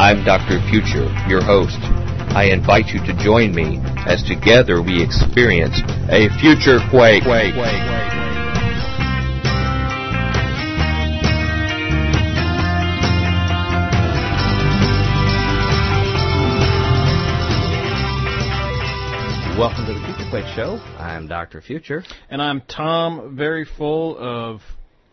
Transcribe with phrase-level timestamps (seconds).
[0.00, 0.66] I'm Dr.
[0.70, 1.76] Future, your host.
[2.32, 7.24] I invite you to join me as together we experience a future quake.
[7.24, 7.54] quake.
[19.58, 20.78] Welcome to the Future Quake Show.
[20.98, 21.60] I'm Dr.
[21.60, 22.04] Future.
[22.30, 24.62] And I'm Tom, very full of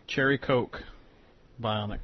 [0.06, 0.80] cherry coke,
[1.60, 2.00] bionic.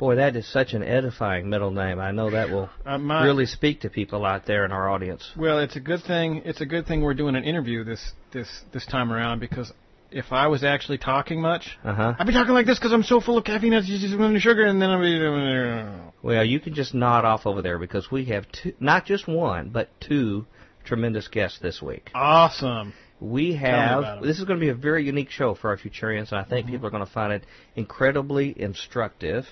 [0.00, 2.00] Boy, that is such an edifying middle name.
[2.00, 5.30] I know that will Uh, my- really speak to people out there in our audience.
[5.36, 6.40] Well, it's a good thing.
[6.46, 9.70] It's a good thing we're doing an interview this this this time around because
[10.10, 12.14] if I was actually talking much, Uh huh.
[12.18, 14.64] I'd be talking like this because I'm so full of caffeine, it's just and sugar,
[14.64, 16.00] and then I'd be.
[16.22, 19.68] Well, you can just nod off over there because we have two, not just one,
[19.68, 20.46] but two
[20.84, 22.10] tremendous guests this week.
[22.14, 22.94] Awesome.
[23.20, 24.04] We have.
[24.04, 24.26] Mm-hmm.
[24.26, 26.66] this is going to be a very unique show for our Futurians, and I think
[26.66, 27.44] people are going to find it
[27.76, 29.46] incredibly instructive.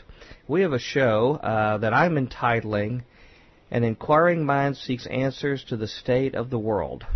[0.46, 3.04] We have a show uh, that I'm entitling
[3.70, 7.06] "An Inquiring Mind Seeks Answers to the State of the World."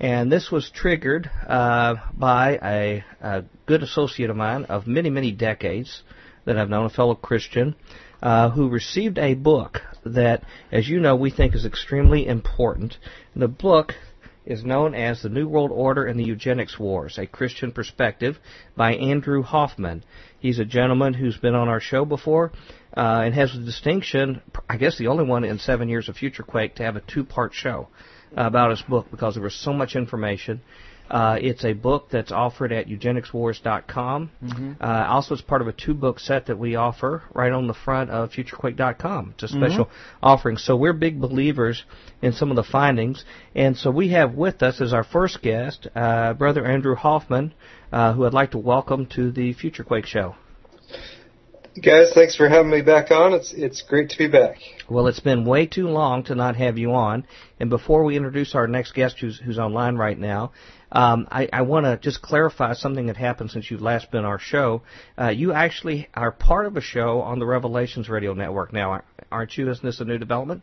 [0.00, 5.30] And this was triggered uh, by a, a good associate of mine of many, many
[5.30, 6.02] decades
[6.44, 7.74] that I've known, a fellow Christian,
[8.22, 12.98] uh, who received a book that, as you know, we think is extremely important.
[13.36, 13.94] The book
[14.46, 18.36] is known as The New World Order and the Eugenics Wars, a Christian Perspective
[18.76, 20.04] by Andrew Hoffman.
[20.38, 22.52] He's a gentleman who's been on our show before
[22.96, 26.42] uh, and has the distinction, I guess the only one in seven years of Future
[26.42, 27.88] Quake, to have a two-part show
[28.36, 30.60] about his book because there was so much information.
[31.10, 34.30] Uh, it's a book that's offered at eugenicswars.com.
[34.80, 38.10] Uh, also, it's part of a two-book set that we offer right on the front
[38.10, 39.34] of futurequake.com.
[39.34, 39.90] It's a special
[40.22, 40.56] offering.
[40.56, 41.84] So we're big believers
[42.22, 43.24] in some of the findings.
[43.54, 47.52] And so we have with us as our first guest, uh, Brother Andrew Hoffman,
[47.92, 50.34] uh, who I'd like to welcome to the Futurequake Show.
[51.82, 53.32] Guys, thanks for having me back on.
[53.32, 54.58] It's it's great to be back.
[54.88, 57.26] Well, it's been way too long to not have you on.
[57.58, 60.52] And before we introduce our next guest, who's who's online right now,
[60.94, 64.26] um, I, I want to just clarify something that happened since you've last been on
[64.26, 64.82] our show.
[65.18, 69.56] Uh, you actually are part of a show on the Revelations Radio Network now, aren't
[69.58, 69.68] you?
[69.68, 70.62] Isn't this a new development?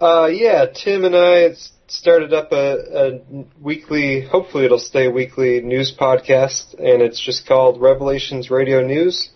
[0.00, 1.54] Uh, yeah, Tim and I
[1.88, 7.80] started up a, a weekly, hopefully it'll stay weekly news podcast, and it's just called
[7.80, 9.30] Revelations Radio News.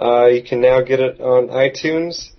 [0.00, 2.30] Uh, you can now get it on iTunes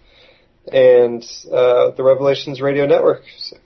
[0.71, 3.23] and uh, the Revelations Radio Network.
[3.37, 3.57] So,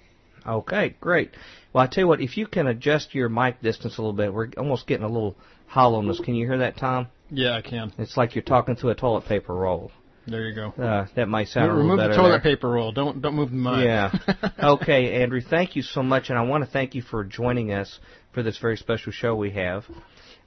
[0.48, 1.32] Okay, great.
[1.76, 4.34] Well, I tell you what, if you can adjust your mic distance a little bit,
[4.34, 5.36] we're almost getting a little
[5.68, 6.22] hollowness.
[6.24, 7.08] Can you hear that, Tom?
[7.30, 7.92] Yeah, I can.
[7.98, 9.92] It's like you're talking through a toilet paper roll.
[10.26, 10.70] There you go.
[10.82, 12.56] Uh, that might sound a little Remove the better toilet there.
[12.56, 12.94] paper roll.
[12.94, 13.84] Don't don't move the mic.
[13.84, 14.14] Yeah.
[14.76, 18.00] okay, Andrew, thank you so much, and I want to thank you for joining us
[18.32, 19.84] for this very special show we have.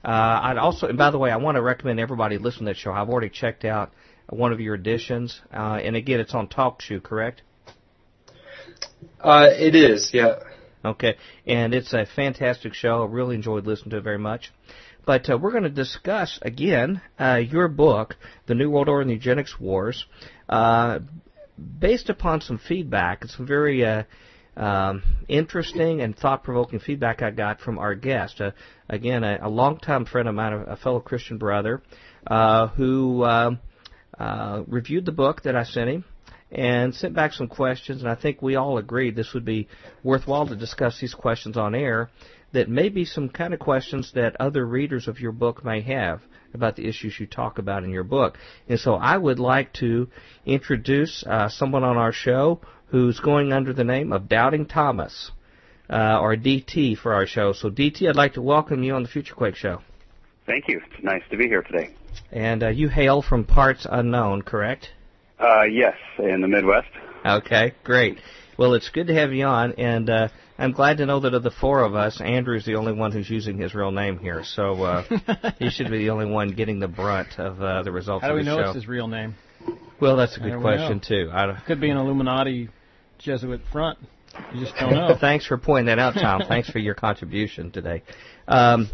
[0.03, 2.77] Uh, I'd also, and by the way, I want to recommend everybody listen to that
[2.77, 2.91] show.
[2.91, 3.91] I've already checked out
[4.29, 7.43] one of your editions, uh, and again, it's on TalkShoe, correct?
[9.21, 10.39] uh, it is, yeah.
[10.83, 13.03] Okay, and it's a fantastic show.
[13.03, 14.51] I really enjoyed listening to it very much.
[15.05, 19.09] But uh, we're going to discuss again uh, your book, The New World Order and
[19.09, 20.05] the Eugenics Wars,
[20.47, 20.99] uh,
[21.79, 24.03] based upon some feedback and some very uh,
[24.55, 28.39] um, interesting and thought-provoking feedback I got from our guest.
[28.39, 28.51] Uh,
[28.87, 31.81] again, a, a longtime friend of mine, a, fellow Christian brother,
[32.27, 33.59] uh, who um
[34.17, 36.05] uh, reviewed the book that I sent him
[36.51, 39.67] and sent back some questions, and I think we all agreed this would be
[40.03, 42.09] worthwhile to discuss these questions on air.
[42.51, 46.21] That may be some kind of questions that other readers of your book may have
[46.53, 48.39] about the issues you talk about in your book.
[48.67, 50.07] And so I would like to
[50.47, 55.31] introduce uh, someone on our show who's going under the name of Doubting Thomas,
[55.89, 57.53] uh, or DT for our show.
[57.53, 59.81] So DT, I'd like to welcome you on the Future Quake Show.
[60.45, 60.81] Thank you.
[60.91, 61.95] It's nice to be here today.
[62.31, 64.89] And uh, you hail from parts unknown, correct?
[65.39, 66.87] Uh, yes, in the Midwest.
[67.25, 68.19] Okay, great.
[68.57, 70.27] Well, it's good to have you on, and uh,
[70.57, 73.29] I'm glad to know that of the four of us, Andrew's the only one who's
[73.29, 75.03] using his real name here, so uh,
[75.59, 78.33] he should be the only one getting the brunt of uh, the results How do
[78.33, 78.67] of we the know show.
[78.69, 79.35] it's his real name?
[80.01, 81.29] Well, that's a good question too.
[81.31, 82.69] I don't- Could be an Illuminati
[83.17, 83.97] Jesuit front.
[84.53, 85.15] You just don't know.
[85.19, 86.41] Thanks for pointing that out, Tom.
[86.47, 88.03] Thanks for your contribution today.
[88.47, 88.89] Um,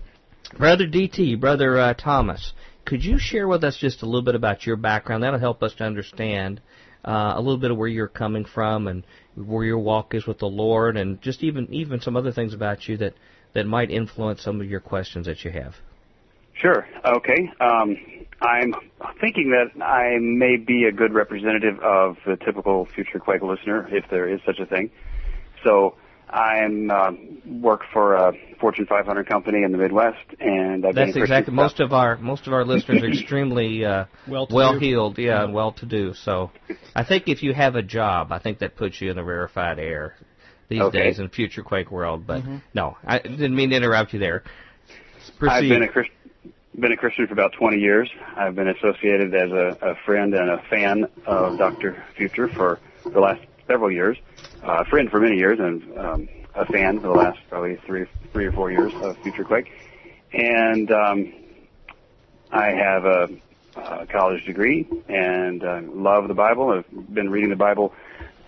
[0.58, 2.54] Brother DT, Brother uh, Thomas,
[2.86, 5.24] could you share with us just a little bit about your background?
[5.24, 6.62] That'll help us to understand
[7.04, 9.04] uh, a little bit of where you're coming from and
[9.36, 12.88] where your walk is with the Lord, and just even even some other things about
[12.88, 13.14] you that
[13.54, 15.76] that might influence some of your questions that you have.
[16.54, 16.88] Sure.
[17.06, 17.52] Okay.
[17.60, 17.98] Um,
[18.42, 18.74] I'm
[19.20, 24.06] thinking that I may be a good representative of the typical future Quake listener, if
[24.10, 24.90] there is such a thing.
[25.64, 25.96] So,
[26.36, 27.12] I'm uh,
[27.62, 31.54] work for a Fortune 500 company in the Midwest, and I've That's been a exactly
[31.54, 34.56] Christian most of our most of our listeners are extremely uh, Well-to-do.
[34.56, 36.14] well heeled, yeah, and well to do.
[36.14, 36.52] So,
[36.94, 39.80] I think if you have a job, I think that puts you in the rarefied
[39.80, 40.16] air
[40.68, 41.04] these Okay.
[41.04, 42.28] days in future Quake world.
[42.28, 42.44] But
[42.74, 44.44] no, I didn't mean to interrupt you there.
[45.40, 45.54] Proceed.
[45.54, 46.12] I've been a Christ-
[46.78, 48.10] been a Christian for about 20 years.
[48.36, 52.04] I've been associated as a, a friend and a fan of Dr.
[52.18, 54.18] Future for the last several years.
[54.64, 58.06] Uh, a friend for many years and um, a fan for the last probably three,
[58.32, 59.72] three or four years of Future Quake.
[60.34, 61.34] And um,
[62.52, 63.30] I have a,
[63.76, 66.70] a college degree and uh, love the Bible.
[66.70, 67.94] I've been reading the Bible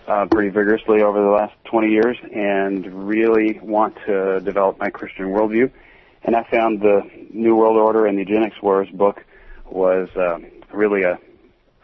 [0.06, 5.26] uh, pretty vigorously over the last 20 years and really want to develop my Christian
[5.26, 5.70] worldview.
[6.24, 9.24] And I found the New World Order and the Eugenics Wars book
[9.66, 10.38] was uh,
[10.72, 11.18] really a,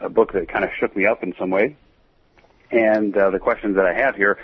[0.01, 1.77] a book that kind of shook me up in some way.
[2.75, 4.39] And uh, the questions that I have here,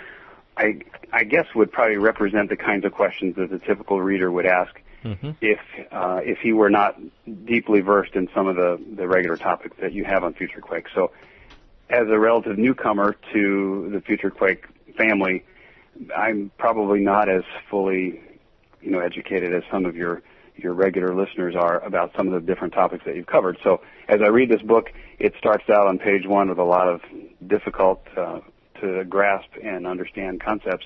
[0.55, 0.79] I,
[1.11, 4.73] I guess would probably represent the kinds of questions that the typical reader would ask
[5.03, 5.35] Mhm.
[5.41, 5.59] if
[5.91, 6.95] uh, if he were not
[7.45, 10.85] deeply versed in some of the, the regular topics that you have on Future Quake.
[10.93, 11.09] So,
[11.89, 14.63] as a relative newcomer to the Future Quake
[14.95, 15.43] family,
[16.15, 18.21] I'm probably not as fully,
[18.79, 20.21] you know, educated as some of your
[20.55, 23.57] your regular listeners are about some of the different topics that you've covered.
[23.63, 26.87] So, as I read this book, it starts out on page one with a lot
[26.87, 27.01] of
[27.45, 28.39] difficult uh,
[28.81, 30.85] to grasp and understand concepts,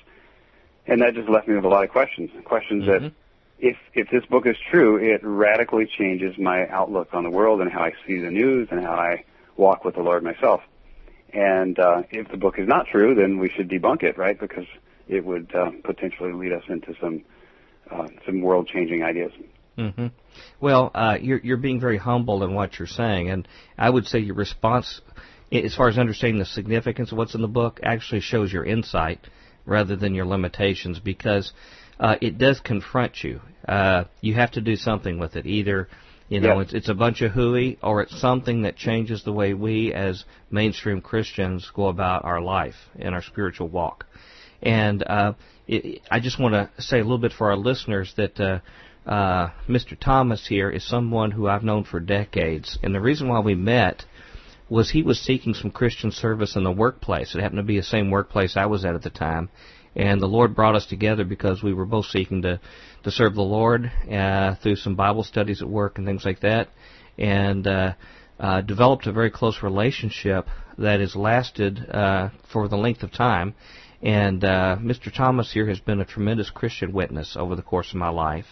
[0.86, 2.30] and that just left me with a lot of questions.
[2.44, 3.12] Questions that Mhm.
[3.58, 7.72] if if this book is true, it radically changes my outlook on the world and
[7.72, 9.24] how I see the news and how I
[9.56, 10.62] walk with the Lord myself.
[11.32, 14.38] And uh, if the book is not true, then we should debunk it, right?
[14.38, 14.66] Because
[15.08, 17.22] it would uh, potentially lead us into some
[17.90, 19.32] uh, some world changing ideas.
[19.76, 20.06] hmm
[20.60, 23.46] Well, uh, you're you're being very humble in what you're saying, and
[23.78, 25.00] I would say your response,
[25.52, 29.20] as far as understanding the significance of what's in the book, actually shows your insight
[29.64, 31.52] rather than your limitations, because
[31.98, 33.40] uh, it does confront you.
[33.66, 35.46] Uh, you have to do something with it.
[35.46, 35.88] Either,
[36.28, 36.62] you know, Yeah.
[36.62, 40.24] it's it's a bunch of hooey, or it's something that changes the way we as
[40.50, 44.06] mainstream Christians go about our life and our spiritual walk.
[44.62, 45.32] And uh,
[45.66, 48.60] it, I just want to say a little bit for our listeners that uh,
[49.08, 49.98] uh, Mr.
[49.98, 54.04] Thomas here is someone who I've known for decades, and the reason why we met
[54.68, 57.34] was he was seeking some Christian service in the workplace.
[57.34, 59.48] It happened to be the same workplace I was at at the time,
[59.94, 62.60] and the Lord brought us together because we were both seeking to
[63.04, 66.68] to serve the Lord uh, through some Bible studies at work and things like that,
[67.16, 67.92] and uh,
[68.38, 70.46] uh, developed a very close relationship
[70.78, 73.54] that has lasted uh, for the length of time.
[74.02, 75.12] And uh, Mr.
[75.12, 78.46] Thomas here has been a tremendous Christian witness over the course of my life.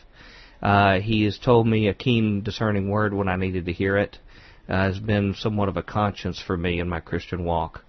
[0.62, 4.18] Uh, he has told me a keen, discerning word when I needed to hear it.
[4.66, 7.84] Uh, has been somewhat of a conscience for me in my Christian walk.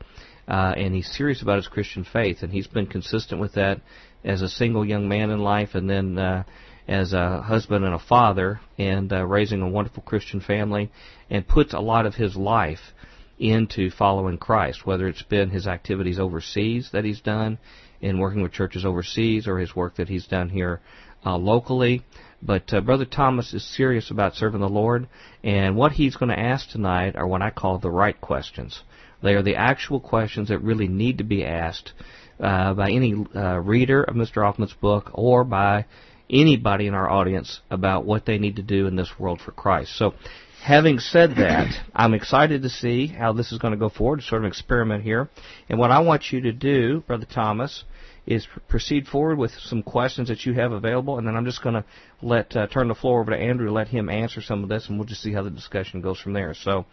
[0.47, 3.79] Uh, and he's serious about his Christian faith, and he's been consistent with that
[4.25, 6.43] as a single young man in life, and then uh,
[6.87, 10.91] as a husband and a father, and uh, raising a wonderful Christian family,
[11.29, 12.93] and puts a lot of his life
[13.39, 17.57] into following Christ, whether it's been his activities overseas that he's done
[18.01, 20.81] in working with churches overseas or his work that he's done here
[21.25, 22.03] uh, locally.
[22.41, 25.07] But uh, Brother Thomas is serious about serving the Lord,
[25.43, 28.83] and what he's going to ask tonight are what I call the right questions.
[29.23, 31.93] They are the actual questions that really need to be asked
[32.39, 34.43] uh, by any uh, reader of Mr.
[34.43, 35.85] Hoffman's book or by
[36.29, 39.95] anybody in our audience about what they need to do in this world for Christ.
[39.97, 40.13] So,
[40.61, 44.43] having said that, I'm excited to see how this is going to go forward, sort
[44.43, 45.29] of experiment here.
[45.69, 47.83] And what I want you to do, Brother Thomas,
[48.27, 51.61] is pr- proceed forward with some questions that you have available, and then I'm just
[51.61, 51.85] going to
[52.21, 54.97] let uh, turn the floor over to Andrew, let him answer some of this, and
[54.97, 56.53] we'll just see how the discussion goes from there.
[56.53, 56.85] So,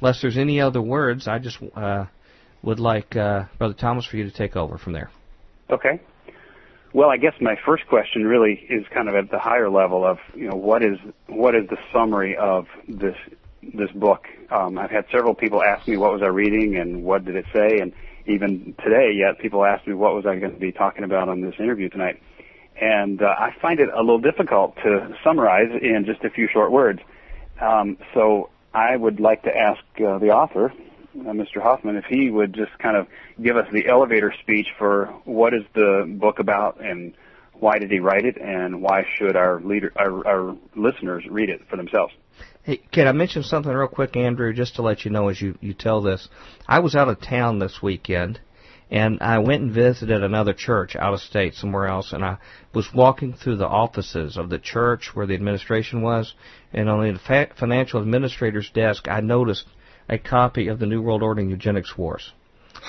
[0.00, 2.06] unless there's any other words, I just uh,
[2.62, 5.10] would like uh, Brother Thomas for you to take over from there.
[5.70, 6.00] Okay.
[6.92, 10.18] Well, I guess my first question really is kind of at the higher level of
[10.34, 13.16] you know what is what is the summary of this
[13.62, 14.26] this book.
[14.50, 17.46] Um, I've had several people ask me what was I reading and what did it
[17.52, 17.92] say, and
[18.26, 21.40] even today, yet people ask me what was I going to be talking about on
[21.40, 22.20] this interview tonight,
[22.80, 26.72] and uh, I find it a little difficult to summarize in just a few short
[26.72, 27.00] words.
[27.60, 30.72] Um, so I would like to ask uh, the author,
[31.20, 31.62] uh, Mr.
[31.62, 33.06] Hoffman, if he would just kind of
[33.40, 37.14] give us the elevator speech for what is the book about and
[37.52, 41.60] why did he write it and why should our leader, our, our listeners read it
[41.68, 42.12] for themselves.
[42.64, 45.58] Hey, can I mention something real quick, Andrew, just to let you know as you,
[45.60, 46.30] you tell this?
[46.66, 48.40] I was out of town this weekend,
[48.90, 52.38] and I went and visited another church out of state somewhere else, and I
[52.72, 56.32] was walking through the offices of the church where the administration was,
[56.72, 59.66] and on the fa- financial administrator's desk, I noticed
[60.08, 62.32] a copy of the New World Order and Eugenics Wars.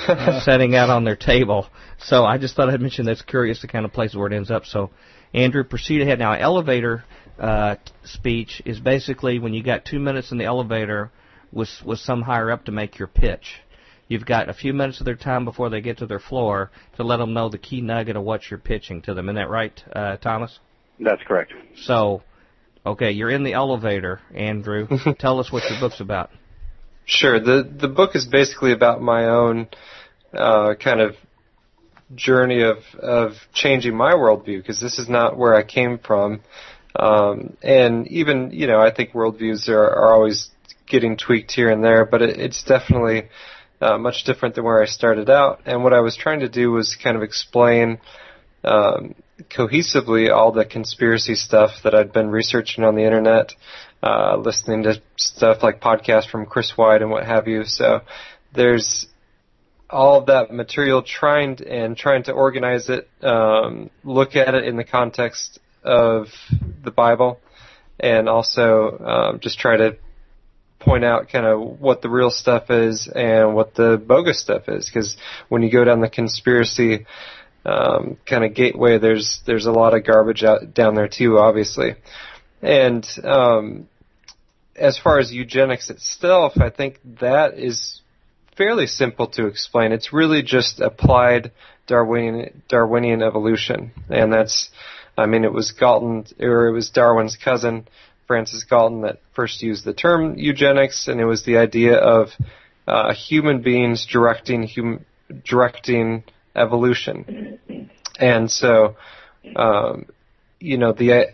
[0.42, 1.68] setting out on their table.
[2.00, 4.52] So I just thought I'd mention that's curious the kind of place where it ends
[4.52, 4.66] up.
[4.66, 4.92] So,
[5.34, 6.20] Andrew, proceed ahead.
[6.20, 7.06] Now, elevator
[7.40, 11.12] uh, speech is basically when you got two minutes in the elevator
[11.52, 13.62] with with some higher up to make your pitch.
[14.08, 17.04] You've got a few minutes of their time before they get to their floor to
[17.04, 19.28] let them know the key nugget of what you're pitching to them.
[19.28, 20.60] Isn't that right, uh, Thomas?
[21.00, 21.54] That's correct.
[21.76, 22.22] So,
[22.86, 24.88] okay, you're in the elevator, Andrew.
[25.20, 26.30] Tell us what your book's about.
[27.06, 27.40] Sure.
[27.40, 29.68] The the book is basically about my own
[30.34, 31.16] uh, kind of
[32.14, 36.42] journey of of changing my worldview because this is not where I came from,
[37.00, 40.50] um, and even you know I think worldviews are, are always
[40.88, 43.30] getting tweaked here and there, but it, it's definitely
[43.82, 45.62] uh, much different than where I started out.
[45.66, 48.00] And what I was trying to do was kind of explain
[48.64, 49.16] um,
[49.50, 53.54] cohesively all the conspiracy stuff that I'd been researching on the internet
[54.06, 57.64] uh, listening to stuff like podcasts from Chris White and what have you.
[57.66, 58.02] So
[58.54, 59.08] there's
[59.90, 64.66] all of that material trying to, and trying to organize it, um, look at it
[64.66, 66.28] in the context of
[66.84, 67.40] the Bible,
[68.00, 69.98] and also um, just try to
[70.80, 74.90] point out kind of what the real stuff is and what the bogus stuff is.
[74.90, 75.16] Because
[75.50, 77.06] when you go down the conspiracy
[77.66, 81.96] um, kind of gateway, there's there's a lot of garbage out down there too, obviously.
[82.62, 83.88] And um,
[84.76, 88.02] as far as eugenics itself, I think that is
[88.58, 89.92] fairly simple to explain.
[89.92, 91.52] It's really just applied
[91.88, 94.70] Darwinian Darwinian evolution, and that's,
[95.18, 97.88] I mean, it was Galton or it was Darwin's cousin
[98.28, 102.30] Francis Galton that first used the term eugenics, and it was the idea of
[102.88, 105.06] uh, human beings directing hum,
[105.44, 106.24] directing
[106.56, 107.60] evolution,
[108.20, 108.96] and so,
[109.56, 110.08] um,
[110.60, 111.34] you know, the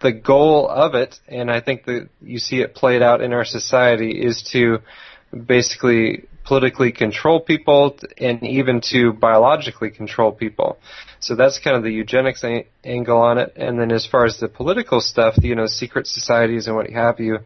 [0.00, 3.44] the goal of it, and I think that you see it played out in our
[3.44, 4.78] society, is to
[5.32, 10.78] basically politically control people and even to biologically control people.
[11.20, 13.52] So that's kind of the eugenics a- angle on it.
[13.56, 17.20] And then as far as the political stuff, you know, secret societies and what have
[17.20, 17.40] you,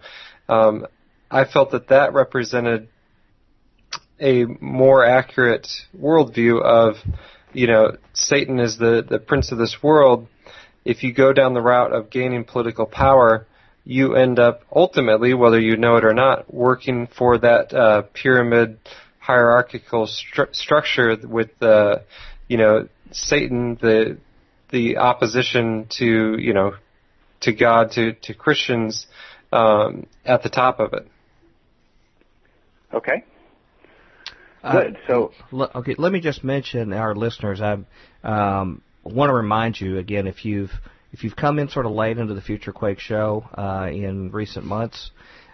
[0.49, 0.87] um,
[1.29, 2.89] I felt that that represented
[4.21, 5.67] a more accurate
[5.99, 6.95] worldview of,
[7.53, 10.29] you know, Satan is the, the prince of this world
[10.85, 13.49] if you go down the route of gaining political power,
[13.85, 18.79] you end up ultimately, whether you know it or not, working for that uh, pyramid
[19.19, 21.99] hierarchical stru- structure with uh,
[22.49, 24.19] you know Satan, the
[24.71, 26.75] the opposition to you know
[27.41, 29.07] to God to to Christians
[29.53, 31.09] um, at the top of it.
[32.95, 33.25] Okay.
[34.63, 34.99] Uh, Good.
[35.09, 37.61] So, okay, let me just mention our listeners.
[37.61, 37.79] I
[38.23, 40.71] um, want to remind you again if you've
[41.13, 44.65] if you've come in sort of late into the Future Quake show uh, in recent
[44.65, 45.11] months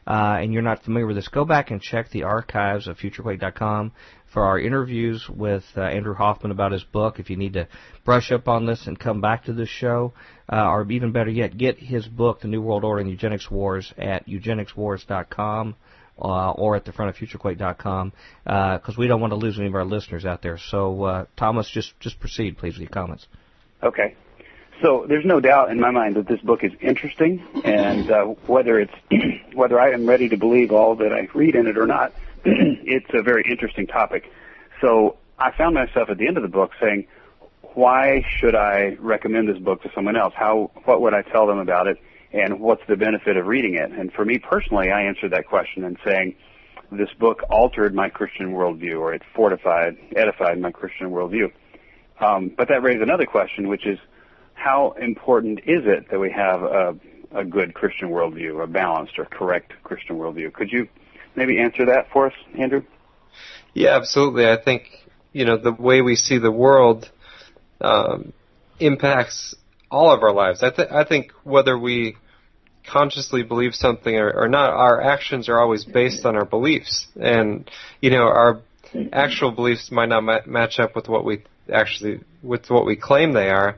[0.07, 3.93] uh, and you're not familiar with this, go back and check the archives of FutureQuake.com
[4.33, 7.19] for our interviews with uh, Andrew Hoffman about his book.
[7.19, 7.69] If you need to
[8.05, 10.15] brush up on this and come back to this show,
[10.51, 13.93] uh, or even better yet, get his book, The New World Order and Eugenics Wars,
[13.99, 15.77] at eugenicswars.com.
[16.21, 18.13] Uh, or at the front of futurequake.com
[18.43, 20.59] because uh, we don't want to lose any of our listeners out there.
[20.59, 23.29] So, uh, Thomas, just just proceed, please, with your comments.
[23.85, 24.17] Okay.
[24.83, 28.79] So there's no doubt in my mind that this book is interesting, and uh, whether
[28.79, 28.95] it's
[29.55, 32.13] whether I am ready to believe all that I read in it or not,
[32.45, 34.31] it's a very interesting topic.
[34.81, 37.09] So I found myself at the end of the book saying,
[37.75, 40.33] "Why should I recommend this book to someone else?
[40.37, 41.99] How what would I tell them about it,
[42.33, 45.83] and what's the benefit of reading it?" And for me personally, I answered that question
[45.83, 46.37] in saying,
[46.93, 51.51] "This book altered my Christian worldview, or it fortified, edified my Christian worldview."
[52.21, 53.99] Um, but that raised another question, which is
[54.59, 56.97] how important is it that we have a,
[57.33, 60.53] a good Christian worldview, a balanced or correct Christian worldview?
[60.53, 60.89] Could you
[61.37, 62.83] maybe answer that for us, Andrew?
[63.73, 64.49] Yeah, absolutely.
[64.49, 64.85] I think
[65.33, 67.09] you know the way we see the world
[67.81, 68.33] um,
[68.81, 69.55] impacts
[69.91, 70.63] all of our lives.
[70.63, 72.17] I, th- I think whether we
[72.85, 77.71] consciously believe something or, or not, our actions are always based on our beliefs, and
[78.01, 78.61] you know our
[79.13, 83.33] actual beliefs might not ma- match up with what we actually with what we claim
[83.33, 83.77] they are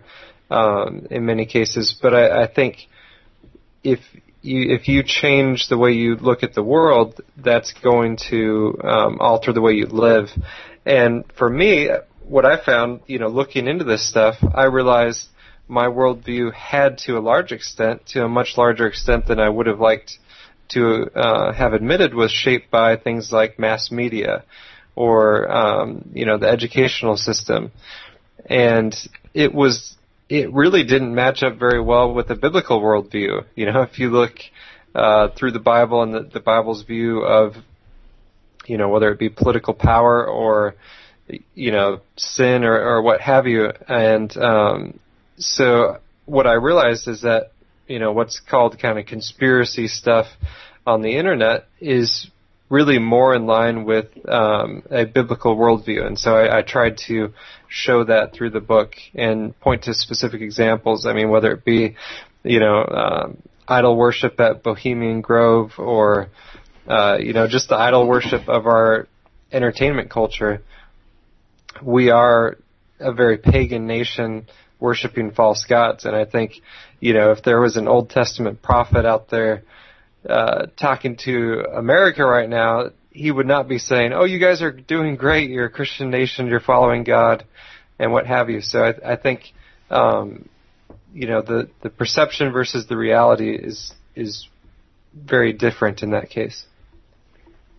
[0.51, 1.97] um, in many cases.
[2.01, 2.89] But I, I think
[3.83, 4.01] if
[4.43, 9.19] you, if you change the way you look at the world, that's going to um,
[9.21, 10.29] alter the way you live.
[10.85, 11.91] And for me,
[12.25, 15.29] what I found, you know, looking into this stuff, I realized
[15.69, 19.67] my worldview had, to a large extent, to a much larger extent than I would
[19.67, 20.19] have liked
[20.71, 24.45] to uh, have admitted, was shaped by things like mass media
[24.97, 27.73] or um, you know the educational system,
[28.47, 28.95] and
[29.33, 29.97] it was
[30.31, 33.45] it really didn't match up very well with the biblical worldview.
[33.55, 34.33] You know, if you look
[34.95, 37.55] uh, through the Bible and the, the Bible's view of
[38.67, 40.77] you know whether it be political power or
[41.55, 43.71] you know, sin or, or what have you.
[43.89, 45.01] And um,
[45.39, 47.53] so what I realized is that
[47.87, 50.27] you know what's called kind of conspiracy stuff
[50.87, 52.29] on the internet is
[52.71, 56.07] really more in line with um, a biblical worldview.
[56.07, 57.35] And so I, I tried to
[57.69, 61.05] show that through the book and point to specific examples.
[61.05, 61.97] I mean, whether it be,
[62.45, 66.29] you know, um, idol worship at Bohemian Grove or,
[66.87, 69.09] uh, you know, just the idol worship of our
[69.53, 70.63] entertainment culture.
[71.83, 72.57] We are
[73.01, 74.47] a very pagan nation
[74.79, 76.05] worshiping false gods.
[76.05, 76.53] And I think,
[77.01, 79.65] you know, if there was an Old Testament prophet out there
[80.29, 84.71] uh, talking to America right now, he would not be saying, "Oh, you guys are
[84.71, 85.51] doing great.
[85.51, 86.47] You're a Christian nation.
[86.47, 87.45] You're following God,
[87.99, 89.53] and what have you." So I, I think,
[89.91, 90.49] um,
[91.13, 94.47] you know, the the perception versus the reality is is
[95.15, 96.65] very different in that case.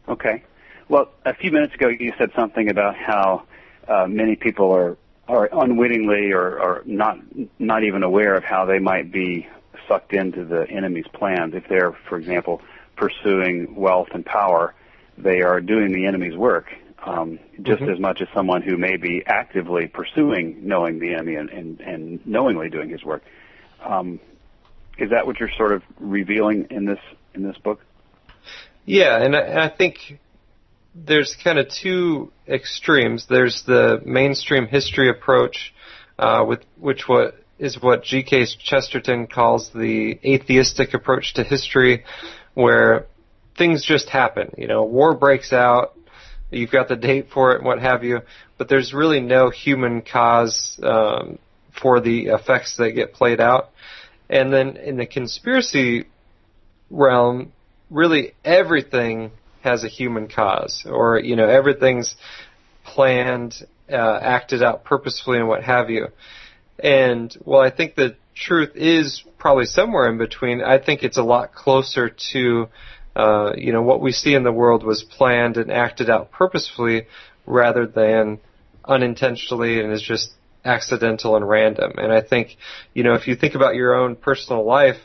[0.07, 0.43] Okay.
[0.89, 3.43] Well, a few minutes ago, you said something about how
[3.87, 7.17] uh, many people are are unwittingly or, or not
[7.57, 9.47] not even aware of how they might be
[9.91, 11.53] sucked into the enemy's plans.
[11.53, 12.61] If they're, for example,
[12.95, 14.73] pursuing wealth and power,
[15.17, 16.67] they are doing the enemy's work
[17.05, 17.91] um, just mm-hmm.
[17.91, 22.27] as much as someone who may be actively pursuing knowing the enemy and, and, and
[22.27, 23.23] knowingly doing his work.
[23.83, 24.19] Um,
[24.97, 26.99] is that what you're sort of revealing in this
[27.33, 27.79] in this book?
[28.85, 30.19] Yeah, and I, and I think
[30.93, 33.25] there's kind of two extremes.
[33.27, 35.73] There's the mainstream history approach,
[36.19, 38.47] uh, with which what is what G.K.
[38.59, 42.03] Chesterton calls the atheistic approach to history,
[42.55, 43.05] where
[43.55, 44.51] things just happen.
[44.57, 45.95] You know, war breaks out,
[46.49, 48.21] you've got the date for it and what have you,
[48.57, 51.37] but there's really no human cause um,
[51.79, 53.69] for the effects that get played out.
[54.27, 56.07] And then in the conspiracy
[56.89, 57.51] realm,
[57.91, 62.15] really everything has a human cause, or you know, everything's
[62.83, 63.53] planned,
[63.87, 66.07] uh, acted out purposefully, and what have you.
[66.83, 71.23] And while I think the truth is probably somewhere in between, I think it's a
[71.23, 72.69] lot closer to,
[73.15, 77.07] uh, you know, what we see in the world was planned and acted out purposefully
[77.45, 78.39] rather than
[78.85, 80.31] unintentionally and is just
[80.65, 81.93] accidental and random.
[81.97, 82.57] And I think,
[82.93, 84.97] you know, if you think about your own personal life,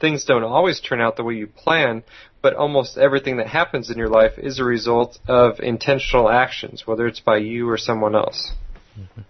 [0.00, 2.02] things don't always turn out the way you plan,
[2.42, 7.06] but almost everything that happens in your life is a result of intentional actions, whether
[7.06, 8.52] it's by you or someone else.
[8.98, 9.22] Mm-hmm.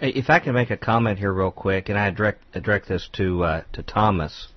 [0.00, 3.44] If I can make a comment here real quick, and I direct direct this to
[3.44, 4.48] uh, to Thomas,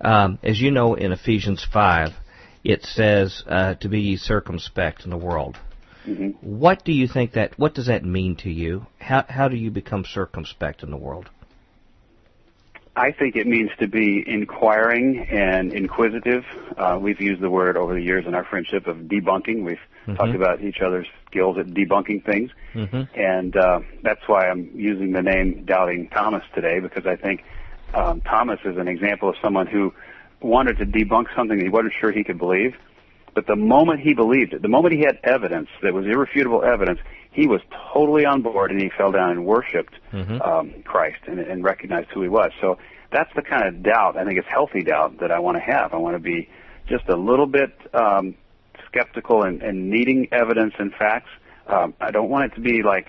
[0.00, 2.10] um, as you know, in Ephesians five,
[2.64, 5.56] it says uh, to be circumspect in the world.
[6.04, 6.30] Mm-hmm.
[6.40, 7.58] What do you think that?
[7.58, 8.86] What does that mean to you?
[8.98, 11.30] How how do you become circumspect in the world?
[12.96, 16.44] I think it means to be inquiring and inquisitive.
[16.76, 19.62] Uh, we've used the word over the years in our friendship of debunking.
[19.62, 19.78] We've
[20.08, 20.16] mm-hmm.
[20.16, 23.02] talked about each other's skills at debunking things, mm-hmm.
[23.18, 27.44] and uh, that's why I'm using the name Doubting Thomas today because I think
[27.94, 29.92] um, Thomas is an example of someone who
[30.40, 32.74] wanted to debunk something he wasn't sure he could believe,
[33.34, 37.00] but the moment he believed it, the moment he had evidence that was irrefutable evidence,
[37.30, 37.60] he was
[37.92, 40.40] totally on board and he fell down and worshipped mm-hmm.
[40.42, 42.50] um, Christ and, and recognized who he was.
[42.60, 42.78] So
[43.12, 45.94] that's the kind of doubt, I think it's healthy doubt that I want to have.
[45.94, 46.48] I want to be
[46.88, 48.34] just a little bit um,
[48.90, 51.30] skeptical and, and needing evidence and facts.
[51.66, 53.08] Um, I don't want it to be like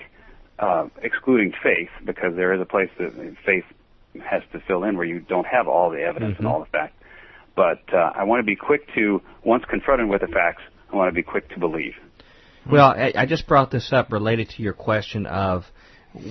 [0.60, 3.64] uh, excluding faith because there is a place that faith
[4.24, 6.46] has to fill in where you don't have all the evidence mm-hmm.
[6.46, 6.96] and all the facts.
[7.56, 10.62] But uh, I want to be quick to, once confronted with the facts,
[10.92, 11.94] I want to be quick to believe.
[12.70, 15.66] Well, I, I just brought this up related to your question of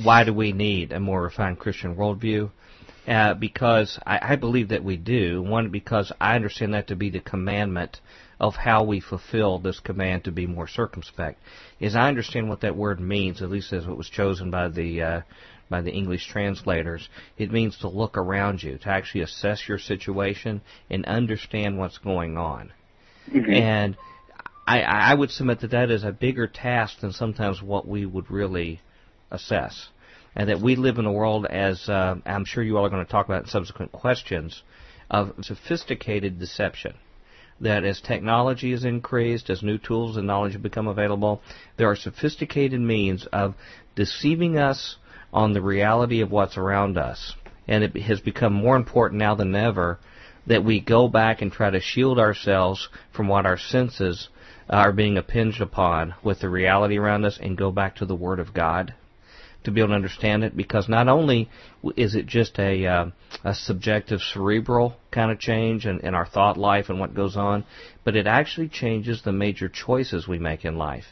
[0.03, 2.51] why do we need a more refined Christian worldview?
[3.07, 5.43] Uh, because I, I believe that we do.
[5.43, 8.01] One, because I understand that to be the commandment
[8.41, 11.41] of how we fulfill this command to be more circumspect.
[11.81, 15.03] Is I understand what that word means, at least as it was chosen by the
[15.03, 15.21] uh,
[15.69, 17.09] by the English translators.
[17.37, 22.39] It means to look around you, to actually assess your situation and understand what's going
[22.39, 22.73] on.
[23.31, 23.53] Mm-hmm.
[23.53, 23.97] And
[24.67, 28.31] I, I would submit that that is a bigger task than sometimes what we would
[28.31, 28.81] really
[29.31, 29.89] assess.
[30.35, 33.05] And that we live in a world, as uh, I'm sure you all are going
[33.05, 34.63] to talk about in subsequent questions,
[35.11, 36.95] of sophisticated deception
[37.61, 41.43] that as technology is increased, as new tools and knowledge become available,
[41.77, 43.55] there are sophisticated means of
[43.97, 44.97] deceiving us
[45.33, 47.35] on the reality of what's around us.
[47.67, 49.99] And it has become more important now than ever
[50.47, 54.29] that we go back and try to shield ourselves from what our senses
[54.71, 58.39] are being impinged upon with the reality around us and go back to the Word
[58.39, 58.95] of God.
[59.69, 61.49] To be able to understand it because not only
[61.97, 63.07] is it just a, uh,
[63.45, 67.65] a subjective cerebral kind of change in, in our thought life and what goes on,
[68.05, 71.05] but it actually changes the major choices we make in life.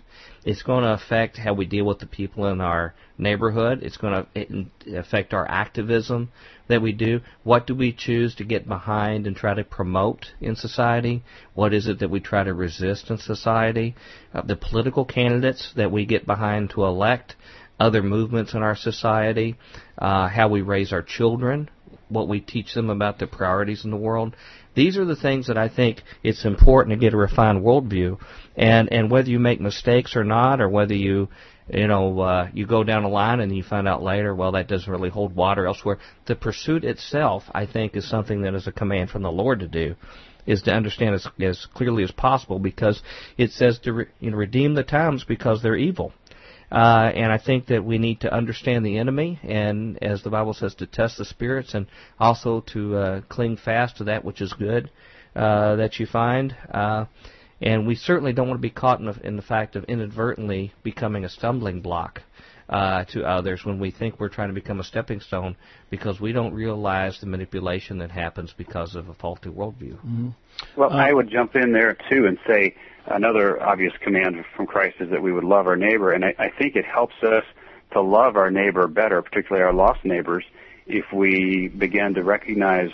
[0.44, 3.80] It's going to affect how we deal with the people in our neighborhood.
[3.82, 6.30] It's going to affect our activism
[6.68, 7.20] that we do.
[7.42, 11.24] What do we choose to get behind and try to promote in society?
[11.54, 13.94] What is it that we try to resist in society?
[14.32, 17.34] Uh, the political candidates that we get behind to elect,
[17.78, 19.56] other movements in our society,
[19.98, 21.68] uh, how we raise our children,
[22.08, 24.34] what we teach them about the priorities in the world.
[24.74, 28.18] These are the things that I think it's important to get a refined worldview,
[28.56, 31.28] and and whether you make mistakes or not, or whether you
[31.68, 34.68] you know uh, you go down a line and you find out later, well, that
[34.68, 35.98] doesn't really hold water elsewhere.
[36.26, 39.68] The pursuit itself, I think, is something that is a command from the Lord to
[39.68, 39.96] do
[40.46, 43.02] is to understand as, as clearly as possible because
[43.36, 46.12] it says to re, you know, redeem the times because they're evil.
[46.70, 50.52] Uh, and I think that we need to understand the enemy, and as the Bible
[50.52, 51.86] says, to test the spirits, and
[52.18, 54.90] also to uh, cling fast to that which is good
[55.36, 56.56] uh, that you find.
[56.72, 57.04] Uh,
[57.60, 60.72] and we certainly don't want to be caught in the, in the fact of inadvertently
[60.82, 62.20] becoming a stumbling block
[62.68, 65.56] uh, to others when we think we're trying to become a stepping stone
[65.88, 69.94] because we don't realize the manipulation that happens because of a faulty worldview.
[69.94, 70.28] Mm-hmm.
[70.76, 72.74] Well, I would jump in there too and say
[73.06, 76.50] another obvious command from Christ is that we would love our neighbor, and I, I
[76.50, 77.44] think it helps us
[77.92, 80.44] to love our neighbor better, particularly our lost neighbors,
[80.86, 82.90] if we begin to recognize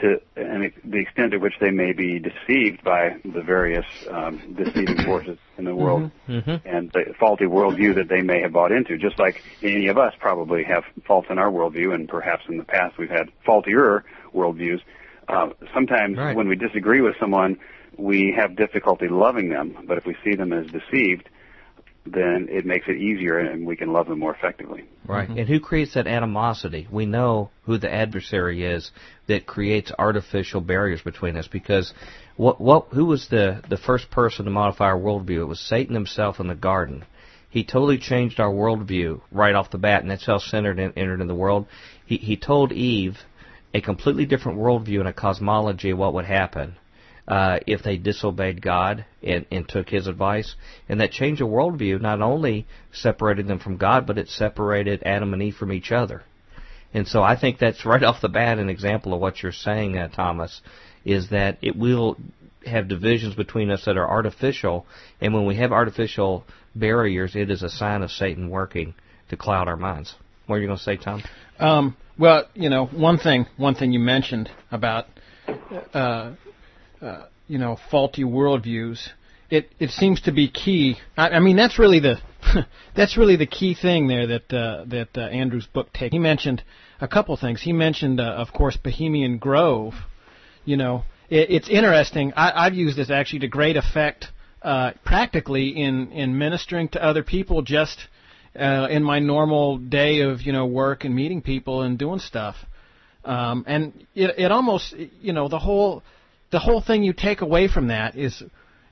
[0.00, 5.02] to and the extent to which they may be deceived by the various um, deceiving
[5.04, 6.50] forces in the world mm-hmm.
[6.50, 6.68] mm-hmm.
[6.68, 8.98] and the faulty worldview that they may have bought into.
[8.98, 12.64] Just like any of us probably have faults in our worldview, and perhaps in the
[12.64, 14.80] past we've had faultier worldviews.
[15.28, 16.36] Uh, sometimes right.
[16.36, 17.58] when we disagree with someone,
[17.98, 19.84] we have difficulty loving them.
[19.86, 21.28] But if we see them as deceived,
[22.04, 24.84] then it makes it easier and we can love them more effectively.
[25.06, 25.28] Right.
[25.28, 25.38] Mm-hmm.
[25.38, 26.86] And who creates that animosity?
[26.90, 28.90] We know who the adversary is
[29.26, 31.92] that creates artificial barriers between us because
[32.36, 35.40] what what who was the the first person to modify our worldview?
[35.40, 37.04] It was Satan himself in the garden.
[37.50, 41.26] He totally changed our worldview right off the bat, and that's how sin entered in
[41.26, 41.66] the world.
[42.04, 43.18] He he told Eve
[43.72, 46.76] a completely different worldview and a cosmology of what would happen
[47.28, 50.54] uh, if they disobeyed God and, and took His advice.
[50.88, 55.32] And that change of worldview not only separated them from God, but it separated Adam
[55.32, 56.22] and Eve from each other.
[56.94, 59.98] And so I think that's right off the bat an example of what you're saying,
[59.98, 60.60] uh, Thomas,
[61.04, 62.16] is that it will
[62.64, 64.86] have divisions between us that are artificial,
[65.20, 68.94] and when we have artificial barriers, it is a sign of Satan working
[69.28, 70.14] to cloud our minds.
[70.46, 71.22] What are you going to say, Tom?
[71.58, 75.06] Um, well, you know, one thing, one thing you mentioned about
[75.92, 76.32] uh,
[77.00, 79.08] uh, you know, faulty worldviews,
[79.50, 80.96] it it seems to be key.
[81.16, 82.18] I, I mean, that's really the
[82.96, 86.12] that's really the key thing there that uh, that uh, Andrew's book takes.
[86.12, 86.62] He mentioned
[87.00, 87.62] a couple things.
[87.62, 89.94] He mentioned, uh, of course, Bohemian Grove.
[90.64, 92.32] You know, it, it's interesting.
[92.34, 94.26] I, I've used this actually to great effect
[94.62, 97.98] uh, practically in in ministering to other people just
[98.58, 102.56] uh, in my normal day of you know work and meeting people and doing stuff.
[103.24, 106.04] Um, and it, it almost, you know, the whole
[106.50, 108.42] the whole thing you take away from that is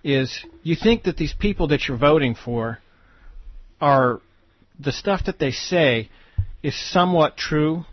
[0.02, 2.78] is you think that these people that you're voting for
[3.80, 4.20] are
[4.78, 6.10] the stuff that they say
[6.62, 7.84] is somewhat true,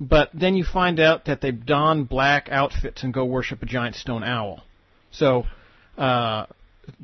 [0.00, 3.96] but then you find out that they don black outfits and go worship a giant
[3.96, 4.62] stone owl.
[5.10, 5.44] So
[5.98, 6.46] uh,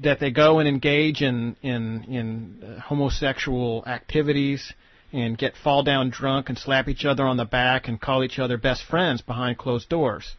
[0.02, 4.72] that they go and engage in in in homosexual activities
[5.12, 8.38] and get fall down drunk and slap each other on the back and call each
[8.38, 10.36] other best friends behind closed doors.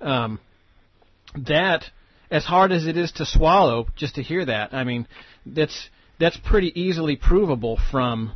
[0.00, 0.38] Um,
[1.34, 1.84] that
[2.30, 5.06] as hard as it is to swallow just to hear that i mean
[5.46, 5.88] that's
[6.18, 8.32] that's pretty easily provable from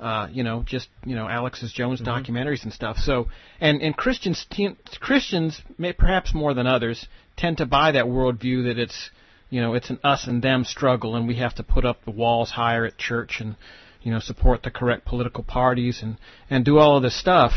[0.00, 2.10] uh, you know, just you know, Alex's Jones mm-hmm.
[2.10, 2.98] documentaries and stuff.
[2.98, 3.28] So,
[3.60, 8.64] and and Christians, te- Christians, may, perhaps more than others, tend to buy that worldview
[8.66, 9.10] that it's,
[9.50, 12.10] you know, it's an us and them struggle, and we have to put up the
[12.10, 13.56] walls higher at church, and
[14.02, 16.18] you know, support the correct political parties, and
[16.50, 17.52] and do all of this stuff.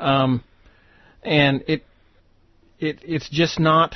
[0.00, 0.42] Um,
[1.22, 1.84] and it,
[2.78, 3.94] it, it's just not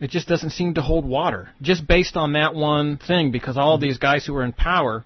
[0.00, 3.78] it just doesn't seem to hold water, just based on that one thing, because all
[3.78, 5.04] these guys who are in power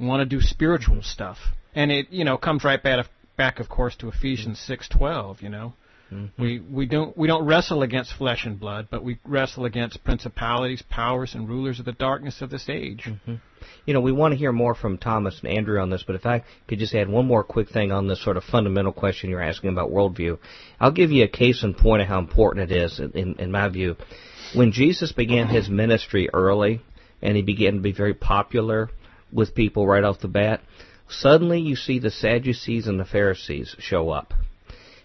[0.00, 1.38] want to do spiritual stuff,
[1.74, 5.42] and it you know comes right back, back of course to Ephesians six twelve.
[5.42, 5.74] You know,
[6.12, 6.42] mm-hmm.
[6.42, 10.82] we we don't we don't wrestle against flesh and blood, but we wrestle against principalities,
[10.88, 13.04] powers, and rulers of the darkness of this age.
[13.06, 13.34] Mm-hmm.
[13.86, 16.26] You know, we want to hear more from Thomas and Andrew on this, but if
[16.26, 19.42] I could just add one more quick thing on this sort of fundamental question you're
[19.42, 20.38] asking about worldview,
[20.78, 23.68] I'll give you a case in point of how important it is, in, in my
[23.68, 23.96] view.
[24.54, 26.82] When Jesus began his ministry early,
[27.22, 28.90] and he began to be very popular
[29.32, 30.60] with people right off the bat,
[31.08, 34.34] suddenly you see the Sadducees and the Pharisees show up.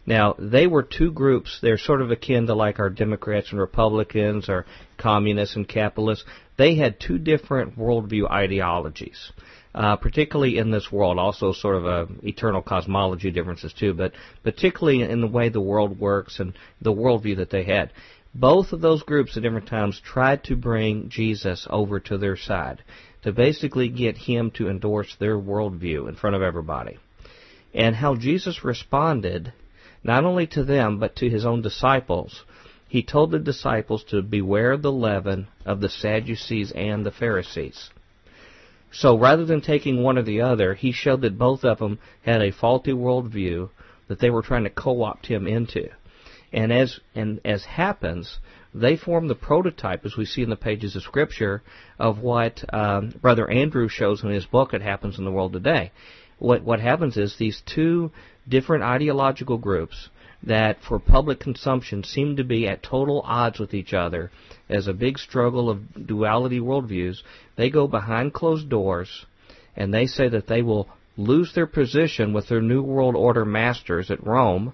[0.05, 1.59] Now, they were two groups.
[1.61, 4.65] They're sort of akin to like our Democrats and Republicans or
[4.97, 6.25] communists and capitalists.
[6.57, 9.31] They had two different worldview ideologies,
[9.73, 11.19] uh, particularly in this world.
[11.19, 14.11] Also, sort of a eternal cosmology differences too, but
[14.43, 17.91] particularly in the way the world works and the worldview that they had.
[18.35, 22.83] Both of those groups at different times tried to bring Jesus over to their side
[23.21, 26.97] to basically get him to endorse their worldview in front of everybody.
[27.73, 29.53] And how Jesus responded
[30.03, 32.43] not only to them, but to his own disciples.
[32.87, 37.89] He told the disciples to beware the leaven of the Sadducees and the Pharisees.
[38.91, 42.41] So rather than taking one or the other, he showed that both of them had
[42.41, 43.69] a faulty worldview
[44.07, 45.89] that they were trying to co-opt him into.
[46.51, 48.37] And as and as happens,
[48.75, 51.63] they form the prototype, as we see in the pages of Scripture,
[51.97, 54.73] of what um, Brother Andrew shows in his book.
[54.73, 55.91] It happens in the world today.
[56.37, 58.11] What what happens is these two
[58.47, 60.09] different ideological groups
[60.45, 64.29] that for public consumption seem to be at total odds with each other
[64.69, 67.17] as a big struggle of duality worldviews,
[67.55, 69.25] they go behind closed doors
[69.75, 74.11] and they say that they will lose their position with their New World Order masters
[74.11, 74.73] at Rome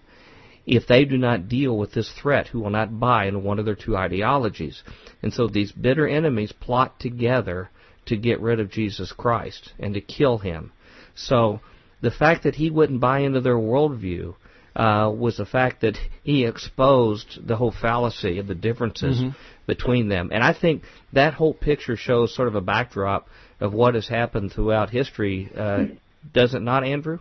[0.65, 3.65] if they do not deal with this threat who will not buy into one of
[3.65, 4.83] their two ideologies.
[5.21, 7.69] And so these bitter enemies plot together
[8.05, 10.71] to get rid of Jesus Christ and to kill him.
[11.15, 11.59] So
[12.01, 14.35] the fact that he wouldn't buy into their worldview
[14.75, 19.37] uh, was the fact that he exposed the whole fallacy of the differences mm-hmm.
[19.67, 20.29] between them.
[20.31, 20.83] And I think
[21.13, 23.27] that whole picture shows sort of a backdrop
[23.59, 25.51] of what has happened throughout history.
[25.55, 25.85] Uh,
[26.33, 27.19] does it not, Andrew?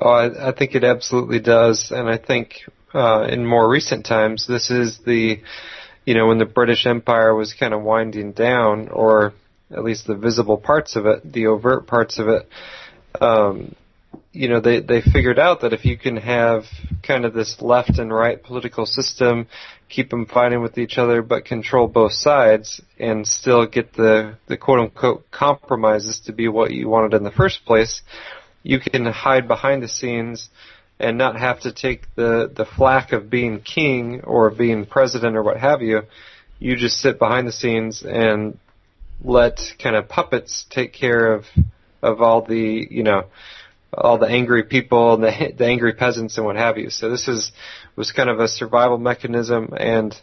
[0.00, 1.90] Oh, I, I think it absolutely does.
[1.90, 2.54] And I think
[2.94, 5.42] uh, in more recent times, this is the,
[6.06, 9.34] you know, when the British Empire was kind of winding down, or
[9.70, 12.48] at least the visible parts of it, the overt parts of it
[13.20, 13.74] um,
[14.32, 16.64] you know, they, they figured out that if you can have
[17.02, 19.46] kind of this left and right political system,
[19.88, 24.56] keep them fighting with each other, but control both sides and still get the, the
[24.56, 28.02] quote unquote compromises to be what you wanted in the first place,
[28.62, 30.50] you can hide behind the scenes
[31.00, 35.42] and not have to take the, the flack of being king or being president or
[35.42, 36.02] what have you.
[36.58, 38.58] You just sit behind the scenes and
[39.22, 41.44] let kind of puppets take care of
[42.02, 43.24] of all the you know
[43.92, 46.90] all the angry people and the, the angry peasants and what have you.
[46.90, 47.52] So this is
[47.96, 50.14] was kind of a survival mechanism and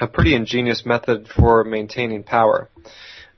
[0.00, 2.68] a pretty ingenious method for maintaining power.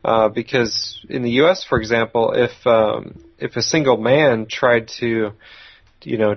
[0.03, 5.33] Uh, because in the U.S., for example, if um, if a single man tried to,
[6.03, 6.37] you know,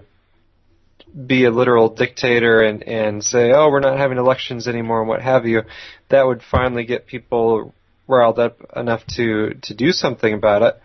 [1.27, 5.21] be a literal dictator and and say, oh, we're not having elections anymore and what
[5.21, 5.61] have you,
[6.09, 7.73] that would finally get people
[8.07, 10.79] riled up enough to to do something about it.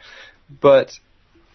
[0.60, 0.92] But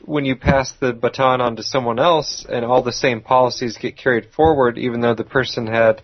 [0.06, 3.98] when you pass the baton on to someone else and all the same policies get
[3.98, 6.02] carried forward, even though the person had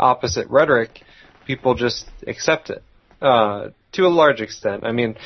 [0.00, 1.02] opposite rhetoric,
[1.46, 2.82] people just accept it.
[3.20, 4.84] Uh, to a large extent.
[4.84, 5.16] I mean,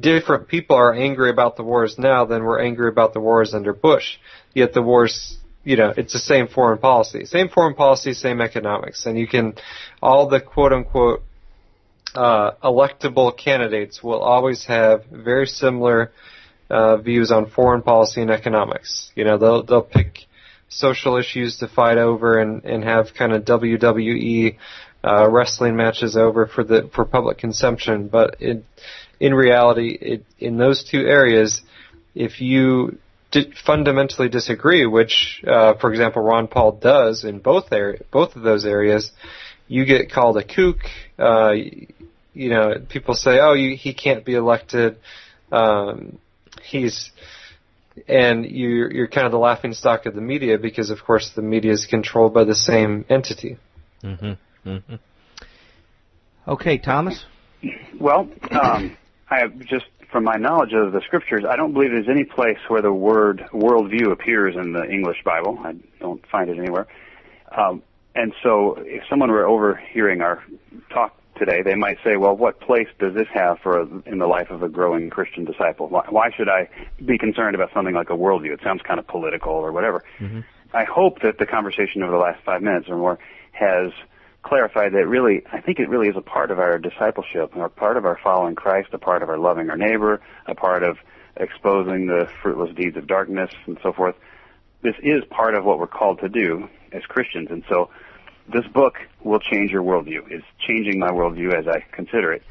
[0.00, 3.72] different people are angry about the wars now than were angry about the wars under
[3.72, 4.18] Bush.
[4.52, 7.24] Yet the wars, you know, it's the same foreign policy.
[7.24, 9.06] Same foreign policy, same economics.
[9.06, 9.54] And you can,
[10.02, 11.22] all the quote unquote
[12.14, 16.12] uh, electable candidates will always have very similar
[16.70, 19.10] uh, views on foreign policy and economics.
[19.14, 20.20] You know, they'll they'll pick
[20.68, 24.56] social issues to fight over and and have kind of WWE
[25.04, 28.08] uh, wrestling matches over for the for public consumption.
[28.08, 28.64] But in
[29.20, 31.62] in reality, it, in those two areas,
[32.14, 32.98] if you
[33.64, 38.64] fundamentally disagree, which, uh, for example, Ron Paul does in both area, both of those
[38.64, 39.10] areas,
[39.66, 40.78] you get called a kook.
[41.18, 41.52] Uh,
[42.34, 44.98] you know, people say, "Oh, you, he can't be elected."
[45.50, 46.18] Um,
[46.62, 47.10] he's
[48.08, 51.42] and you're you're kind of the laughing stock of the media because, of course, the
[51.42, 53.56] media is controlled by the same entity.
[54.02, 54.68] Mm-hmm.
[54.68, 54.94] Mm-hmm.
[56.46, 57.24] Okay, Thomas.
[57.98, 58.96] Well, um,
[59.30, 62.58] I have just from my knowledge of the scriptures, I don't believe there's any place
[62.68, 65.58] where the word worldview appears in the English Bible.
[65.64, 66.86] I don't find it anywhere.
[67.56, 67.82] Um,
[68.14, 70.44] and so, if someone were overhearing our
[70.92, 74.26] talk today, they might say, well, what place does this have for a, in the
[74.26, 75.88] life of a growing Christian disciple?
[75.88, 76.68] Why, why should I
[77.04, 78.52] be concerned about something like a worldview?
[78.52, 80.04] It sounds kind of political or whatever.
[80.18, 80.40] Mm-hmm.
[80.72, 83.18] I hope that the conversation over the last five minutes or more
[83.52, 83.92] has
[84.42, 87.96] clarified that really, I think it really is a part of our discipleship, a part
[87.96, 90.98] of our following Christ, a part of our loving our neighbor, a part of
[91.36, 94.14] exposing the fruitless deeds of darkness and so forth.
[94.82, 97.48] This is part of what we're called to do as Christians.
[97.50, 97.90] And so
[98.52, 100.30] this book will change your worldview.
[100.30, 102.42] It's changing my worldview as I consider it.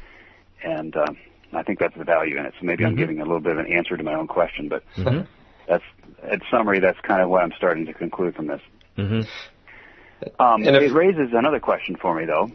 [0.62, 1.06] And uh,
[1.52, 2.54] I think that's the value in it.
[2.58, 2.92] So maybe mm-hmm.
[2.92, 5.22] I'm giving a little bit of an answer to my own question, but mm-hmm.
[5.68, 5.84] that's
[6.30, 8.60] in summary, that's kind of what I'm starting to conclude from this.
[8.98, 10.40] Mm-hmm.
[10.40, 12.50] Um, if, it raises another question for me, though,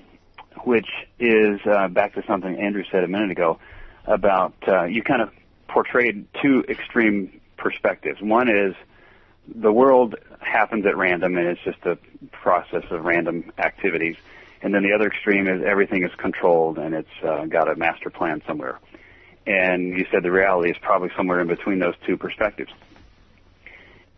[0.63, 0.87] which
[1.19, 3.59] is uh, back to something Andrew said a minute ago
[4.05, 5.29] about uh, you kind of
[5.67, 8.21] portrayed two extreme perspectives.
[8.21, 8.75] One is
[9.53, 11.97] the world happens at random and it's just a
[12.31, 14.15] process of random activities.
[14.61, 18.09] And then the other extreme is everything is controlled and it's uh, got a master
[18.09, 18.79] plan somewhere.
[19.47, 22.71] And you said the reality is probably somewhere in between those two perspectives.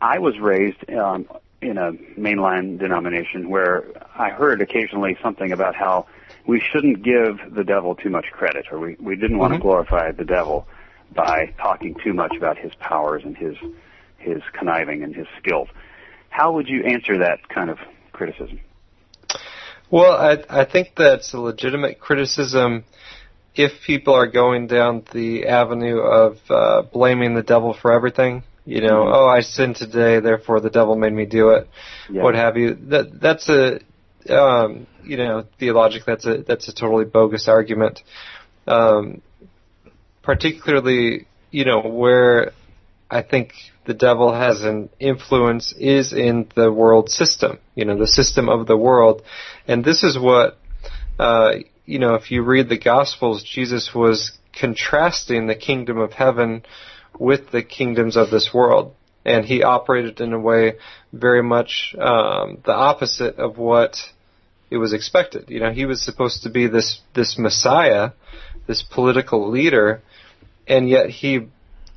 [0.02, 1.28] I was raised um,
[1.62, 6.08] in a mainline denomination where I heard occasionally something about how
[6.48, 9.62] we shouldn't give the devil too much credit, or we, we didn't want mm-hmm.
[9.62, 10.68] to glorify the devil
[11.14, 13.56] by talking too much about his powers and his
[14.18, 15.68] his conniving and his skills.
[16.32, 17.78] How would you answer that kind of
[18.14, 18.60] criticism?
[19.92, 22.86] Well, I I think that's a legitimate criticism
[23.54, 28.44] if people are going down the avenue of uh, blaming the devil for everything.
[28.66, 29.14] You know, mm-hmm.
[29.14, 31.68] oh, I sinned today, therefore the devil made me do it.
[32.10, 32.24] Yeah.
[32.24, 32.76] What have you?
[32.90, 33.82] That that's a
[34.30, 38.02] um, you know, theologically that's a that's a totally bogus argument.
[38.68, 39.22] Um,
[40.22, 42.52] particularly, you know, where
[43.10, 43.54] I think
[43.86, 48.68] the devil has an influence is in the world system, you know, the system of
[48.68, 49.24] the world.
[49.68, 50.58] And this is what,
[51.20, 51.54] uh,
[51.86, 56.64] you know, if you read the Gospels, Jesus was contrasting the kingdom of heaven
[57.20, 58.94] with the kingdoms of this world.
[59.26, 60.74] And he operated in a way
[61.14, 63.98] very much um, the opposite of what
[64.72, 65.50] it was expected.
[65.50, 68.12] You know, he was supposed to be this this Messiah,
[68.66, 70.02] this political leader,
[70.68, 71.50] and yet he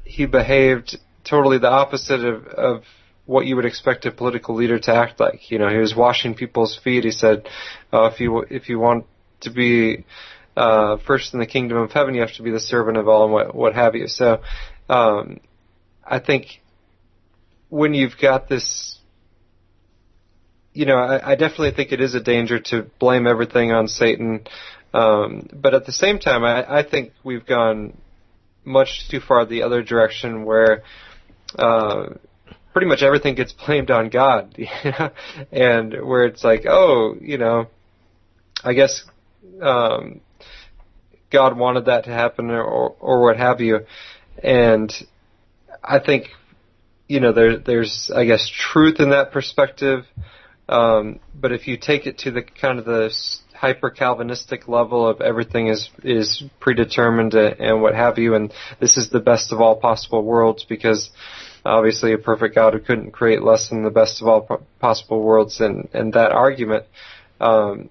[0.05, 2.85] he behaved totally the opposite of, of
[3.27, 5.51] what you would expect a political leader to act like.
[5.51, 7.05] You know, he was washing people's feet.
[7.05, 7.49] He said,
[7.93, 9.07] uh, "If you if you want
[9.41, 10.05] to be
[10.57, 13.25] uh, first in the kingdom of heaven, you have to be the servant of all,
[13.25, 14.43] and what what have you." So,
[14.89, 15.41] um,
[16.05, 16.61] I think
[17.71, 18.99] when you've got this,
[20.73, 24.47] you know, I, I definitely think it is a danger to blame everything on Satan.
[24.93, 27.99] Um, but at the same time, I, I think we've gone
[28.65, 30.85] much too far the other direction where
[31.59, 32.07] uh,
[32.73, 34.57] pretty much everything gets blamed on God,
[35.53, 37.69] and where it's like, oh, you know,
[38.63, 39.05] I guess
[39.63, 40.21] um,
[41.31, 42.63] God wanted that to happen, or
[42.99, 43.81] or what have you,
[44.43, 44.93] and
[45.83, 46.29] I think
[47.09, 50.05] you know there there's I guess truth in that perspective,
[50.69, 53.15] um, but if you take it to the kind of the
[53.55, 59.11] hyper Calvinistic level of everything is is predetermined and what have you, and this is
[59.11, 61.11] the best of all possible worlds because
[61.65, 65.61] obviously a perfect God who couldn't create less than the best of all possible worlds,
[65.61, 66.85] and and that argument,
[67.41, 67.91] um,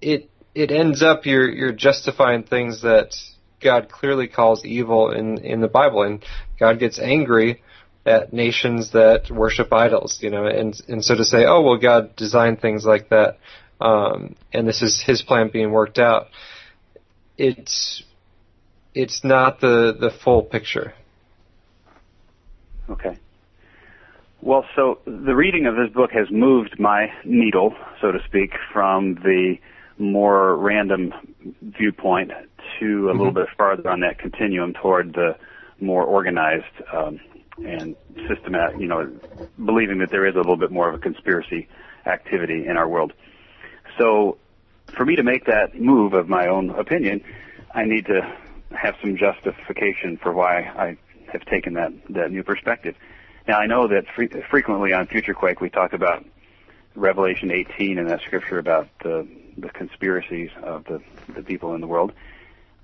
[0.00, 3.14] it it ends up you're you're justifying things that
[3.60, 6.24] God clearly calls evil in in the Bible, and
[6.58, 7.62] God gets angry
[8.06, 12.16] at nations that worship idols, you know, and and so to say, oh well, God
[12.16, 13.38] designed things like that
[13.80, 16.28] um, and this is his plan being worked out.
[17.36, 18.02] It's
[18.94, 20.94] it's not the the full picture.
[22.90, 23.18] Okay.
[24.40, 29.14] Well, so the reading of this book has moved my needle, so to speak, from
[29.16, 29.56] the
[29.98, 31.12] more random
[31.60, 33.18] viewpoint to a mm-hmm.
[33.18, 35.36] little bit farther on that continuum toward the
[35.80, 37.20] more organized um,
[37.64, 37.96] and
[38.28, 39.10] systematic, you know,
[39.64, 41.68] believing that there is a little bit more of a conspiracy
[42.06, 43.12] activity in our world.
[43.98, 44.38] So
[44.96, 47.22] for me to make that move of my own opinion,
[47.74, 48.20] I need to
[48.70, 50.96] have some justification for why I
[51.32, 52.94] have taken that, that new perspective.
[53.46, 56.24] Now I know that fre- frequently on Future Quake we talk about
[56.94, 61.02] Revelation 18 and that scripture about the, the conspiracies of the,
[61.34, 62.12] the people in the world.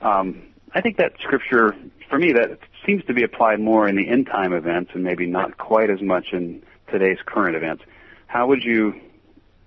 [0.00, 0.42] Um,
[0.74, 1.74] I think that scripture,
[2.10, 5.26] for me, that seems to be applied more in the end time events and maybe
[5.26, 7.84] not quite as much in today's current events.
[8.26, 8.94] How would you,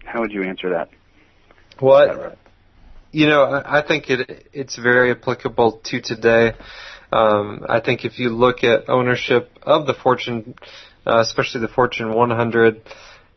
[0.04, 0.90] how would you answer that?
[1.82, 2.36] Well,
[3.12, 6.54] you know, I think it it's very applicable to today.
[7.12, 10.56] Um, I think if you look at ownership of the Fortune,
[11.06, 12.82] uh, especially the Fortune 100,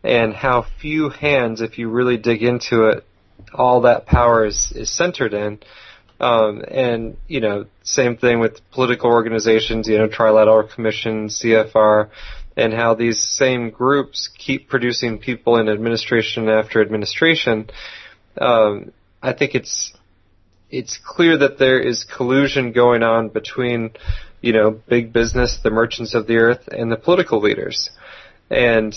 [0.03, 3.05] and how few hands, if you really dig into it,
[3.55, 5.61] all that power is, is centered in.
[6.19, 12.11] Um, and you know, same thing with political organizations, you know, Trilateral Commission, CFR,
[12.57, 17.71] and how these same groups keep producing people in administration after administration
[18.39, 19.93] um, I think it's
[20.71, 23.91] it's clear that there is collusion going on between,
[24.41, 27.91] you know, big business, the merchants of the earth, and the political leaders.
[28.49, 28.95] And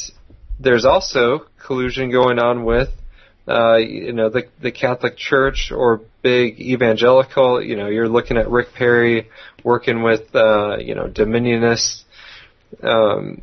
[0.60, 2.90] there's also collusion going on with
[3.48, 7.62] uh, you know, the the Catholic Church or big evangelical.
[7.62, 9.30] You know, you're looking at Rick Perry
[9.64, 12.04] working with, uh, you know, Dominionists.
[12.82, 13.42] Um,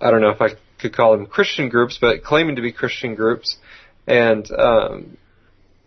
[0.00, 0.50] I don't know if I
[0.80, 3.56] could call them Christian groups, but claiming to be Christian groups,
[4.06, 5.16] and um,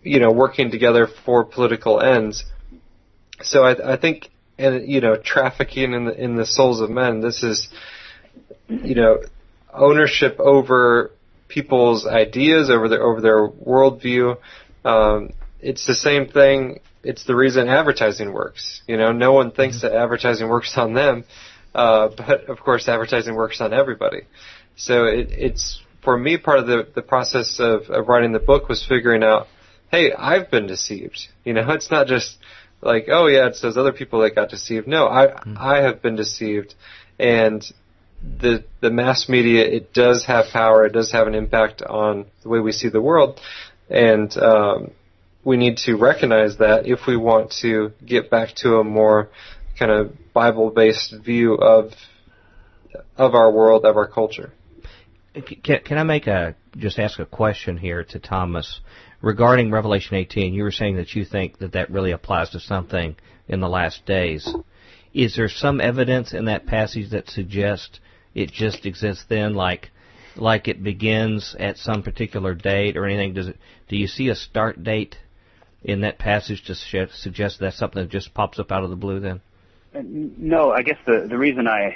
[0.05, 2.45] you know, working together for political ends.
[3.41, 7.19] So I, I think, and you know, trafficking in the in the souls of men.
[7.19, 7.67] This is,
[8.69, 9.23] you know,
[9.73, 11.11] ownership over
[11.47, 14.37] people's ideas, over their over their worldview.
[14.85, 16.79] Um, it's the same thing.
[17.03, 18.81] It's the reason advertising works.
[18.87, 21.25] You know, no one thinks that advertising works on them,
[21.73, 24.21] uh, but of course, advertising works on everybody.
[24.75, 28.69] So it, it's for me part of the the process of, of writing the book
[28.69, 29.47] was figuring out,
[29.91, 31.27] hey, I've been deceived.
[31.43, 32.37] You know, it's not just
[32.81, 34.87] like, oh yeah, it's those other people that got deceived.
[34.87, 35.55] No, I mm-hmm.
[35.57, 36.75] I have been deceived,
[37.19, 37.65] and
[38.21, 40.85] the the mass media it does have power.
[40.85, 43.41] It does have an impact on the way we see the world,
[43.89, 44.91] and um,
[45.43, 49.29] we need to recognize that if we want to get back to a more
[49.77, 51.91] kind of Bible based view of
[53.17, 54.53] of our world, of our culture.
[55.63, 58.79] Can, can I make a just ask a question here to Thomas
[59.21, 60.53] regarding Revelation 18?
[60.53, 63.15] You were saying that you think that that really applies to something
[63.47, 64.49] in the last days.
[65.13, 67.99] Is there some evidence in that passage that suggests
[68.33, 69.91] it just exists then, like
[70.37, 73.33] like it begins at some particular date or anything?
[73.33, 73.57] Does it?
[73.89, 75.17] Do you see a start date
[75.83, 76.75] in that passage to
[77.09, 79.19] suggest that's something that just pops up out of the blue?
[79.19, 79.41] Then.
[79.93, 81.95] Uh, no, I guess the the reason I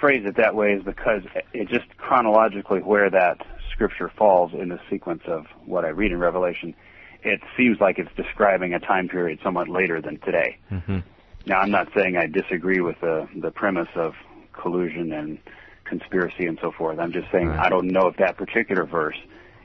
[0.00, 1.22] phrase it that way is because
[1.52, 3.38] it just chronologically where that
[3.72, 6.74] scripture falls in the sequence of what I read in Revelation,
[7.22, 10.58] it seems like it's describing a time period somewhat later than today.
[10.70, 10.98] Mm-hmm.
[11.46, 14.14] Now, I'm not saying I disagree with the the premise of
[14.52, 15.38] collusion and
[15.84, 16.98] conspiracy and so forth.
[16.98, 17.66] I'm just saying right.
[17.66, 19.16] I don't know if that particular verse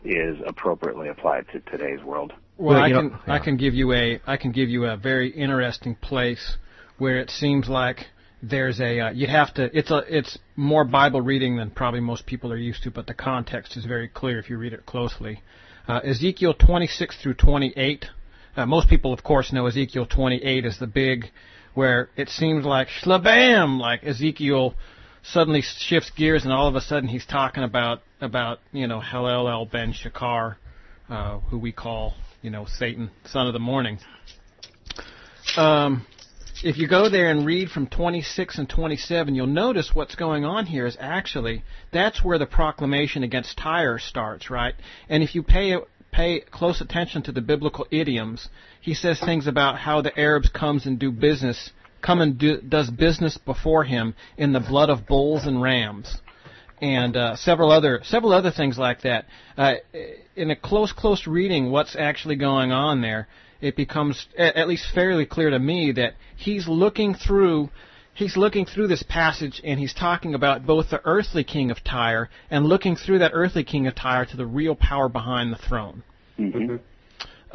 [0.06, 2.34] is appropriately applied to today's world.
[2.58, 3.34] Well, well I can know, yeah.
[3.34, 6.58] I can give you a I can give you a very interesting place
[6.98, 8.08] where it seems like
[8.44, 12.26] there's a uh, you have to it's a it's more Bible reading than probably most
[12.26, 15.42] people are used to, but the context is very clear if you read it closely.
[15.88, 18.06] Uh, Ezekiel 26 through 28.
[18.56, 21.26] Uh, most people, of course, know Ezekiel 28 is the big,
[21.74, 24.76] where it seems like shlabam, like Ezekiel
[25.24, 29.72] suddenly shifts gears, and all of a sudden he's talking about about you know Halel
[29.72, 30.58] ben Shakar,
[31.10, 34.00] uh, who we call you know Satan, son of the morning.
[35.56, 36.06] Um,
[36.64, 40.66] if you go there and read from 26 and 27, you'll notice what's going on
[40.66, 44.74] here is actually that's where the proclamation against Tyre starts, right?
[45.10, 45.76] And if you pay
[46.12, 48.50] pay close attention to the biblical idioms,
[48.80, 52.90] he says things about how the Arabs comes and do business come and do, does
[52.90, 56.18] business before him in the blood of bulls and rams,
[56.82, 59.26] and uh, several other several other things like that.
[59.58, 59.76] Uh,
[60.36, 63.28] in a close close reading, what's actually going on there,
[63.64, 67.70] it becomes at least fairly clear to me that he's looking through.
[68.14, 72.30] He's looking through this passage and he's talking about both the earthly king of Tyre
[72.52, 76.04] and looking through that earthly king of Tyre to the real power behind the throne.
[76.38, 76.76] Mm-hmm.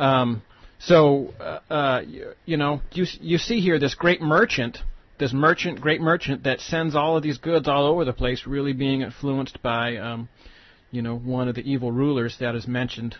[0.02, 0.42] Um,
[0.78, 4.78] so, uh, uh, you, you know, you you see here this great merchant,
[5.18, 8.72] this merchant, great merchant that sends all of these goods all over the place, really
[8.72, 10.30] being influenced by, um,
[10.90, 13.16] you know, one of the evil rulers that is mentioned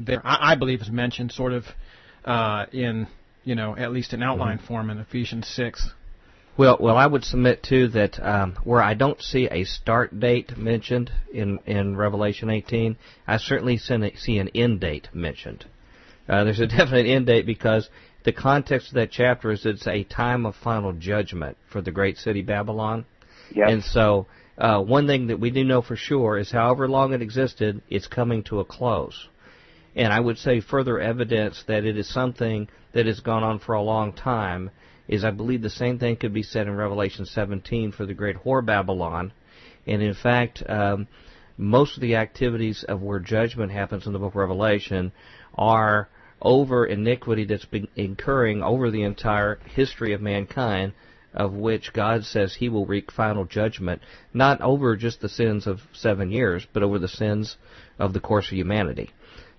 [0.00, 0.20] there.
[0.24, 1.64] I, I believe is mentioned sort of
[2.24, 3.06] uh, in,
[3.44, 4.66] you know, at least an outline mm-hmm.
[4.66, 5.90] form in Ephesians six.
[6.56, 10.56] Well, well, I would submit too that um, where I don't see a start date
[10.56, 12.96] mentioned in in Revelation 18,
[13.26, 15.64] I certainly see an end date mentioned.
[16.28, 17.88] Uh, there's a definite end date because
[18.24, 22.18] the context of that chapter is it's a time of final judgment for the great
[22.18, 23.06] city Babylon.
[23.54, 23.68] Yep.
[23.68, 24.26] And so,
[24.58, 28.06] uh, one thing that we do know for sure is however long it existed, it's
[28.06, 29.28] coming to a close.
[29.94, 33.74] And I would say further evidence that it is something that has gone on for
[33.74, 34.70] a long time
[35.06, 38.36] is I believe the same thing could be said in Revelation 17 for the great
[38.36, 39.32] whore Babylon.
[39.86, 41.08] And in fact, um,
[41.58, 45.12] most of the activities of where judgment happens in the book of Revelation
[45.54, 46.08] are
[46.40, 50.92] over iniquity that's been incurring over the entire history of mankind,
[51.34, 54.00] of which God says He will wreak final judgment,
[54.32, 57.56] not over just the sins of seven years, but over the sins
[57.98, 59.10] of the course of humanity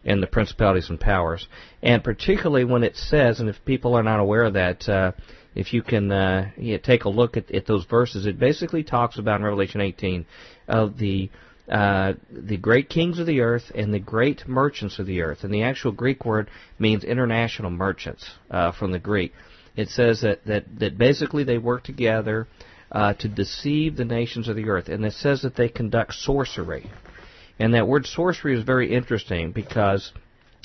[0.05, 1.47] and the principalities and powers.
[1.81, 5.11] And particularly when it says, and if people are not aware of that, uh,
[5.55, 6.51] if you can uh,
[6.83, 10.25] take a look at, at those verses, it basically talks about in Revelation 18
[10.67, 11.29] of the
[11.69, 15.45] uh, the great kings of the earth and the great merchants of the earth.
[15.45, 19.31] And the actual Greek word means international merchants uh, from the Greek.
[19.75, 22.47] It says that, that, that basically they work together
[22.91, 24.89] uh, to deceive the nations of the earth.
[24.89, 26.91] And it says that they conduct sorcery.
[27.59, 30.11] And that word sorcery is very interesting because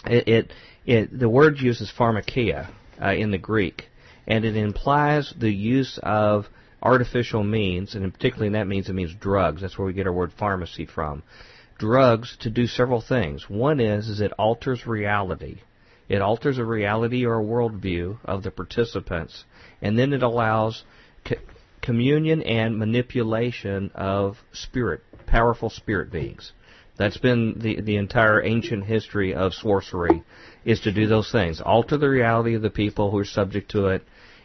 [0.07, 0.53] it, it,
[0.87, 2.71] it the word uses pharmakia
[3.01, 3.89] uh, in the Greek,
[4.27, 6.47] and it implies the use of
[6.83, 9.61] artificial means, and particularly that means it means drugs.
[9.61, 11.23] That's where we get our word pharmacy from.
[11.79, 13.49] Drugs to do several things.
[13.49, 15.61] One is is it alters reality.
[16.09, 19.45] It alters a reality or a worldview of the participants,
[19.83, 20.85] and then it allows
[21.25, 21.37] co-
[21.83, 26.53] communion and manipulation of spirit, powerful spirit beings.
[26.99, 30.23] That's been the the entire ancient history of sorcery,
[30.65, 33.87] is to do those things, alter the reality of the people who are subject to
[33.87, 34.03] it,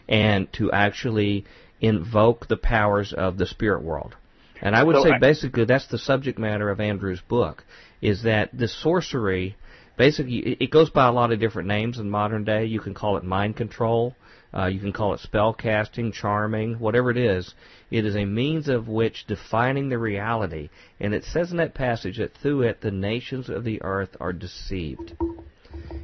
[0.07, 1.45] and to actually
[1.81, 4.15] invoke the powers of the spirit world.
[4.61, 7.65] And I would so say I, basically that's the subject matter of Andrew's book,
[8.01, 9.57] is that the sorcery
[9.97, 12.65] basically it goes by a lot of different names in modern day.
[12.65, 14.15] You can call it mind control,
[14.55, 17.53] uh, you can call it spell casting, charming, whatever it is.
[17.89, 20.69] It is a means of which defining the reality.
[20.99, 24.33] And it says in that passage that through it the nations of the earth are
[24.33, 25.15] deceived.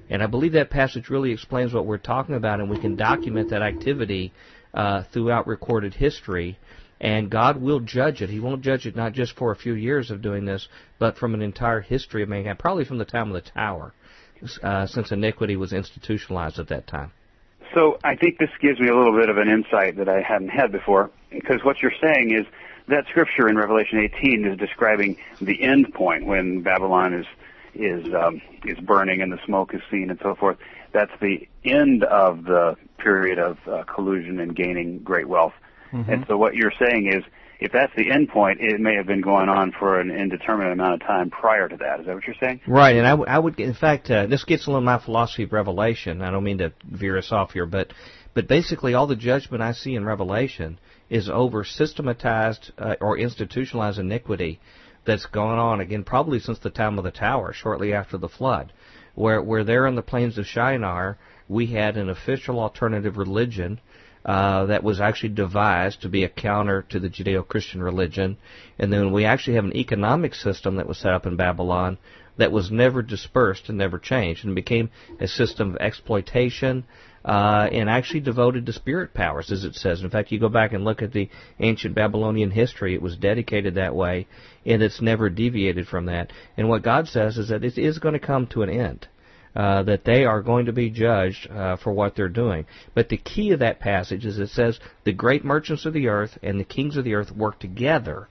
[0.09, 3.51] And I believe that passage really explains what we're talking about, and we can document
[3.51, 4.33] that activity
[4.73, 6.57] uh, throughout recorded history.
[6.99, 8.29] And God will judge it.
[8.29, 11.33] He won't judge it not just for a few years of doing this, but from
[11.33, 13.93] an entire history of mankind, probably from the time of the tower,
[14.63, 17.11] uh, since iniquity was institutionalized at that time.
[17.73, 20.49] So I think this gives me a little bit of an insight that I hadn't
[20.49, 22.45] had before, because what you're saying is
[22.87, 27.25] that scripture in Revelation 18 is describing the end point when Babylon is
[27.75, 30.57] is um, is burning and the smoke is seen and so forth.
[30.91, 35.53] That's the end of the period of uh, collusion and gaining great wealth.
[35.91, 36.11] Mm-hmm.
[36.11, 37.23] And so what you're saying is,
[37.59, 40.93] if that's the end point, it may have been going on for an indeterminate amount
[40.93, 41.99] of time prior to that.
[41.99, 42.61] Is that what you're saying?
[42.65, 42.95] Right.
[42.95, 45.51] And I, w- I would, in fact, uh, this gets a little my philosophy of
[45.51, 46.21] Revelation.
[46.21, 47.91] I don't mean to veer us off here, but
[48.33, 50.79] but basically all the judgment I see in Revelation
[51.09, 54.61] is over systematized uh, or institutionalized iniquity
[55.05, 58.71] that's gone on again probably since the time of the tower, shortly after the flood,
[59.15, 61.17] where where there in the plains of Shinar
[61.49, 63.81] we had an official alternative religion
[64.25, 68.37] uh, that was actually devised to be a counter to the Judeo-Christian religion,
[68.77, 71.97] and then we actually have an economic system that was set up in Babylon
[72.37, 74.89] that was never dispersed and never changed, and became
[75.19, 76.85] a system of exploitation
[77.25, 80.01] uh, and actually devoted to spirit powers, as it says.
[80.01, 83.75] In fact, you go back and look at the ancient Babylonian history; it was dedicated
[83.75, 84.27] that way,
[84.65, 86.31] and it's never deviated from that.
[86.57, 89.07] And what God says is that it is going to come to an end.
[89.55, 92.67] Uh, that they are going to be judged uh, for what they're doing.
[92.93, 96.37] But the key of that passage is it says the great merchants of the earth
[96.43, 98.27] and the kings of the earth work together,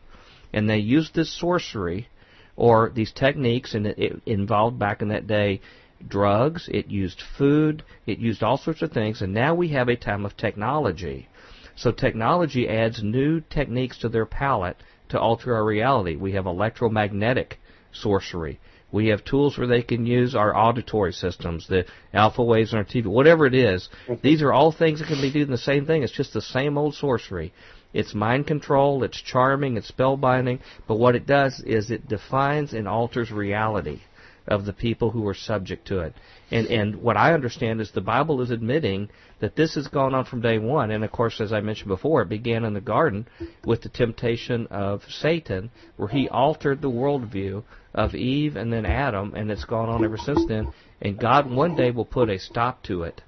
[0.52, 2.06] and they use this sorcery
[2.54, 5.60] or these techniques, and it, it involved back in that day
[6.06, 9.96] drugs, it used food, it used all sorts of things, and now we have a
[9.96, 11.28] time of technology.
[11.74, 14.76] So technology adds new techniques to their palette
[15.08, 16.16] to alter our reality.
[16.16, 17.58] We have electromagnetic
[17.92, 18.60] sorcery.
[18.90, 21.84] We have tools where they can use our auditory systems, the
[22.14, 23.88] alpha waves on our TV, whatever it is.
[24.22, 26.02] These are all things that can be doing the same thing.
[26.02, 27.52] It's just the same old sorcery.
[27.92, 32.86] It's mind control, it's charming, it's spellbinding, but what it does is it defines and
[32.86, 34.00] alters reality
[34.46, 36.14] of the people who are subject to it.
[36.50, 39.10] And and what I understand is the Bible is admitting
[39.40, 40.90] that this has gone on from day one.
[40.90, 43.26] And of course, as I mentioned before, it began in the garden
[43.64, 47.62] with the temptation of Satan, where he altered the worldview
[47.94, 50.72] of Eve and then Adam, and it's gone on ever since then.
[51.00, 53.22] And God one day will put a stop to it.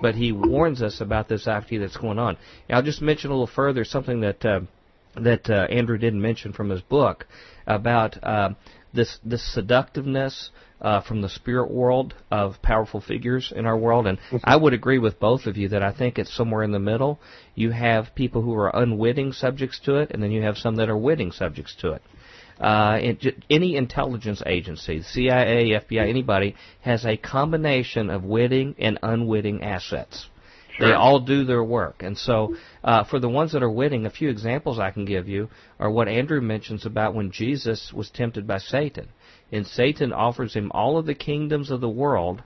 [0.00, 2.36] But He warns us about this activity that's going on.
[2.68, 4.60] And I'll just mention a little further something that uh,
[5.14, 7.26] that uh, Andrew didn't mention from his book
[7.66, 8.50] about uh,
[8.92, 10.50] this this seductiveness
[10.82, 14.98] uh, from the spirit world of powerful figures in our world, and I would agree
[14.98, 17.20] with both of you that I think it's somewhere in the middle.
[17.54, 20.90] You have people who are unwitting subjects to it, and then you have some that
[20.90, 22.02] are witting subjects to it.
[22.60, 29.62] Uh, it, any intelligence agency, CIA, FBI, anybody, has a combination of witting and unwitting
[29.62, 30.28] assets.
[30.76, 30.88] Sure.
[30.88, 32.02] They all do their work.
[32.02, 35.28] And so, uh, for the ones that are witting, a few examples I can give
[35.28, 39.08] you are what Andrew mentions about when Jesus was tempted by Satan.
[39.52, 42.42] And Satan offers him all of the kingdoms of the world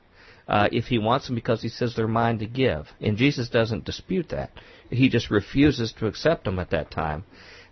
[0.49, 2.89] uh, if he wants them because he says they're mine to give.
[3.01, 4.51] And Jesus doesn't dispute that.
[4.91, 7.25] He just refuses to accept them at that time.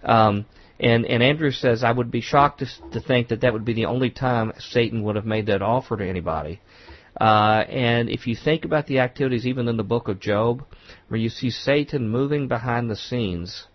[0.02, 0.46] Um,
[0.78, 3.74] and, and Andrew says, I would be shocked to, to think that that would be
[3.74, 6.60] the only time Satan would have made that offer to anybody.
[7.20, 10.64] Uh, and if you think about the activities even in the book of Job,
[11.08, 13.66] where you see Satan moving behind the scenes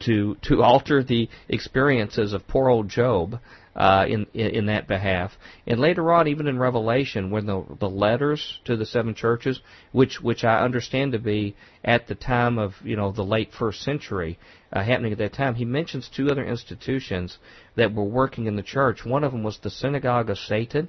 [0.00, 3.38] to to alter the experiences of poor old Job,
[3.76, 5.32] uh, in, in that behalf.
[5.66, 9.60] And later on, even in Revelation, when the the letters to the seven churches,
[9.92, 11.54] which which I understand to be
[11.84, 14.38] at the time of you know the late first century,
[14.72, 17.36] uh, happening at that time, he mentions two other institutions
[17.76, 19.04] that were working in the church.
[19.04, 20.88] One of them was the synagogue of Satan,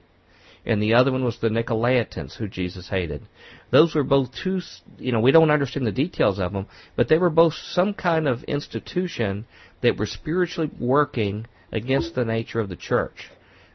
[0.65, 3.21] and the other one was the Nicolaitans, who Jesus hated.
[3.69, 4.61] Those were both two,
[4.97, 8.29] you know, we don't understand the details of them, but they were both some kind
[8.29, 9.45] of institution
[9.81, 13.29] that were spiritually working against the nature of the church,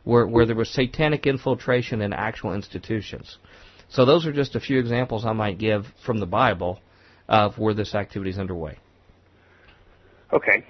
[0.05, 3.39] where, where there was satanic infiltration in actual institutions.
[3.89, 6.81] So those are just a few examples I might give from the Bible
[7.29, 8.79] of where this activity is underway.
[10.33, 10.65] Okay.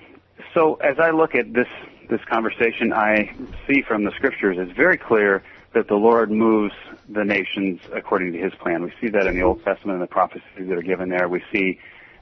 [0.55, 1.69] So as I look at this
[2.11, 3.35] this conversation, I
[3.67, 5.43] see from the scriptures it's very clear
[5.73, 6.75] that the Lord moves
[7.09, 8.83] the nations according to His plan.
[8.83, 11.29] We see that in the Old Testament and the prophecies that are given there.
[11.29, 11.79] We see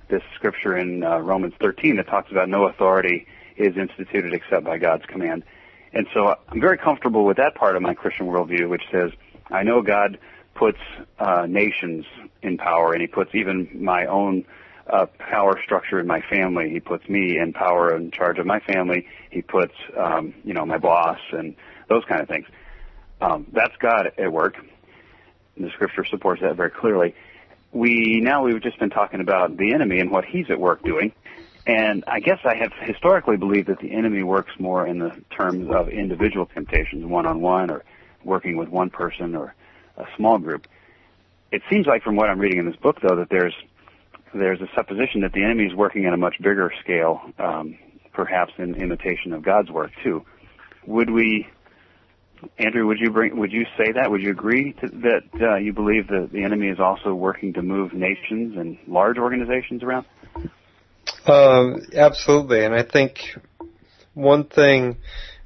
[0.08, 3.26] this scripture in uh, Romans 13 that talks about no authority
[3.60, 5.44] is instituted except by God's command.
[5.92, 9.10] And so I'm very comfortable with that part of my Christian worldview, which says
[9.50, 10.18] I know God
[10.54, 10.78] puts
[11.18, 12.04] uh, nations
[12.42, 14.44] in power, and He puts even my own
[14.88, 16.70] uh, power structure in my family.
[16.70, 19.06] He puts me in power in charge of my family.
[19.30, 21.54] He puts, um, you know, my boss and
[21.88, 22.46] those kind of things.
[23.20, 24.56] Um, that's God at work.
[25.56, 27.14] And the scripture supports that very clearly.
[27.72, 31.12] We now we've just been talking about the enemy and what he's at work doing.
[31.66, 35.68] And I guess I have historically believed that the enemy works more in the terms
[35.74, 37.84] of individual temptations, one on one, or
[38.24, 39.54] working with one person or
[39.96, 40.66] a small group.
[41.52, 43.54] It seems like from what I'm reading in this book, though, that there's
[44.32, 47.76] there's a supposition that the enemy is working at a much bigger scale, um,
[48.12, 50.24] perhaps in imitation of God's work too.
[50.86, 51.48] Would we,
[52.58, 52.86] Andrew?
[52.86, 53.36] Would you bring?
[53.38, 54.10] Would you say that?
[54.10, 57.62] Would you agree to, that uh, you believe that the enemy is also working to
[57.62, 60.06] move nations and large organizations around?
[61.26, 63.20] Um, absolutely, and I think
[64.14, 64.96] one thing,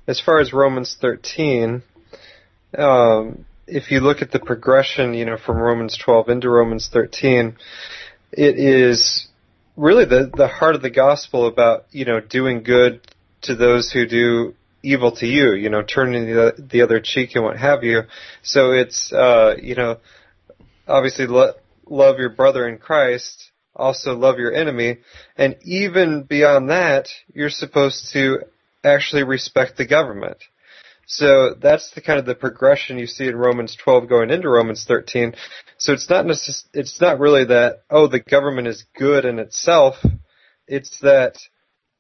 [0.07, 1.83] as far as Romans 13,
[2.79, 7.57] um, if you look at the progression, you know, from Romans 12 into Romans 13,
[8.33, 9.29] it is
[9.77, 13.01] really the the heart of the gospel about you know doing good
[13.43, 17.45] to those who do evil to you, you know, turning the, the other cheek and
[17.45, 18.03] what have you.
[18.43, 19.99] So it's uh, you know,
[20.87, 21.55] obviously lo-
[21.87, 24.99] love your brother in Christ, also love your enemy,
[25.37, 28.41] and even beyond that, you're supposed to
[28.85, 30.39] actually respect the government.
[31.07, 34.85] So that's the kind of the progression you see in Romans 12 going into Romans
[34.87, 35.35] 13.
[35.77, 39.97] So it's not necess- it's not really that oh the government is good in itself.
[40.67, 41.37] It's that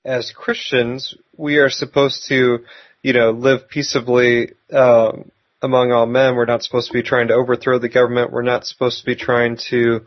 [0.04, 2.64] as Christians we are supposed to
[3.02, 6.34] you know live peaceably um, among all men.
[6.34, 8.32] We're not supposed to be trying to overthrow the government.
[8.32, 10.06] We're not supposed to be trying to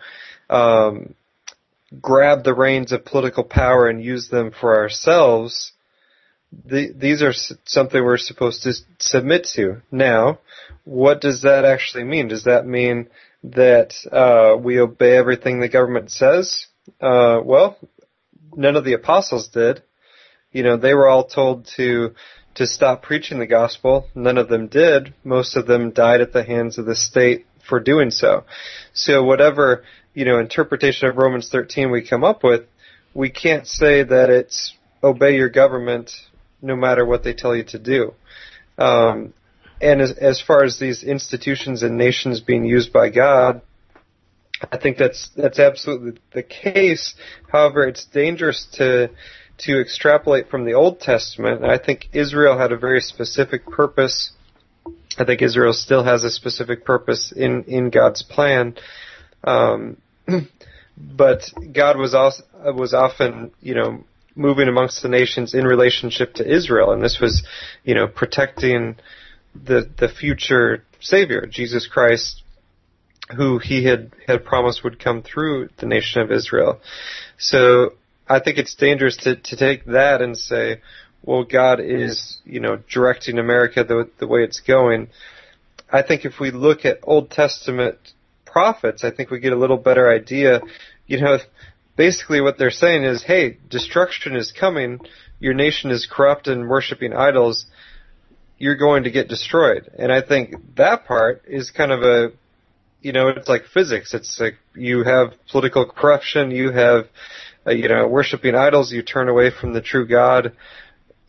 [0.50, 1.14] um,
[2.02, 5.72] grab the reins of political power and use them for ourselves
[6.52, 7.34] the, these are
[7.66, 9.82] something we're supposed to submit to.
[9.92, 10.40] Now,
[10.84, 12.28] what does that actually mean?
[12.28, 13.10] Does that mean
[13.44, 16.68] that uh, we obey everything the government says?
[17.02, 17.78] Uh, well,
[18.56, 19.84] none of the apostles did.
[20.52, 22.16] You know, they were all told to
[22.56, 24.08] to stop preaching the gospel.
[24.16, 25.14] None of them did.
[25.24, 28.46] Most of them died at the hands of the state for doing so.
[28.94, 29.84] So whatever,
[30.18, 32.62] you know, interpretation of Romans 13 we come up with,
[33.14, 36.10] we can't say that it's obey your government
[36.60, 38.16] no matter what they tell you to do.
[38.80, 39.36] Um,
[39.80, 43.62] and as, as far as these institutions and nations being used by God,
[44.72, 47.14] I think that's that's absolutely the case.
[47.52, 49.12] However, it's dangerous to
[49.60, 51.64] to extrapolate from the Old Testament.
[51.64, 54.32] I think Israel had a very specific purpose.
[55.20, 58.78] I think Israel still has a specific purpose in in God's plan.
[59.44, 59.98] Um,
[60.98, 62.44] but God was also
[62.76, 64.04] was often, you know,
[64.36, 67.46] moving amongst the nations in relationship to Israel, and this was,
[67.84, 68.96] you know, protecting
[69.56, 72.44] the the future Savior, Jesus Christ,
[73.36, 76.80] who He had had promised would come through the nation of Israel.
[77.38, 77.94] So
[78.28, 80.82] I think it's dangerous to to take that and say,
[81.24, 85.10] well, God is, you know, directing America the the way it's going.
[85.90, 87.98] I think if we look at Old Testament
[88.58, 90.62] prophets, I think we get a little better idea.
[91.06, 91.38] You know,
[91.96, 95.00] basically what they're saying is, hey, destruction is coming.
[95.40, 97.68] Your nation is corrupt and worshiping idols.
[98.58, 99.92] You're going to get destroyed.
[100.00, 102.32] And I think that part is kind of a,
[103.04, 104.16] you know, it's like physics.
[104.16, 107.06] It's like you have political corruption, you have,
[107.68, 110.54] uh, you know, worshiping idols, you turn away from the true God,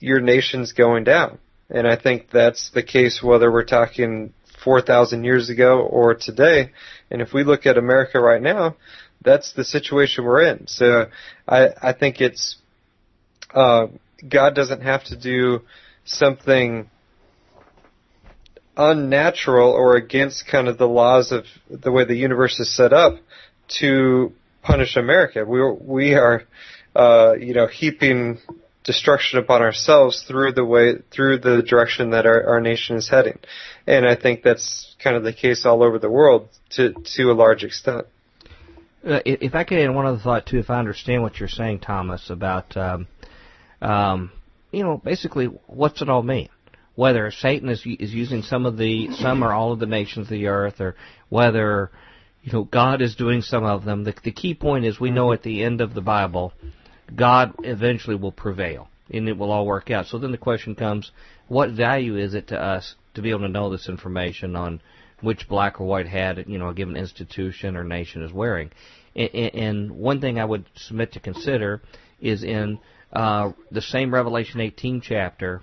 [0.01, 1.39] your nation's going down.
[1.69, 4.33] And I think that's the case whether we're talking
[4.69, 6.73] 4,000 years ago or today.
[7.11, 8.77] And if we look at America right now,
[9.25, 10.67] that's the situation we're in.
[10.67, 11.07] So
[11.49, 12.59] I I think it's
[13.55, 13.87] uh,
[14.29, 15.63] God doesn't have to do
[16.05, 16.91] something
[18.77, 23.15] unnatural or against kind of the laws of the way the universe is set up
[23.81, 25.47] to punish America.
[25.47, 26.43] We we are,
[26.95, 28.39] uh, you know, heaping
[28.89, 33.39] destruction upon ourselves through the way through the direction that our, our nation is heading,
[33.87, 37.35] and I think that's kind of the case all over the world to to a
[37.35, 38.07] large extent.
[39.07, 41.81] Uh, if I could add one other thought too, if I understand what you're saying,
[41.81, 43.09] Thomas, about um,
[43.83, 44.33] um,
[44.73, 46.49] you know, basically, what's it all mean?
[46.95, 50.31] Whether Satan is is using some of the some or all of the nations of
[50.31, 50.97] the earth, or
[51.29, 51.91] whether
[52.43, 54.05] you know God is doing some of them.
[54.05, 56.55] The, the key point is we know at the end of the Bible,
[57.15, 60.07] God eventually will prevail, and it will all work out.
[60.07, 61.11] So then the question comes:
[61.49, 64.81] What value is it to us to be able to know this information on
[65.21, 68.71] which black or white hat you know a given institution or nation is wearing?
[69.17, 71.83] And, one thing I would submit to consider
[72.21, 72.79] is in
[73.13, 75.63] uh, the same Revelation 18 chapter,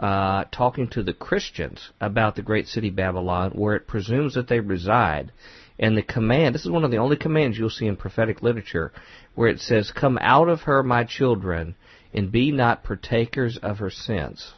[0.00, 4.60] uh, talking to the Christians about the great city Babylon, where it presumes that they
[4.60, 5.30] reside.
[5.78, 8.92] And the command, this is one of the only commands you'll see in prophetic literature,
[9.36, 11.76] where it says, Come out of her, my children,
[12.12, 14.52] and be not partakers of her sins.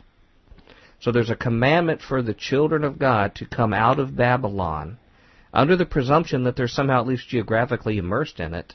[1.00, 4.96] So there's a commandment for the children of God to come out of Babylon
[5.52, 8.74] under the presumption that they're somehow at least geographically immersed in it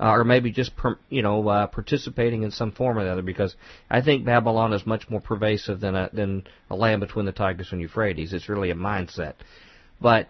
[0.00, 0.72] uh, or maybe just
[1.08, 3.22] you know uh, participating in some form or the other.
[3.22, 3.54] Because
[3.90, 7.72] I think Babylon is much more pervasive than a than a land between the Tigris
[7.72, 8.32] and Euphrates.
[8.32, 9.34] It's really a mindset.
[10.00, 10.28] But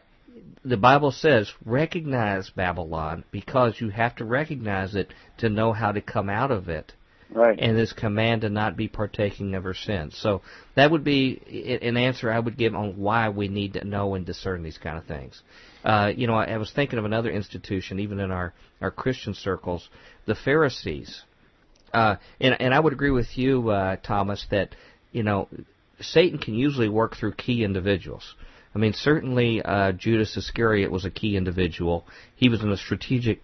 [0.65, 6.01] the Bible says recognize Babylon because you have to recognize it to know how to
[6.01, 6.93] come out of it.
[7.31, 7.59] Right.
[7.59, 10.17] And this command to not be partaking of her sins.
[10.17, 10.41] So
[10.77, 14.25] that would be an answer I would give on why we need to know and
[14.25, 15.43] discern these kind of things.
[15.85, 19.35] Uh, you know, I, I was thinking of another institution, even in our, our Christian
[19.35, 19.89] circles,
[20.25, 21.23] the Pharisees.
[21.93, 24.75] Uh, and, and I would agree with you, uh, Thomas, that,
[25.13, 25.49] you know,
[26.01, 28.35] Satan can usually work through key individuals.
[28.79, 32.07] I mean, certainly uh, Judas Iscariot was a key individual.
[32.37, 33.41] He was in a strategic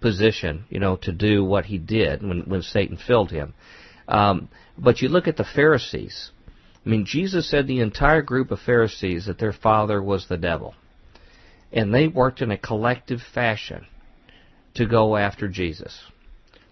[0.00, 3.54] position, you know, to do what he did when, when Satan filled him.
[4.06, 4.48] Um,
[4.78, 6.30] but you look at the Pharisees.
[6.86, 10.76] I mean, Jesus said the entire group of Pharisees that their father was the devil
[11.72, 13.84] and they worked in a collective fashion
[14.74, 16.00] to go after Jesus.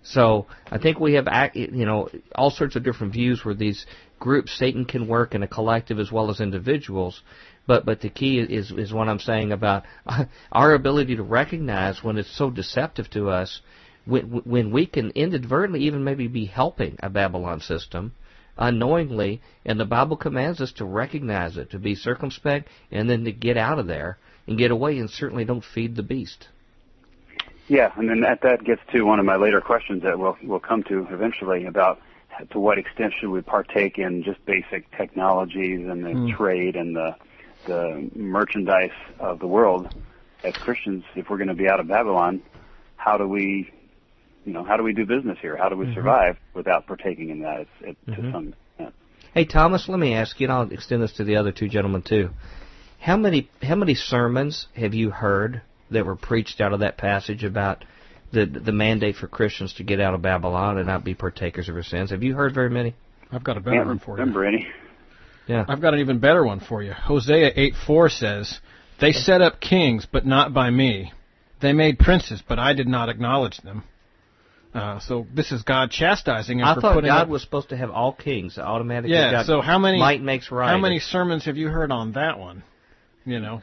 [0.07, 3.84] So I think we have, you know, all sorts of different views where these
[4.20, 7.22] groups, Satan can work in a collective as well as individuals.
[7.67, 9.85] But but the key is is what I'm saying about
[10.53, 13.61] our ability to recognize when it's so deceptive to us,
[14.05, 18.12] when when we can inadvertently even maybe be helping a Babylon system
[18.59, 23.33] unknowingly, and the Bible commands us to recognize it, to be circumspect, and then to
[23.33, 26.49] get out of there and get away, and certainly don't feed the beast.
[27.69, 30.61] Yeah, and then that that gets to one of my later questions that we'll we'll
[30.61, 32.01] come to eventually about
[32.51, 36.37] to what extent should we partake in just basic technologies and the mm.
[36.37, 37.17] trade and the
[37.67, 39.95] the merchandise of the world
[40.45, 42.43] as Christians if we're going to be out of Babylon
[42.97, 43.71] how do we
[44.45, 45.95] you know how do we do business here how do we mm-hmm.
[45.95, 48.23] survive without partaking in that it's, it, mm-hmm.
[48.23, 48.95] to some extent
[49.35, 52.03] Hey Thomas let me ask you and I'll extend this to the other two gentlemen
[52.03, 52.31] too
[53.01, 57.45] how many how many sermons have you heard that were preached out of that passage
[57.45, 57.85] about
[58.33, 61.75] the the mandate for Christians to get out of Babylon and not be partakers of
[61.75, 62.11] her sins?
[62.11, 62.95] Have you heard very many?
[63.31, 64.49] I've got a better Can't one for remember you.
[64.49, 64.69] any.
[65.47, 65.64] Yeah.
[65.68, 66.92] I've got an even better one for you.
[66.92, 68.61] Hosea 8:4 says,
[69.01, 71.12] "They set up kings, but not by me.
[71.61, 73.84] They made princes, but I did not acknowledge them."
[74.74, 77.70] Uh, so this is God chastising him I for thought putting God up, was supposed
[77.70, 79.16] to have all kings automatically.
[79.16, 79.30] Yeah.
[79.30, 80.68] God so how many might makes right?
[80.68, 82.62] How many sermons have you heard on that one?
[83.24, 83.62] You know,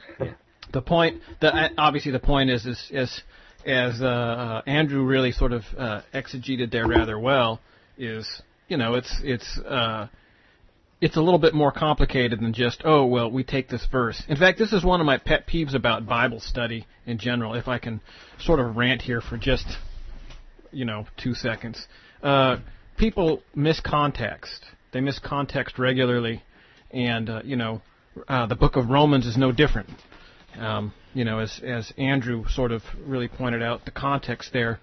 [0.71, 1.21] the point.
[1.39, 3.21] The obviously the point is is is
[3.65, 7.59] as uh, uh, Andrew really sort of uh, exegeted there rather well
[7.97, 8.27] is
[8.67, 10.07] you know it's it's uh,
[11.03, 14.23] it's a little bit more complicated than just oh well we take this verse.
[14.29, 17.55] In fact, this is one of my pet peeves about Bible study in general.
[17.55, 17.99] If I can
[18.39, 19.65] sort of rant here for just
[20.71, 21.85] you know two seconds,
[22.23, 22.57] uh,
[22.97, 24.63] people miss context.
[24.93, 26.41] They miss context regularly,
[26.91, 27.81] and uh, you know
[28.29, 29.89] uh, the book of Romans is no different.
[30.57, 34.79] Um, you know, as as Andrew sort of really pointed out, the context there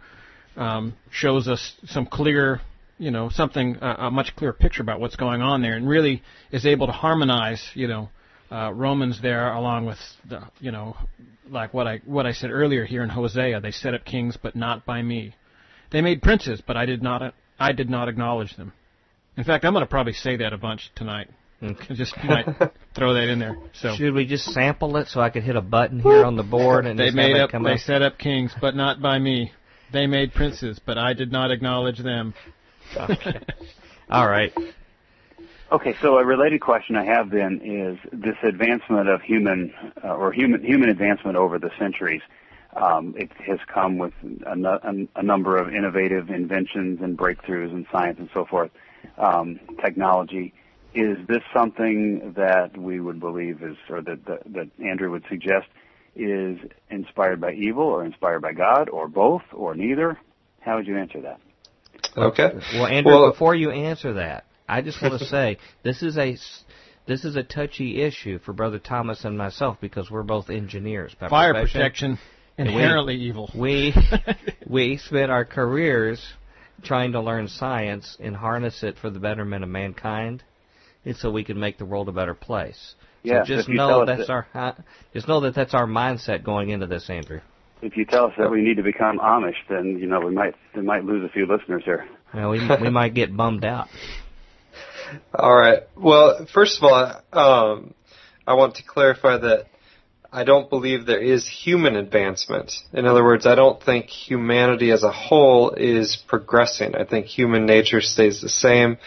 [0.55, 2.61] um, shows us some clear,
[3.01, 6.23] you know, something uh, a much clearer picture about what's going on there, and really
[6.53, 8.11] is able to harmonize, you know,
[8.53, 9.99] uh, Romans there along with
[10.29, 10.95] the, you know,
[11.49, 13.61] like what I what I said earlier here in Hosea.
[13.61, 15.35] They set up kings, but not by me.
[15.91, 18.75] They made princes, but I did not I did not acknowledge them.
[19.37, 21.29] In fact, I'm going to probably say that a bunch tonight.
[21.63, 21.95] Okay.
[21.95, 22.47] Just might
[22.95, 23.57] throw that in there.
[23.73, 26.43] So should we just sample it so I could hit a button here on the
[26.43, 27.51] board and they made up?
[27.53, 27.79] They up?
[27.79, 29.53] set up kings, but not by me.
[29.93, 32.35] They made princes, but I did not acknowledge them.
[32.97, 33.41] Okay.
[34.11, 34.53] All right.
[35.73, 39.73] Okay, so a related question I have then is this advancement of human
[40.03, 42.23] uh, or human human advancement over the centuries.
[42.75, 44.13] Um, it has come with
[44.47, 48.71] a, a, number of innovative inventions and breakthroughs in science and so forth,
[49.19, 50.53] um, technology.
[50.95, 55.67] Is this something that we would believe is, or that, that, that Andrew would suggest,
[56.15, 56.59] is
[56.91, 60.19] inspired by evil or inspired by God or both or neither?
[60.61, 61.41] How would you answer that?
[62.17, 62.51] Okay.
[62.75, 66.37] Well, Andrew, well, before you answer that, I just want to say this is a
[67.07, 71.15] this is a touchy issue for Brother Thomas and myself because we're both engineers.
[71.29, 72.19] Fire protection
[72.59, 73.51] inherently we, evil.
[73.55, 73.95] We
[74.67, 76.25] we spent our careers
[76.83, 80.43] trying to learn science and harness it for the betterment of mankind,
[81.05, 82.95] and so we can make the world a better place.
[83.23, 84.77] Yeah, so just know that's that, our
[85.13, 87.41] just know that that's our mindset going into this, Andrew.
[87.83, 90.55] If you tell us that we need to become Amish, then you know we might
[90.75, 92.07] we might lose a few listeners here.
[92.35, 93.89] Well, we we might get bummed out.
[95.35, 95.83] All right.
[95.97, 97.95] Well, first of all, um,
[98.47, 99.67] I want to clarify that
[100.33, 102.73] I don't believe there is human advancement.
[102.93, 106.95] In other words, I don't think humanity as a whole is progressing.
[106.95, 108.99] I think human nature stays the same.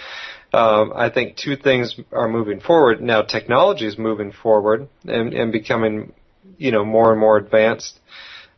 [0.52, 3.02] Um, I think two things are moving forward.
[3.02, 6.14] Now, technology is moving forward and, and becoming,
[6.58, 8.00] you know, more and more advanced.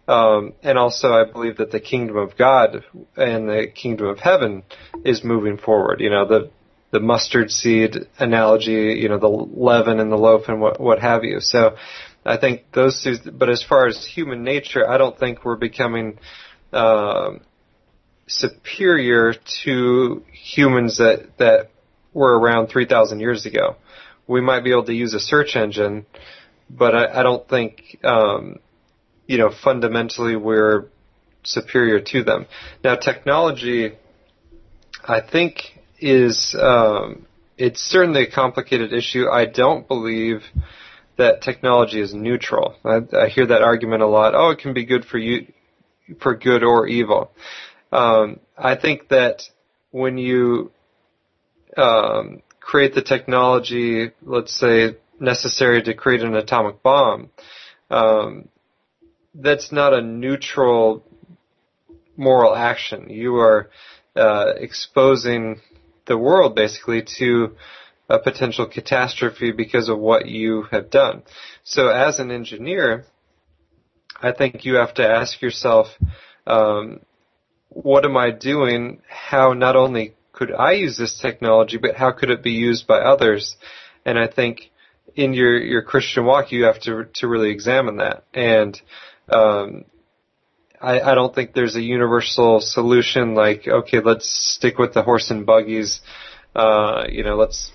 [0.07, 2.83] Um, and also, I believe that the kingdom of God
[3.15, 4.63] and the kingdom of heaven
[5.03, 5.99] is moving forward.
[5.99, 6.51] You know, the
[6.91, 11.23] the mustard seed analogy, you know, the leaven and the loaf and what what have
[11.23, 11.39] you.
[11.39, 11.75] So,
[12.25, 13.31] I think those two.
[13.31, 16.19] But as far as human nature, I don't think we're becoming
[16.71, 17.31] uh,
[18.27, 19.33] superior
[19.63, 21.71] to humans that that
[22.13, 23.75] were around 3,000 years ago.
[24.27, 26.05] We might be able to use a search engine,
[26.69, 28.57] but I, I don't think um,
[29.27, 30.85] you know fundamentally we're
[31.45, 32.47] superior to them.
[32.83, 33.93] Now, technology,
[35.03, 35.61] I think,
[35.99, 37.25] is um,
[37.57, 39.29] it's certainly a complicated issue.
[39.29, 40.41] I don't believe
[41.17, 42.75] that technology is neutral.
[42.83, 44.33] I, I hear that argument a lot.
[44.35, 45.51] Oh, it can be good for you,
[46.21, 47.31] for good or evil.
[47.91, 49.43] Um, I think that
[49.91, 50.71] when you
[51.77, 57.29] um, create the technology, let's say necessary to create an atomic bomb,
[57.89, 58.49] um,
[59.35, 61.03] that's not a neutral
[62.17, 63.09] moral action.
[63.09, 63.69] You are
[64.15, 65.61] uh, exposing
[66.07, 67.55] the world basically to
[68.09, 71.23] a potential catastrophe because of what you have done.
[71.63, 73.05] So as an engineer,
[74.21, 75.87] I think you have to ask yourself,
[76.47, 77.01] um,
[77.69, 79.01] what am I doing?
[79.09, 82.99] How not only could I use this technology, but how could it be used by
[82.99, 83.57] others?
[84.05, 84.71] And I think
[85.15, 88.23] in your, your Christian walk, you have to, to really examine that.
[88.33, 88.79] And,
[89.29, 89.85] um,
[90.81, 95.31] I, I don't think there's a universal solution like, okay, let's stick with the horse
[95.31, 96.01] and buggies.
[96.55, 97.71] Uh, you know, let's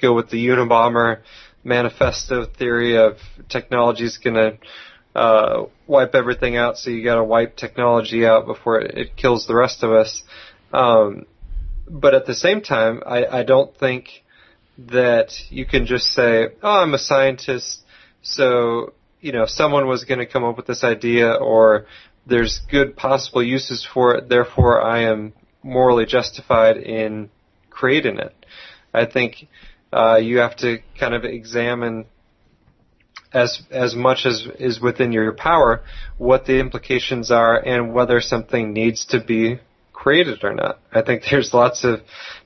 [0.00, 1.20] go with the Unabomber
[1.62, 3.18] manifesto theory of
[3.48, 4.58] technology is going to
[5.18, 9.46] uh, wipe everything out, so you got to wipe technology out before it, it, kills
[9.46, 10.22] the rest of us.
[10.72, 11.26] Um,
[11.88, 14.08] but at the same time, I, I don't think
[14.76, 17.82] that you can just say, "Oh, I'm a scientist,"
[18.22, 18.92] so
[19.24, 21.86] you know someone was going to come up with this idea, or
[22.26, 27.30] there's good possible uses for it, therefore I am morally justified in
[27.70, 28.34] creating it.
[28.92, 29.48] I think
[29.90, 32.04] uh, you have to kind of examine
[33.32, 35.82] as as much as is within your power
[36.18, 39.58] what the implications are and whether something needs to be
[39.94, 40.80] created or not.
[40.92, 42.00] I think there's lots of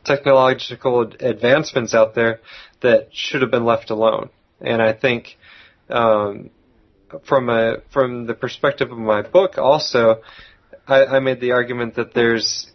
[0.05, 2.39] technological advancements out there
[2.83, 5.37] that should have been left alone, and I think
[5.91, 6.51] um,
[7.25, 10.23] from a from the perspective of my book, also,
[10.87, 12.71] I, I made the argument that there's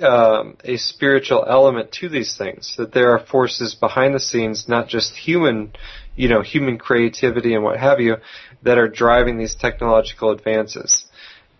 [0.00, 2.74] um, a spiritual element to these things.
[2.78, 5.72] That there are forces behind the scenes, not just human,
[6.16, 8.16] you know, human creativity and what have you,
[8.62, 11.04] that are driving these technological advances.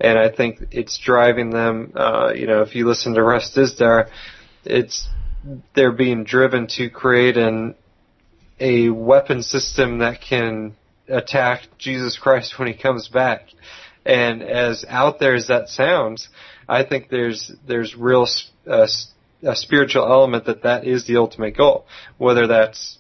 [0.01, 1.93] And I think it's driving them.
[1.95, 4.09] Uh, you know, if you listen to Russ Dizdar,
[4.65, 5.09] it's
[5.75, 7.75] they're being driven to create an
[8.59, 10.77] a weapon system that can
[11.11, 13.49] attack Jesus Christ when he comes back.
[14.05, 16.29] And as out there as that sounds,
[16.69, 18.27] I think there's there's real
[18.67, 18.87] uh,
[19.43, 21.87] a spiritual element that that is the ultimate goal.
[22.19, 22.99] Whether that's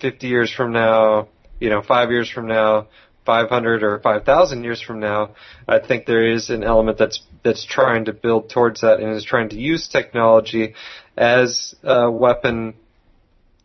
[0.00, 1.28] 50 years from now,
[1.60, 2.88] you know, five years from now,
[3.24, 5.34] 500 or 5,000 years from now,
[5.66, 9.24] I think there is an element that's that's trying to build towards that and is
[9.24, 10.74] trying to use technology
[11.16, 12.74] as a weapon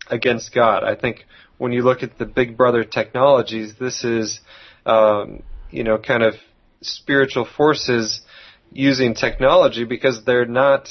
[0.08, 0.84] against God.
[0.84, 1.26] I think
[1.62, 4.40] when you look at the Big Brother technologies, this is,
[4.84, 6.34] um, you know, kind of
[6.82, 8.22] spiritual forces
[8.72, 10.90] using technology because they're not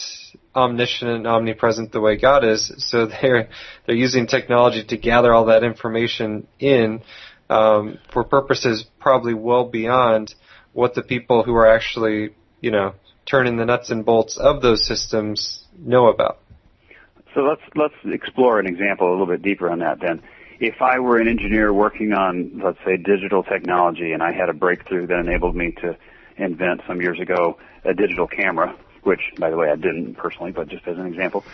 [0.55, 2.73] omniscient and omnipresent the way God is.
[2.89, 3.49] So they're
[3.85, 7.03] they're using technology to gather all that information in
[7.49, 10.37] um, for purposes probably well beyond
[10.73, 12.95] what the people who are actually you know
[13.27, 16.39] turning the nuts and bolts of those systems know about.
[17.35, 20.23] So let's let's explore an example a little bit deeper on that then.
[20.61, 24.53] If I were an engineer working on, let's say, digital technology, and I had a
[24.53, 25.97] breakthrough that enabled me to
[26.37, 30.69] invent some years ago a digital camera, which, by the way, I didn't personally, but
[30.69, 31.47] just as an example,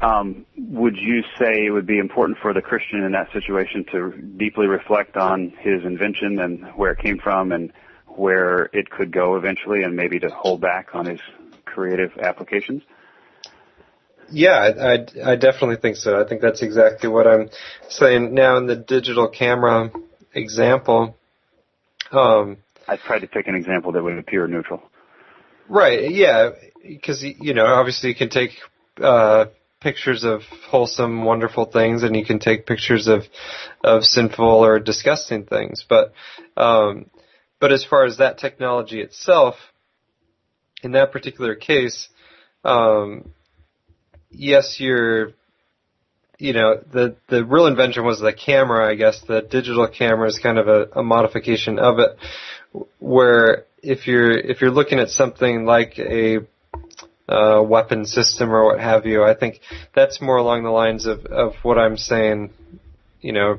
[0.00, 4.12] um, would you say it would be important for the Christian in that situation to
[4.12, 7.70] deeply reflect on his invention and where it came from and
[8.06, 11.20] where it could go eventually, and maybe to hold back on his
[11.66, 12.82] creative applications?
[14.30, 16.20] Yeah, I, I, I definitely think so.
[16.20, 17.48] I think that's exactly what I'm
[17.88, 18.34] saying.
[18.34, 19.90] Now, in the digital camera
[20.34, 21.16] example,
[22.12, 24.82] um, I tried to pick an example that would appear neutral.
[25.68, 26.10] Right.
[26.10, 26.50] Yeah,
[26.82, 28.50] because you know, obviously, you can take
[29.02, 29.46] uh,
[29.80, 33.22] pictures of wholesome, wonderful things, and you can take pictures of
[33.84, 35.84] of sinful or disgusting things.
[35.88, 36.12] But
[36.56, 37.10] um,
[37.60, 39.56] but as far as that technology itself,
[40.82, 42.08] in that particular case,
[42.64, 43.30] um,
[44.30, 45.32] yes, you're,
[46.38, 48.88] you know, the the real invention was the camera.
[48.88, 52.16] I guess the digital camera is kind of a, a modification of it,
[52.98, 56.38] where if you're if you're looking at something like a
[57.28, 59.60] uh, weapon system or what have you, I think
[59.94, 62.50] that's more along the lines of of what I'm saying.
[63.20, 63.58] You know,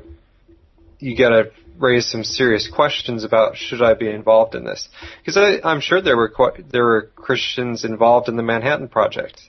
[0.98, 4.88] you got to raise some serious questions about should I be involved in this?
[5.24, 6.32] Because I'm sure there were
[6.70, 9.40] there were Christians involved in the Manhattan Project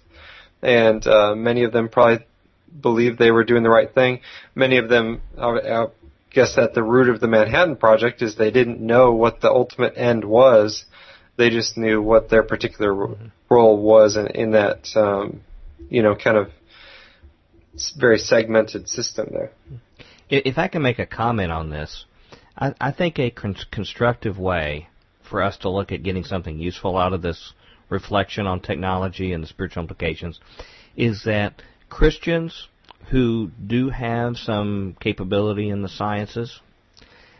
[0.62, 2.26] and uh, many of them probably
[2.80, 4.22] believed they were doing the right thing.
[4.55, 5.88] Many of them, I
[6.32, 9.93] guess, at the root of the Manhattan Project is they didn't know what the ultimate
[9.97, 10.86] end was.
[11.38, 13.28] They just knew what their particular mm-hmm.
[13.49, 15.41] role was in, in that, um,
[15.89, 16.49] you know, kind of
[17.97, 19.51] very segmented system there.
[20.30, 22.05] If I can make a comment on this,
[22.57, 24.88] I, I think a con- constructive way
[25.30, 27.53] for us to look at getting something useful out of this
[27.91, 30.39] reflection on technology and the spiritual implications
[30.95, 32.69] is that Christians
[33.09, 36.61] who do have some capability in the sciences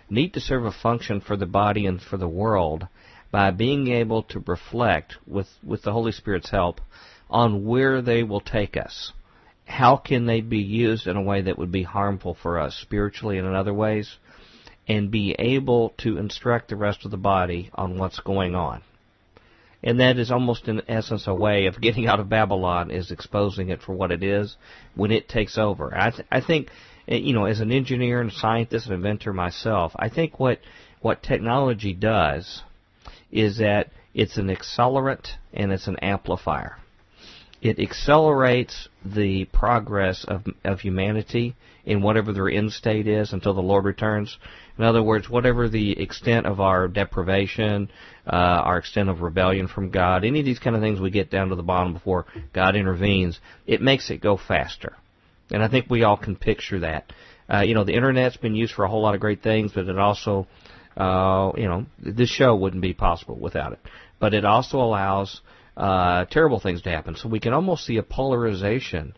[0.10, 2.86] need to serve a function for the body and for the world
[3.32, 6.82] by being able to reflect with, with the Holy Spirit's help
[7.30, 9.14] on where they will take us.
[9.64, 13.38] How can they be used in a way that would be harmful for us spiritually
[13.38, 14.18] and in other ways?
[14.86, 18.82] And be able to instruct the rest of the body on what's going on
[19.84, 23.70] and that is almost in essence a way of getting out of Babylon is exposing
[23.70, 24.56] it for what it is
[24.96, 25.92] when it takes over.
[25.96, 26.70] I, th- I think,
[27.08, 30.60] eh, you know, as an engineer and scientist and inventor myself, I think what
[31.02, 32.62] what technology does
[33.32, 36.78] is that it's an accelerant and it's an amplifier.
[37.62, 41.56] It accelerates the progress of of humanity
[41.86, 44.38] in whatever their end state is until the Lord returns.
[44.78, 47.90] In other words, whatever the extent of our deprivation,
[48.26, 51.30] uh, our extent of rebellion from God, any of these kind of things we get
[51.30, 54.96] down to the bottom before God intervenes, it makes it go faster.
[55.52, 57.12] And I think we all can picture that.
[57.52, 59.88] Uh, you know, the internet's been used for a whole lot of great things, but
[59.88, 60.48] it also,
[60.96, 63.80] uh, you know, this show wouldn't be possible without it.
[64.20, 65.42] But it also allows
[65.78, 67.16] uh, terrible things to happen.
[67.16, 69.16] So we can almost see a polarization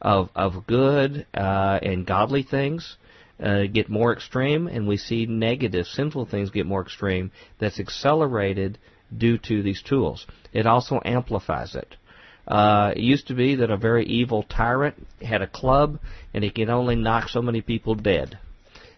[0.00, 2.96] of of good uh, and godly things
[3.42, 7.32] uh, get more extreme, and we see negative, sinful things get more extreme.
[7.58, 8.78] That's accelerated
[9.16, 10.26] due to these tools.
[10.52, 11.96] It also amplifies it.
[12.46, 15.98] Uh, it used to be that a very evil tyrant had a club
[16.34, 18.38] and he could only knock so many people dead.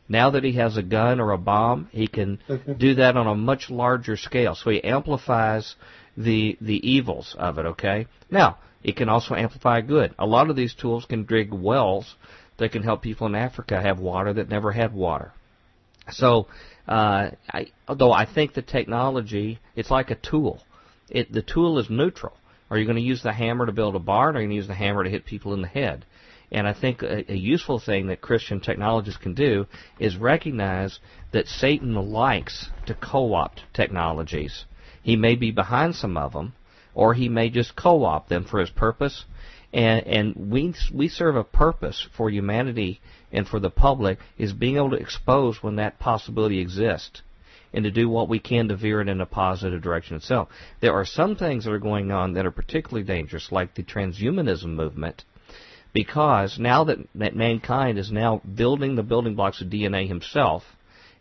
[0.09, 2.41] Now that he has a gun or a bomb, he can
[2.79, 4.55] do that on a much larger scale.
[4.55, 5.77] So he amplifies
[6.17, 7.67] the the evils of it.
[7.67, 8.07] Okay.
[8.31, 10.15] Now it can also amplify good.
[10.19, 12.15] A lot of these tools can dig wells
[12.59, 15.33] that can help people in Africa have water that never had water.
[16.11, 16.47] So,
[16.87, 20.63] uh, I, although I think the technology, it's like a tool.
[21.11, 22.37] It, the tool is neutral.
[22.71, 24.57] Are you going to use the hammer to build a barn, or are you going
[24.57, 26.05] to use the hammer to hit people in the head?
[26.51, 29.67] And I think a, a useful thing that Christian technologists can do
[29.99, 30.99] is recognize
[31.33, 34.65] that Satan likes to co-opt technologies.
[35.07, 36.55] He may be behind some of them,
[36.93, 39.25] or he may just co-opt them for his purpose
[39.73, 43.01] and and we we serve a purpose for humanity
[43.31, 47.23] and for the public is being able to expose when that possibility exists
[47.73, 50.49] and to do what we can to veer it in a positive direction itself.
[50.81, 54.75] There are some things that are going on that are particularly dangerous, like the transhumanism
[54.75, 55.23] movement,
[55.93, 60.65] because now that, that mankind is now building the building blocks of DNA himself,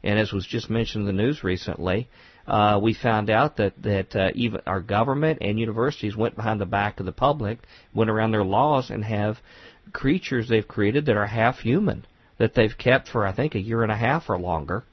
[0.03, 2.07] And as was just mentioned in the news recently,
[2.47, 6.65] uh, we found out that that uh, even our government and universities went behind the
[6.65, 7.59] back of the public,
[7.93, 9.37] went around their laws, and have
[9.93, 12.05] creatures they've created that are half human
[12.37, 14.83] that they've kept for I think a year and a half or longer.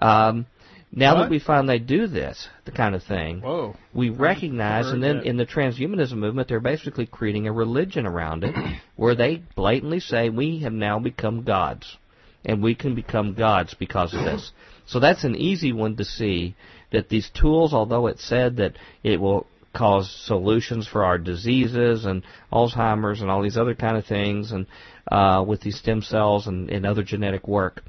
[0.00, 0.46] Um,
[0.92, 1.22] now What?
[1.22, 3.74] that we find they do this, the kind of thing, Whoa.
[3.92, 5.26] we recognize, and then that.
[5.26, 8.54] in the transhumanism movement, they're basically creating a religion around it,
[8.96, 11.96] where they blatantly say we have now become gods,
[12.44, 14.52] and we can become gods because of this.
[14.86, 16.54] So that's an easy one to see
[16.92, 22.22] that these tools, although it said that it will cause solutions for our diseases and
[22.52, 24.66] Alzheimer's and all these other kind of things, and
[25.10, 27.82] uh, with these stem cells and, and other genetic work,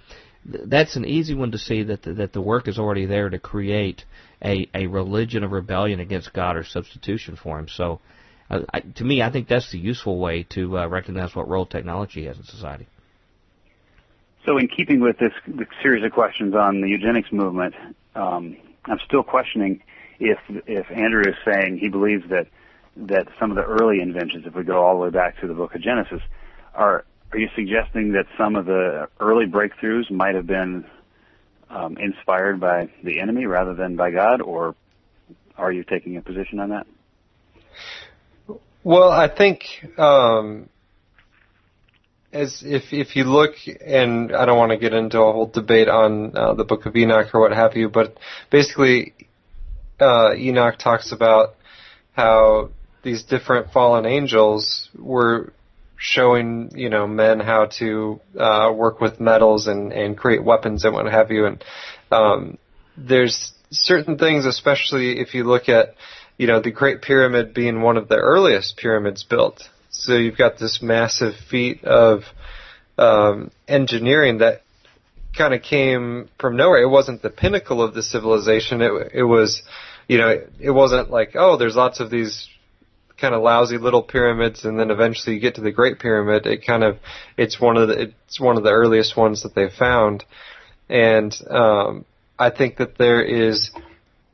[0.45, 3.39] that's an easy one to see that the, that the work is already there to
[3.39, 4.03] create
[4.43, 7.67] a, a religion of rebellion against God or substitution for Him.
[7.69, 7.99] So,
[8.49, 8.61] uh,
[8.95, 12.37] to me, I think that's the useful way to uh, recognize what role technology has
[12.37, 12.87] in society.
[14.47, 15.33] So, in keeping with this,
[15.83, 17.75] series of questions on the eugenics movement,
[18.15, 19.83] um, I'm still questioning
[20.21, 22.47] if if Andrew is saying he believes that
[22.95, 25.53] that some of the early inventions, if we go all the way back to the
[25.53, 26.21] Book of Genesis,
[26.73, 30.85] are are you suggesting that some of the early breakthroughs might have been
[31.69, 34.75] um, inspired by the enemy rather than by God, or
[35.57, 36.87] are you taking a position on that?
[38.85, 39.65] Well, I think
[39.97, 40.69] um,
[42.37, 45.87] as if if you look, and I don't want to get into a whole debate
[45.87, 48.17] on uh, the Book of Enoch or what have you, but
[48.51, 49.13] basically,
[49.99, 51.55] uh, Enoch talks about
[52.13, 52.69] how
[53.03, 55.53] these different fallen angels were
[55.97, 60.93] showing you know men how to uh, work with metals and and create weapons and
[60.93, 61.63] what have you, and
[62.11, 62.57] um,
[62.95, 65.95] there's certain things, especially if you look at
[66.37, 69.69] you know, the Great Pyramid being one of the earliest pyramids built.
[69.99, 72.21] So you've got this massive feat of
[72.97, 74.61] um, engineering that
[75.35, 76.81] kind of came from nowhere.
[76.81, 78.81] It wasn't the pinnacle of the civilization.
[78.81, 79.63] It, it was,
[80.07, 82.47] you know, it, it wasn't like, oh, there's lots of these
[83.19, 86.45] kind of lousy little pyramids, and then eventually you get to the Great Pyramid.
[86.45, 86.99] It kind of,
[87.35, 90.23] it's one of the, it's one of the earliest ones that they found,
[90.87, 92.05] and um,
[92.37, 93.71] I think that there is.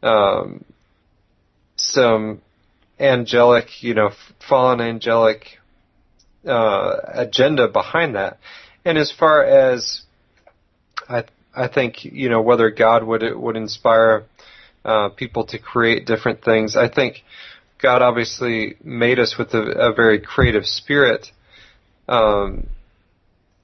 [0.01, 0.65] Um,
[1.75, 2.41] some
[3.03, 4.11] angelic, you know,
[4.47, 5.59] fallen angelic
[6.47, 8.39] uh, agenda behind that.
[8.85, 10.01] And as far as
[11.07, 11.25] I,
[11.55, 14.25] I think you know whether God would would inspire
[14.83, 16.75] uh, people to create different things.
[16.75, 17.23] I think
[17.81, 21.31] God obviously made us with a, a very creative spirit.
[22.07, 22.67] Um,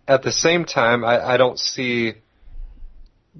[0.08, 2.14] at the same time, I, I don't see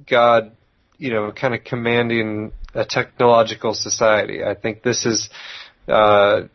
[0.10, 0.52] God,
[0.98, 4.44] you know, kind of commanding a technological society.
[4.44, 5.30] I think this is,
[5.90, 6.48] uh,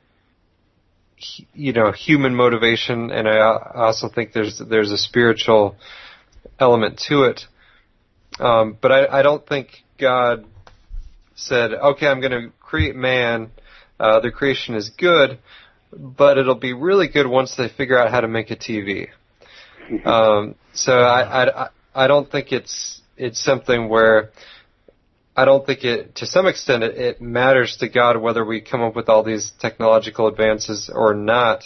[1.54, 3.38] you know, human motivation, and I
[3.74, 5.76] also think there's there's a spiritual
[6.58, 7.46] element to it.
[8.38, 9.68] Um, but I, I don't think
[9.98, 10.44] God
[11.34, 13.50] said, "Okay, I'm going to create man.
[13.98, 15.38] Uh, the creation is good,
[15.92, 19.08] but it'll be really good once they figure out how to make a TV."
[20.04, 24.30] Um, so I, I I don't think it's it's something where
[25.36, 28.82] I don't think it, to some extent, it, it, matters to God whether we come
[28.82, 31.64] up with all these technological advances or not,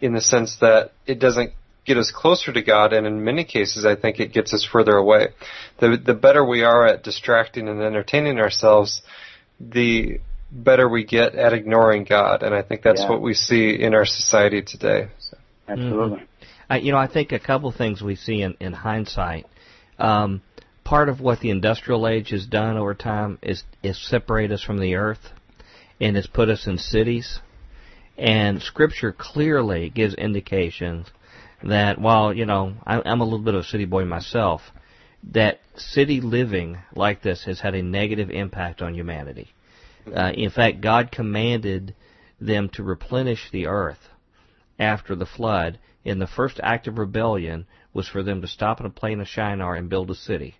[0.00, 1.52] in the sense that it doesn't
[1.84, 4.96] get us closer to God, and in many cases, I think it gets us further
[4.96, 5.28] away.
[5.80, 9.02] The, the better we are at distracting and entertaining ourselves,
[9.58, 13.10] the better we get at ignoring God, and I think that's Yeah.
[13.10, 15.08] what we see in our society today.
[15.18, 15.36] So.
[15.68, 16.22] Absolutely.
[16.68, 19.46] I, you know, I think a couple things we see in, in hindsight.
[19.98, 20.40] Um,
[20.84, 24.78] part of what the industrial age has done over time is is separate us from
[24.78, 25.32] the earth,
[26.00, 27.40] and has put us in cities.
[28.18, 31.06] And Scripture clearly gives indications
[31.62, 34.62] that while you know I, I'm a little bit of a city boy myself,
[35.32, 39.48] that city living like this has had a negative impact on humanity.
[40.14, 41.94] Uh, in fact, God commanded
[42.40, 44.08] them to replenish the earth
[44.78, 48.86] after the flood, and the first act of rebellion was for them to stop in
[48.86, 50.56] a plain of Shinar and build a city.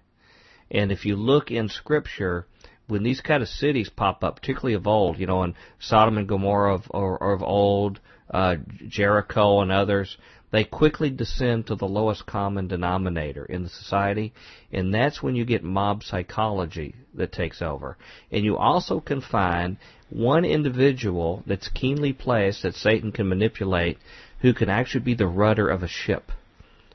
[0.71, 2.47] And if you look in Scripture,
[2.87, 6.29] when these kind of cities pop up, particularly of old, you know, in Sodom and
[6.29, 8.57] Gomorrah of, or, or of old, uh,
[8.89, 10.17] Jericho and others,
[10.53, 14.33] they quickly descend to the lowest common denominator in the society,
[14.73, 17.97] and that's when you get mob psychology that takes over.
[18.33, 19.77] And you also can find
[20.09, 23.99] one individual that's keenly placed that Satan can manipulate
[24.41, 26.33] who can actually be the rudder of a ship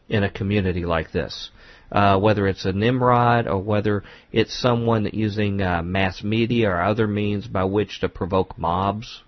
[0.10, 1.49] in a community like this.
[1.91, 6.82] Uh, whether it's a Nimrod or whether it's someone that using uh, mass media or
[6.82, 9.22] other means by which to provoke mobs.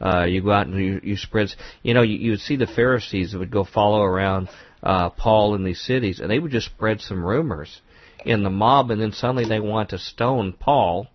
[0.00, 1.48] Uh, you go out and you, you spread,
[1.82, 4.48] you know, you, you would see the Pharisees that would go follow around
[4.82, 7.80] uh, Paul in these cities, and they would just spread some rumors.
[8.24, 11.08] in the mob, and then suddenly they want to stone Paul.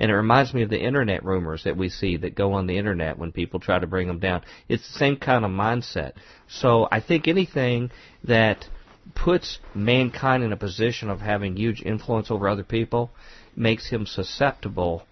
[0.00, 2.78] And it reminds me of the internet rumors that we see that go on the
[2.78, 4.42] internet when people try to bring them down.
[4.68, 6.12] It's the same kind of mindset.
[6.46, 7.90] So I think anything
[8.22, 8.66] that
[9.14, 13.10] puts mankind in a position of having huge influence over other people
[13.56, 15.04] makes him susceptible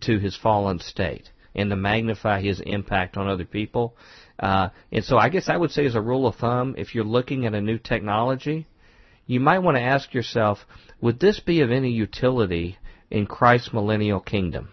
[0.00, 3.94] to his fallen state and to magnify his impact on other people.
[4.38, 7.04] Uh, and so I guess I would say as a rule of thumb, if you're
[7.04, 8.66] looking at a new technology,
[9.26, 10.58] you might want to ask yourself,
[11.00, 12.78] would this be of any utility
[13.10, 14.70] in Christ's millennial kingdom?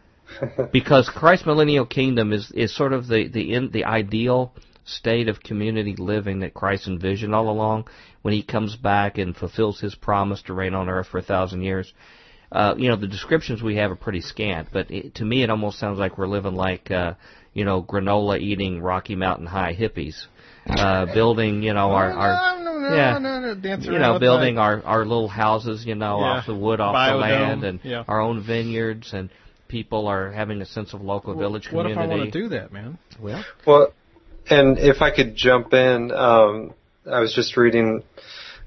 [0.72, 4.52] because Christ's millennial kingdom is, is sort of the, the, in, the ideal
[4.88, 7.88] state of community living that Christ envisioned all along
[8.22, 11.62] when he comes back and fulfills his promise to reign on earth for a thousand
[11.62, 11.92] years.
[12.50, 15.50] Uh, you know, the descriptions we have are pretty scant, but it, to me it
[15.50, 17.12] almost sounds like we're living like, uh,
[17.52, 20.26] you know, granola eating Rocky Mountain High hippies.
[20.68, 24.60] Uh, building, you know, our, our no, no, yeah, no, no, you know, building that.
[24.60, 26.26] our our little houses, you know, Yeah.
[26.26, 28.04] off the wood, off Biodome, the land, and yeah.
[28.06, 29.30] our own vineyards, and
[29.68, 31.94] people are having a sense of local village community.
[31.94, 32.20] What if community.
[32.20, 32.98] I want to do that, man?
[33.18, 33.92] Well, Well,
[34.50, 36.74] and if I could jump in, um,
[37.10, 38.02] I was just reading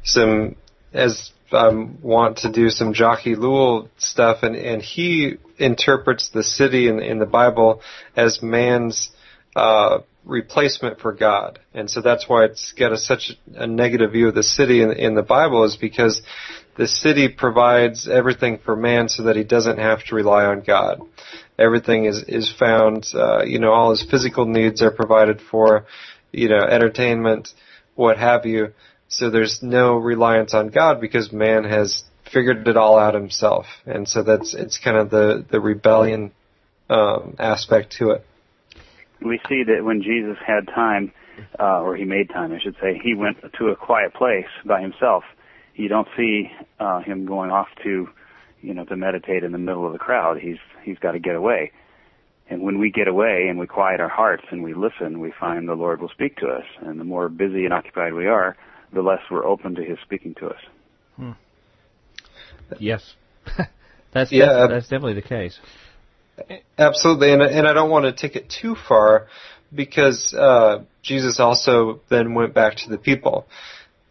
[0.03, 0.55] some,
[0.93, 1.69] as I
[2.01, 7.19] want to do some Jacques Ellul stuff, and, and he interprets the city in, in
[7.19, 7.81] the Bible
[8.15, 9.11] as man's
[9.55, 14.29] uh, replacement for God, and so that's why it's got a, such a negative view
[14.29, 16.21] of the city in, in the Bible, is because
[16.77, 21.01] the city provides everything for man so that he doesn't have to rely on God.
[21.57, 25.85] Everything is is found, uh, you know, all his physical needs are provided for,
[26.31, 27.49] you know, entertainment,
[27.95, 28.73] what have you.
[29.09, 34.07] So there's no reliance on God because man has figured it all out himself, and
[34.07, 36.31] so that's it's kind of the the rebellion
[36.89, 38.25] um, aspect to it.
[39.21, 41.11] we see that when Jesus had time,
[41.59, 44.81] uh, or he made time, I should say, he went to a quiet place by
[44.81, 45.23] himself.
[45.75, 48.09] You don't see uh, him going off to,
[48.61, 50.37] you know, to meditate in the middle of the crowd.
[50.39, 51.71] He's he's got to get away.
[52.49, 55.67] And when we get away and we quiet our hearts and we listen, we find
[55.69, 56.65] the Lord will speak to us.
[56.81, 58.57] And the more busy and occupied we are,
[58.93, 60.59] the less we're open to His speaking to us.
[62.79, 63.13] yes,
[64.13, 65.59] that's Yeah, def- that's definitely the case.
[66.77, 69.27] Absolutely, and and I don't want to take it too far
[69.73, 73.47] because uh, Jesus also then went back to the people.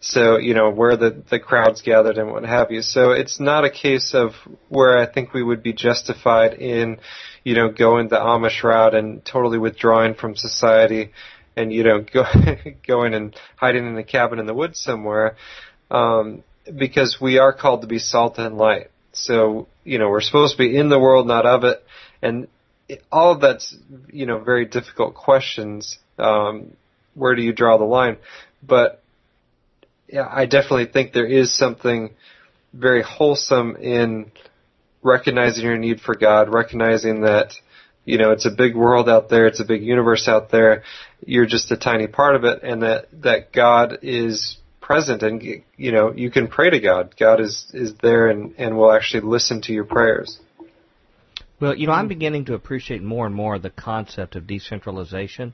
[0.00, 2.82] So you know where the the crowds gathered and what have you.
[2.82, 4.32] So it's not a case of
[4.68, 6.98] where I think we would be justified in,
[7.44, 11.12] you know, going the Amish route and totally withdrawing from society,
[11.54, 12.24] and you know go,
[12.86, 15.36] going and hiding in a cabin in the woods somewhere,
[15.90, 16.44] um,
[16.74, 18.90] because we are called to be salt and light.
[19.12, 21.84] So you know we're supposed to be in the world, not of it
[22.22, 22.48] and
[23.10, 23.74] all of that's
[24.12, 25.98] you know very difficult questions.
[26.18, 26.76] Um,
[27.14, 28.18] where do you draw the line?
[28.62, 28.99] But
[30.12, 32.10] yeah, I definitely think there is something
[32.72, 34.32] very wholesome in
[35.02, 37.52] recognizing your need for God, recognizing that
[38.04, 40.82] you know it's a big world out there, it's a big universe out there.
[41.24, 45.42] You're just a tiny part of it, and that that God is present, and
[45.76, 47.14] you know you can pray to God.
[47.18, 50.40] God is is there and and will actually listen to your prayers.
[51.60, 55.52] Well, you know, I'm beginning to appreciate more and more the concept of decentralization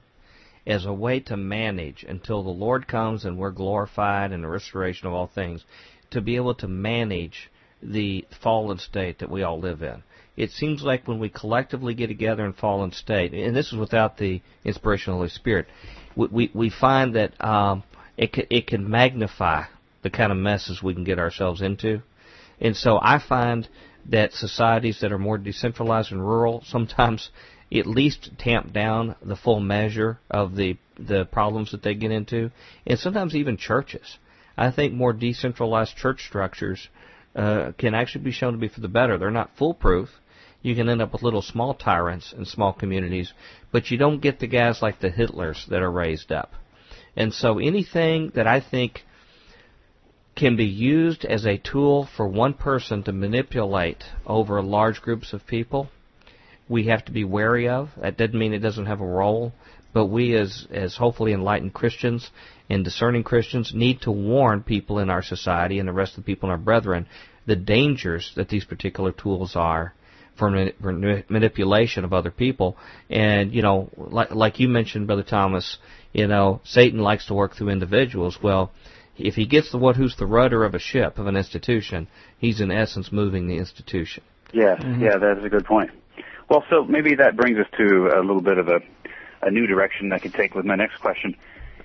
[0.66, 5.06] as a way to manage until the Lord comes and we're glorified in the restoration
[5.06, 5.64] of all things,
[6.10, 7.50] to be able to manage
[7.82, 10.02] the fallen state that we all live in.
[10.36, 14.18] It seems like when we collectively get together in fallen state, and this is without
[14.18, 15.66] the inspiration of the Holy Spirit,
[16.14, 17.84] we, we, we find that um,
[18.16, 19.64] it, can, it can magnify
[20.02, 22.02] the kind of messes we can get ourselves into.
[22.60, 23.68] And so I find
[24.10, 27.30] that societies that are more decentralized and rural sometimes
[27.72, 32.50] at least tamp down the full measure of the the problems that they get into,
[32.86, 34.18] and sometimes even churches.
[34.56, 36.88] I think more decentralized church structures
[37.34, 39.18] uh, can actually be shown to be for the better.
[39.18, 40.08] They're not foolproof.
[40.62, 43.32] You can end up with little small tyrants in small communities,
[43.72, 46.54] but you don't get the guys like the Hitlers that are raised up.
[47.14, 49.02] And so anything that I think
[50.34, 55.46] can be used as a tool for one person to manipulate over large groups of
[55.46, 55.88] people,
[56.68, 57.90] we have to be wary of.
[58.00, 59.52] That doesn't mean it doesn't have a role,
[59.92, 62.30] but we as as hopefully enlightened Christians
[62.68, 66.26] and discerning Christians need to warn people in our society and the rest of the
[66.26, 67.06] people in our brethren
[67.46, 69.94] the dangers that these particular tools are
[70.36, 72.76] for, mani- for manipulation of other people.
[73.08, 75.78] And you know, like like you mentioned, Brother Thomas,
[76.12, 78.38] you know, Satan likes to work through individuals.
[78.42, 78.72] Well,
[79.16, 82.60] if he gets the one who's the rudder of a ship of an institution, he's
[82.60, 84.22] in essence moving the institution.
[84.52, 85.02] Yes, mm-hmm.
[85.02, 85.90] yeah, that is a good point.
[86.48, 88.80] Well, so maybe that brings us to a little bit of a,
[89.42, 91.36] a new direction I could take with my next question.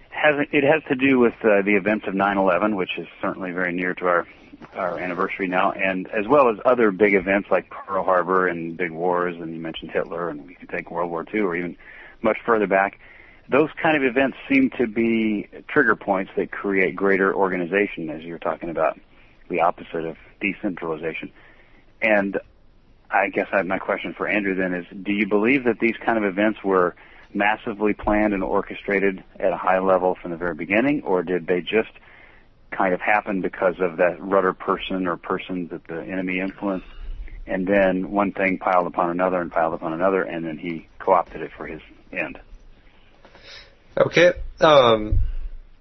[0.09, 3.73] Has it has to do with uh, the events of 9/11, which is certainly very
[3.73, 4.27] near to our
[4.75, 8.91] our anniversary now, and as well as other big events like Pearl Harbor and big
[8.91, 11.77] wars, and you mentioned Hitler, and we can take World War II or even
[12.21, 12.99] much further back.
[13.49, 18.33] Those kind of events seem to be trigger points that create greater organization, as you
[18.33, 18.99] were talking about,
[19.49, 21.31] the opposite of decentralization.
[22.01, 22.39] And
[23.11, 26.17] I guess I, my question for Andrew then is, do you believe that these kind
[26.17, 26.95] of events were
[27.33, 31.61] massively planned and orchestrated at a high level from the very beginning, or did they
[31.61, 31.91] just
[32.71, 36.87] kind of happen because of that rudder person or persons that the enemy influenced?
[37.47, 41.41] And then one thing piled upon another and piled upon another, and then he co-opted
[41.41, 41.81] it for his
[42.13, 42.39] end.
[43.97, 44.33] Okay.
[44.61, 45.19] Um,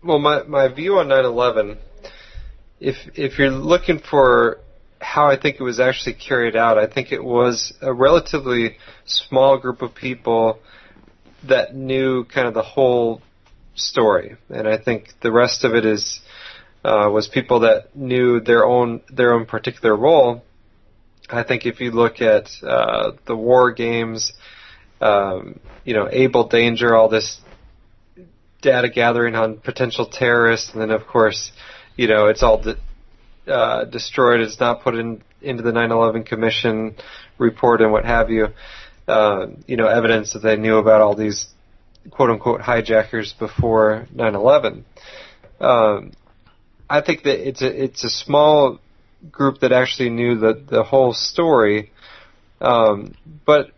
[0.02, 1.76] well, my my view on 9/11,
[2.80, 4.58] if if you're looking for
[5.00, 9.58] how I think it was actually carried out, I think it was a relatively small
[9.58, 10.60] group of people
[11.48, 13.22] that knew kind of the whole
[13.74, 16.20] story, and I think the rest of it is
[16.84, 20.42] uh, was people that knew their own their own particular role.
[21.30, 24.32] I think if you look at uh, the war games,
[25.00, 27.40] um, you know, Able Danger, all this
[28.60, 31.52] data gathering on potential terrorists, and then of course,
[31.96, 32.76] you know, it's all de-
[33.46, 34.40] uh, destroyed.
[34.40, 36.96] It's not put in into the 9/11 Commission
[37.38, 38.48] report and what have you.
[39.08, 41.48] Uh, you know, evidence that they knew about all these
[42.10, 44.84] quote unquote hijackers before 9/11.
[45.60, 46.12] Um,
[46.88, 48.78] I think that it's a it's a small
[49.30, 51.92] group that actually knew the the whole story,
[52.60, 53.14] um,
[53.44, 53.70] but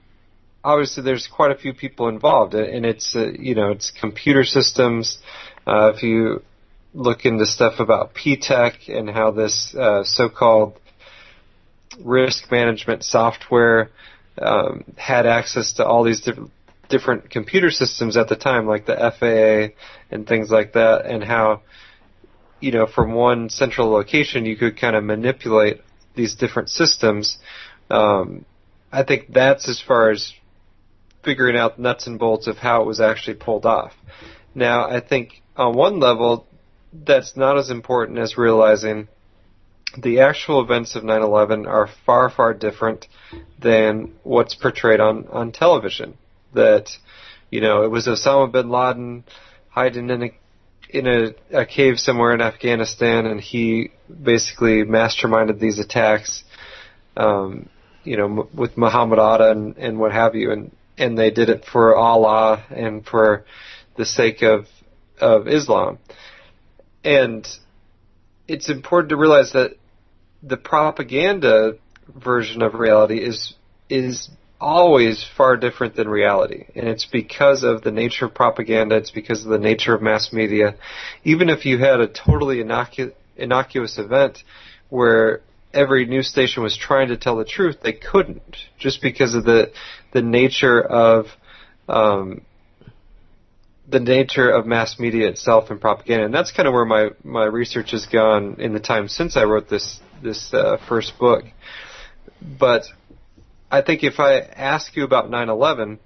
[0.64, 5.18] obviously there's quite a few people involved, and it's uh, you know it's computer systems.
[5.66, 6.42] Uh, if you
[6.94, 10.78] look into stuff about P-TECH and how this uh, so-called
[12.00, 13.90] risk management software
[14.40, 16.50] um, had access to all these different
[16.88, 19.74] different computer systems at the time, like the FAA
[20.14, 21.62] and things like that, and how
[22.60, 25.80] you know from one central location you could kind of manipulate
[26.14, 27.38] these different systems.
[27.90, 28.44] Um,
[28.90, 30.32] I think that's as far as
[31.24, 33.92] figuring out nuts and bolts of how it was actually pulled off.
[34.54, 36.46] Now, I think on one level,
[36.92, 39.08] that's not as important as realizing
[39.96, 43.08] the actual events of 9/11 are far, far different
[43.58, 46.16] than what's portrayed on on television.
[46.54, 46.90] That
[47.50, 49.24] you know it was Osama bin Laden
[49.70, 50.30] hiding in a
[50.90, 53.90] in a, a cave somewhere in Afghanistan, and he
[54.22, 56.44] basically masterminded these attacks.
[57.16, 57.68] Um,
[58.04, 61.64] you know, with Muhammad Atta and, and what have you, and and they did it
[61.64, 63.44] for Allah and for
[63.96, 64.66] the sake of
[65.20, 65.98] of Islam.
[67.04, 67.46] And
[68.48, 69.72] it's important to realize that
[70.42, 71.76] the propaganda
[72.08, 73.54] version of reality is
[73.88, 74.30] is
[74.60, 76.64] always far different than reality.
[76.76, 80.32] And it's because of the nature of propaganda, it's because of the nature of mass
[80.32, 80.76] media.
[81.24, 84.38] Even if you had a totally innocu- innocuous event
[84.88, 85.40] where
[85.74, 89.72] every news station was trying to tell the truth, they couldn't just because of the
[90.12, 91.26] the nature of
[91.88, 92.42] um,
[93.92, 96.24] the nature of mass media itself and propaganda.
[96.24, 99.44] And that's kind of where my my research has gone in the time since I
[99.44, 101.44] wrote this this uh, first book.
[102.40, 102.84] But
[103.70, 105.98] I think if I ask you about 9/11,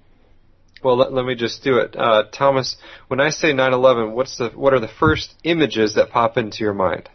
[0.83, 1.95] well, let, let me just do it.
[1.95, 2.77] Uh, Thomas,
[3.07, 6.73] when I say 9/11, what's the what are the first images that pop into your
[6.73, 7.09] mind?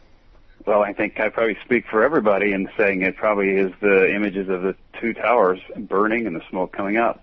[0.66, 4.48] Well, I think I probably speak for everybody in saying it probably is the images
[4.48, 7.22] of the two towers burning and the smoke coming up.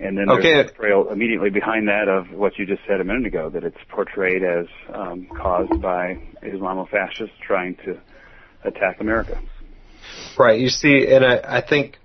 [0.00, 3.26] And then there's a portrayal immediately behind that of what you just said a minute
[3.26, 8.00] ago, that it's portrayed as um, caused by Islamofascists trying to
[8.64, 9.40] attack America.
[10.38, 10.60] Right.
[10.60, 11.98] You see, and I, I think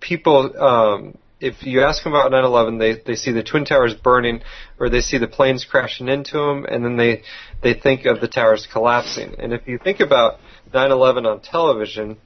[0.00, 4.42] people um, if you ask them about 9/11, they they see the twin towers burning,
[4.78, 7.22] or they see the planes crashing into them, and then they
[7.62, 9.34] they think of the towers collapsing.
[9.38, 10.40] And if you think about
[10.72, 12.16] 9/11 on television,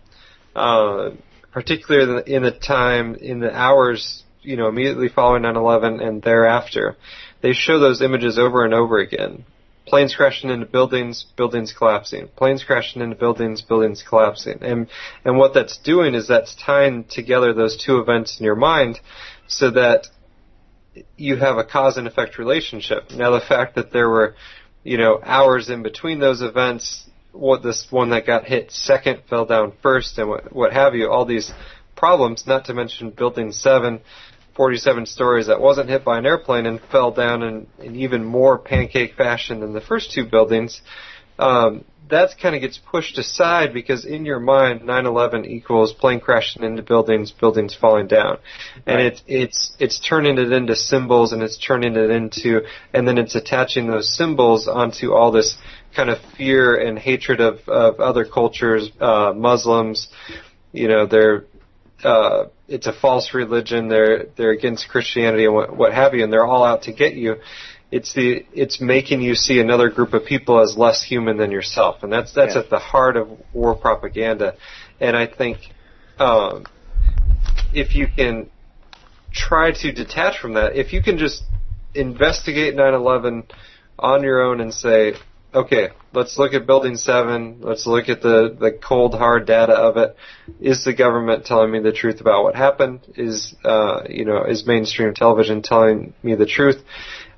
[0.55, 1.11] uh,
[1.53, 6.97] particularly in the time in the hours you know immediately following 9/11 and thereafter,
[7.43, 9.45] they show those images over and over again
[9.91, 14.59] planes crashing into buildings, buildings collapsing, planes crashing into buildings, buildings collapsing.
[14.63, 14.89] And
[15.25, 19.01] and what that's doing is that's tying together those two events in your mind
[19.49, 20.07] so that
[21.17, 23.11] you have a cause and effect relationship.
[23.11, 24.37] Now the fact that there were,
[24.85, 29.45] you know, hours in between those events, what this one that got hit second fell
[29.45, 31.51] down first and what what have you, all these
[31.97, 34.01] problems, not to mention building seven
[34.61, 38.59] 47 stories that wasn't hit by an airplane and fell down in, in even more
[38.59, 40.83] pancake fashion than the first two buildings,
[41.39, 46.63] um, that kind of gets pushed aside because in your mind, 9/11 equals plane crashing
[46.63, 48.37] into buildings, buildings falling down,
[48.85, 49.07] and right.
[49.07, 52.61] it's it's it's turning it into symbols and it's turning it into,
[52.93, 55.57] and then it's attaching those symbols onto all this
[55.97, 60.09] kind of fear and hatred of, of other cultures, uh, Muslims.
[60.73, 61.47] You know, they're
[62.05, 63.89] uh, it's a false religion.
[63.89, 67.15] They're they're against Christianity and what, what have you, and they're all out to get
[67.15, 67.37] you.
[67.91, 72.03] It's the it's making you see another group of people as less human than yourself,
[72.03, 72.63] and that's that's yeah.
[72.63, 74.55] at the heart of war propaganda.
[75.01, 75.59] And I think
[76.19, 76.67] um,
[77.73, 78.51] if you can
[79.33, 81.43] try to detach from that, if you can just
[81.95, 83.51] investigate 9/11
[83.99, 85.15] on your own and say,
[85.55, 87.61] okay, let's look at Building 7.
[87.61, 90.17] Let's look at the, the cold, hard data of it.
[90.61, 93.01] Is the government telling me the truth about what happened?
[93.17, 96.83] Is, uh, you know, is mainstream television telling me the truth?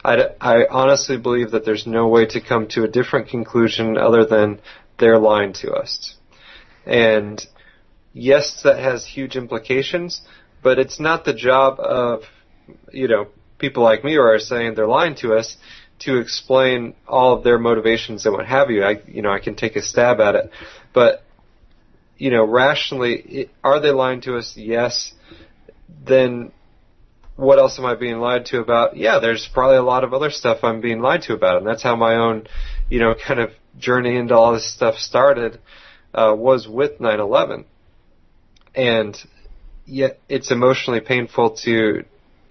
[0.04, 4.24] I, I honestly believe that there's no way to come to a different conclusion other
[4.24, 4.60] than
[4.98, 6.16] they're lying to us.
[6.84, 7.44] And
[8.12, 10.22] yes, that has huge implications,
[10.62, 12.22] but it's not the job of,
[12.92, 13.28] you know,
[13.58, 15.56] people like me who are saying they're lying to us
[16.00, 18.82] to explain all of their motivations and what have you.
[18.82, 20.50] I, you know, I can take a stab at it,
[20.92, 21.24] but
[22.18, 24.54] you know, rationally, are they lying to us?
[24.56, 25.12] Yes.
[26.06, 26.52] Then
[27.36, 28.96] what else am I being lied to about?
[28.96, 31.82] Yeah, there's probably a lot of other stuff I'm being lied to about, and that's
[31.82, 32.46] how my own,
[32.88, 35.60] you know, kind of journey into all this stuff started.
[36.14, 37.64] Uh, was with 9/11,
[38.74, 39.16] and
[39.86, 42.04] yet it's emotionally painful to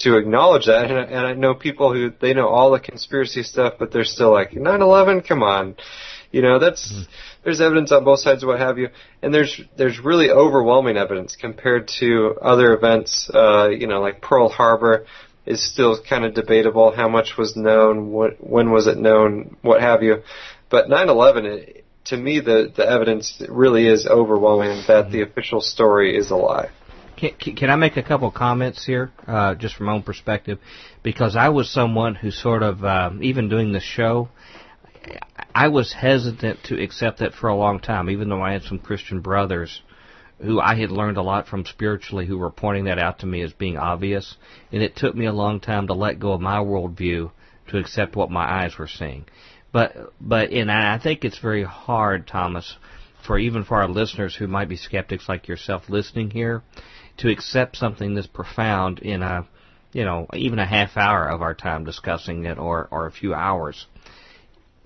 [0.04, 0.90] to acknowledge that.
[0.90, 4.32] And, and I know people who they know all the conspiracy stuff, but they're still
[4.32, 5.28] like 9/11.
[5.28, 5.76] Come on,
[6.32, 7.06] you know that's mm.
[7.44, 8.90] there's evidence on both sides of what have you,
[9.22, 13.30] and there's there's really overwhelming evidence compared to other events.
[13.34, 15.06] Uh, you know, like Pearl Harbor
[15.46, 16.92] is still kind of debatable.
[16.96, 18.12] How much was known?
[18.12, 19.58] What when was it known?
[19.62, 20.24] What have you?
[20.70, 21.84] But 9/11.
[22.06, 25.12] to me, the, the evidence really is overwhelming that mm-hmm.
[25.12, 26.70] the official story is a lie.
[27.22, 30.58] Can, can I make a couple comments here, uh, just from my own perspective?
[31.04, 34.30] Because I was someone who sort of, uh, even doing this show,
[35.54, 38.80] I was hesitant to accept that for a long time, even though I had some
[38.80, 39.82] Christian brothers
[40.40, 43.44] who I had learned a lot from spiritually who were pointing that out to me
[43.44, 44.36] as being obvious.
[44.72, 47.30] And it took me a long time to let go of my worldview
[47.68, 49.26] to accept what my eyes were seeing.
[49.72, 52.78] But, but, and I think it's very hard, Thomas,
[53.28, 56.64] for even for our listeners who might be skeptics like yourself listening here,
[57.22, 59.48] to accept something this profound in a,
[59.94, 63.32] you know, even a half hour of our time discussing it or, or a few
[63.34, 63.86] hours.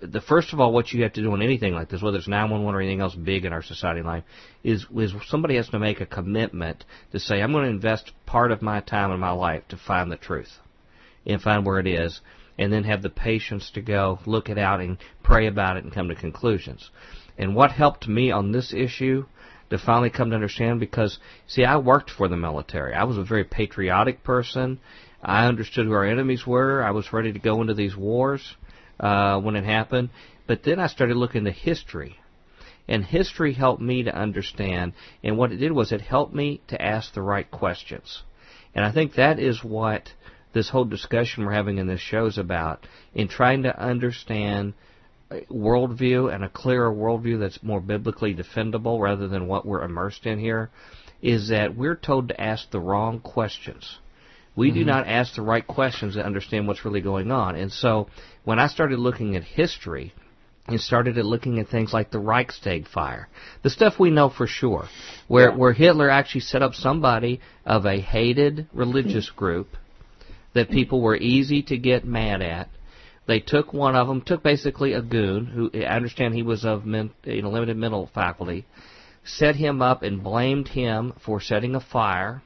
[0.02, 2.28] The first of all, what you have to do in anything like this, whether it's
[2.28, 4.26] 911 or anything else big in our society life,
[4.66, 6.84] is, is somebody has to make a commitment
[7.14, 10.12] to say, I'm going to invest part of my time in my life to find
[10.12, 10.60] the truth
[11.26, 12.20] and find where it is,
[12.60, 15.94] and then have the patience to go look it out and pray about it and
[15.94, 16.92] come to conclusions.
[17.38, 19.26] And what helped me on this issue
[19.78, 22.94] to finally come to understand because, see, I worked for the military.
[22.94, 24.80] I was a very patriotic person.
[25.22, 26.84] I understood who our enemies were.
[26.84, 28.56] I was ready to go into these wars
[29.00, 30.10] uh, when it happened.
[30.48, 32.18] But then I started looking at history.
[32.88, 34.94] And history helped me to understand.
[35.24, 38.22] And what it did was it helped me to ask the right questions.
[38.76, 40.12] And I think that is what
[40.54, 44.74] this whole discussion we're having in this show is about in trying to understand
[45.50, 50.40] worldview and a clearer worldview that's more biblically defendable rather than what we're immersed in
[50.40, 50.70] here
[51.22, 54.00] is that we're told to ask the wrong questions.
[54.56, 54.80] We mm-hmm.
[54.80, 57.56] do not ask the right questions to understand what's really going on.
[57.56, 58.08] And so
[58.44, 60.14] when I started looking at history
[60.68, 63.28] and started looking at things like the Reichstag fire,
[63.64, 64.88] the stuff we know for sure,
[65.28, 65.56] where, yeah.
[65.56, 69.68] where Hitler actually set up somebody of a hated religious group
[70.54, 72.70] that people were easy to get mad at
[73.28, 76.86] they took one of them, took basically a goon who I understand he was of
[76.86, 78.66] men, you know, limited mental faculty,
[79.24, 82.44] set him up and blamed him for setting a fire.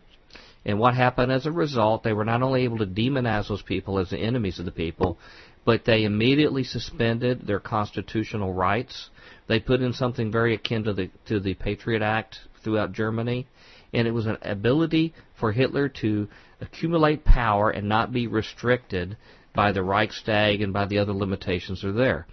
[0.66, 4.00] And what happened as a result, they were not only able to demonize those people
[4.00, 5.18] as the enemies of the people,
[5.66, 9.10] but they immediately suspended their constitutional rights.
[9.48, 13.48] They put in something very akin to the to the Patriot Act throughout Germany,
[13.94, 16.28] and it was an ability for Hitler to
[16.62, 19.18] accumulate power and not be restricted
[19.60, 22.26] by the Reichstag and by the other limitations are there.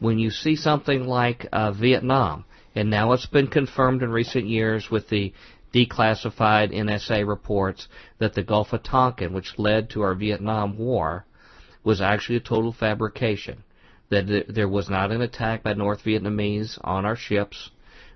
[0.00, 2.44] When you see something like uh, Vietnam,
[2.74, 5.32] and now it's been confirmed in recent years with the
[5.72, 7.86] declassified NSA reports
[8.18, 11.24] that the Gulf of Tonkin, which led to our Vietnam War,
[11.84, 13.62] was actually a total fabrication.
[14.10, 17.70] That there was not an attack by North Vietnamese on our ships.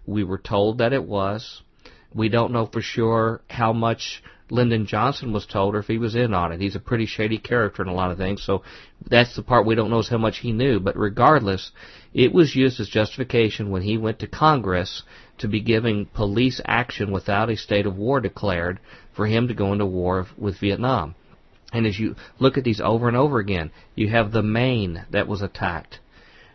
[0.06, 1.62] We were told that it was.
[2.12, 6.14] We don't know for sure how much Lyndon Johnson was told or if he was
[6.14, 6.60] in on it.
[6.60, 8.62] He's a pretty shady character in a lot of things, so
[9.08, 10.78] that's the part we don't know is how much he knew.
[10.78, 11.72] But regardless,
[12.14, 15.02] it was used as justification when he went to Congress
[15.38, 18.78] to be giving police action without a state of war declared
[19.14, 21.14] for him to go into war with Vietnam.
[21.72, 25.26] And as you look at these over and over again, you have the Maine that
[25.26, 25.98] was attacked.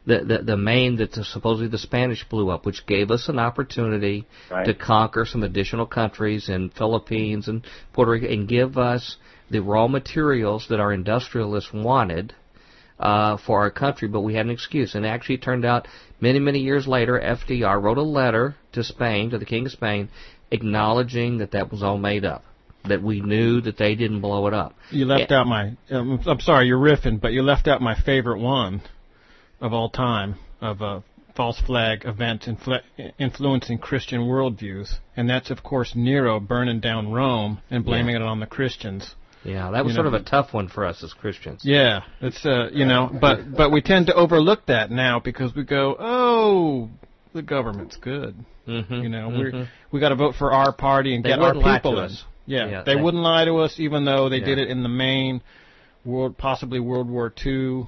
[0.06, 4.26] The, the the Maine that supposedly the Spanish blew up, which gave us an opportunity
[4.50, 4.66] Right.
[4.66, 7.64] to conquer some additional countries and Philippines and
[7.94, 9.18] Puerto Rico and give us
[9.52, 12.34] the raw materials that our industrialists wanted
[13.00, 14.96] uh, for our country, but we had an excuse.
[14.96, 15.88] And actually, it turned out
[16.20, 20.10] many, many years later, FDR wrote a letter to Spain, to the King of Spain,
[20.52, 22.44] acknowledging that that was all made up,
[22.88, 24.74] that we knew that they didn't blow it up.
[24.92, 25.76] You left out my.
[25.90, 28.82] Um, I'm sorry, you're riffing, but you left out my favorite one
[29.62, 31.04] of all time of a
[31.36, 32.82] false flag event influ-
[33.18, 38.40] influencing Christian worldviews, and that's of course Nero burning down Rome and blaming it on
[38.40, 39.16] the Christians.
[39.44, 41.62] Yeah, that was You sort know, of a tough one for us as Christians.
[41.64, 45.64] Yeah, it's uh, you know, but but we tend to overlook that now because we
[45.64, 46.90] go, oh,
[47.34, 48.36] the government's good.
[48.68, 48.94] Mm-hmm.
[48.94, 52.00] You know, we're we got to vote for our party and They get our people
[52.00, 52.12] in.
[52.46, 54.46] Yeah, Yeah, they, they- wouldn't lie to us, even though they Yeah.
[54.46, 55.42] did it in the main
[56.06, 57.88] world, possibly World War II,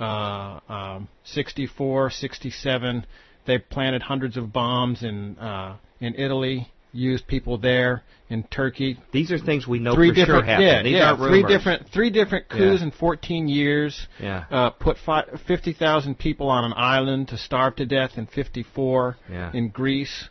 [0.00, 3.06] uh, um, 64, 67.
[3.46, 8.98] They planted hundreds of bombs in uh, in Italy, used people there in Turkey.
[9.12, 10.66] These are things we know three for sure different, happened.
[10.66, 12.84] yeah, These yeah, three different, three different coups Yeah.
[12.84, 14.06] in 14 years.
[14.20, 14.44] Yeah.
[14.50, 19.50] Uh, put fi- 50,000 people on an island to starve to death in 54 Yeah.
[19.52, 20.28] in Greece.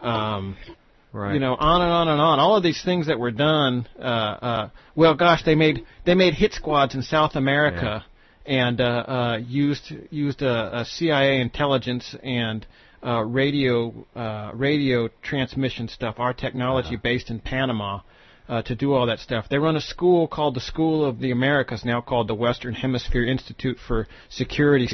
[0.00, 0.56] Um,
[1.14, 1.34] Right.
[1.34, 2.40] you know, on and on and on.
[2.40, 3.86] All of these things that were done.
[3.98, 8.02] Uh, uh, well, gosh, they made they made hit squads in South America,
[8.46, 12.66] and uh, uh, used used a, a CIA intelligence and
[13.04, 16.16] uh, radio uh, radio transmission stuff.
[16.18, 18.00] Our technology based in Panama.
[18.48, 21.30] Uh, to do all that stuff, they run a school called the School of the
[21.30, 24.88] Americas, now called the Western Hemisphere Institute for Security,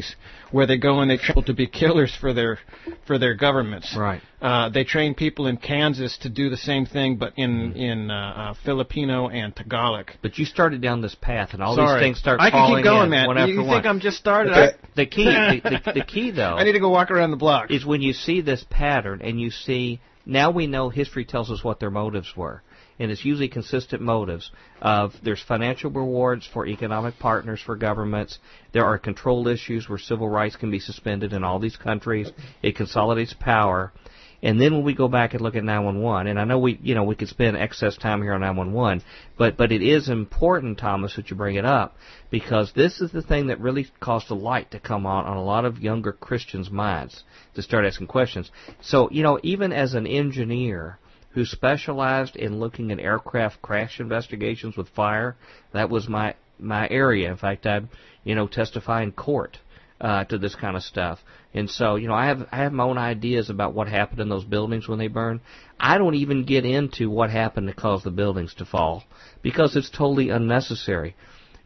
[0.52, 2.58] where they go and they train people to be killers for their
[3.06, 3.96] for their governments.
[3.98, 4.20] Right.
[4.40, 7.78] Uh, they train people in Kansas to do the same thing, but in Mm-hmm.
[7.78, 10.10] in uh, uh, Filipino and Tagalog.
[10.22, 11.98] But you started down this path, and all Sorry.
[11.98, 13.26] these things start I can keep going, man.
[13.26, 14.52] one you you think I'm just started?
[14.52, 14.76] Okay.
[14.94, 17.36] the key, the, the, the key though, I, I need to go walk around the
[17.36, 17.70] block.
[17.70, 21.64] is when you see this pattern and you see now we know history tells us
[21.64, 22.62] what their motives were.
[22.98, 24.50] And it's usually consistent motives
[24.80, 28.38] of there's financial rewards for economic partners for governments.
[28.72, 32.30] There are control issues where civil rights can be suspended in all these countries.
[32.62, 33.92] It consolidates power.
[34.40, 36.94] And then when we go back and look at 911, and I know we, you
[36.94, 39.02] know, we could spend excess time here on 911,
[39.36, 41.96] but but it is important, Thomas, that you bring it up
[42.30, 45.42] because this is the thing that really caused a light to come on on a
[45.42, 48.50] lot of younger Christians' minds to start asking questions.
[48.80, 50.98] So you know, even as an engineer
[51.30, 55.36] who specialized in looking at aircraft crash investigations with fire,
[55.72, 57.30] that was my my area.
[57.30, 57.88] In fact, I'd
[58.24, 59.58] you know testify in court
[60.00, 61.18] uh, to this kind of stuff.
[61.54, 64.28] And so, you know, I have I have my own ideas about what happened in
[64.28, 65.40] those buildings when they burned.
[65.78, 69.04] I don't even get into what happened to cause the buildings to fall
[69.42, 71.16] because it's totally unnecessary.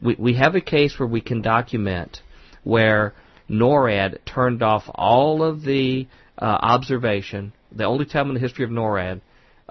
[0.01, 2.21] We we have a case where we can document
[2.63, 3.15] where
[3.51, 6.07] NORAD turned off all of the
[6.39, 9.21] uh, observation, the only time in the history of NORAD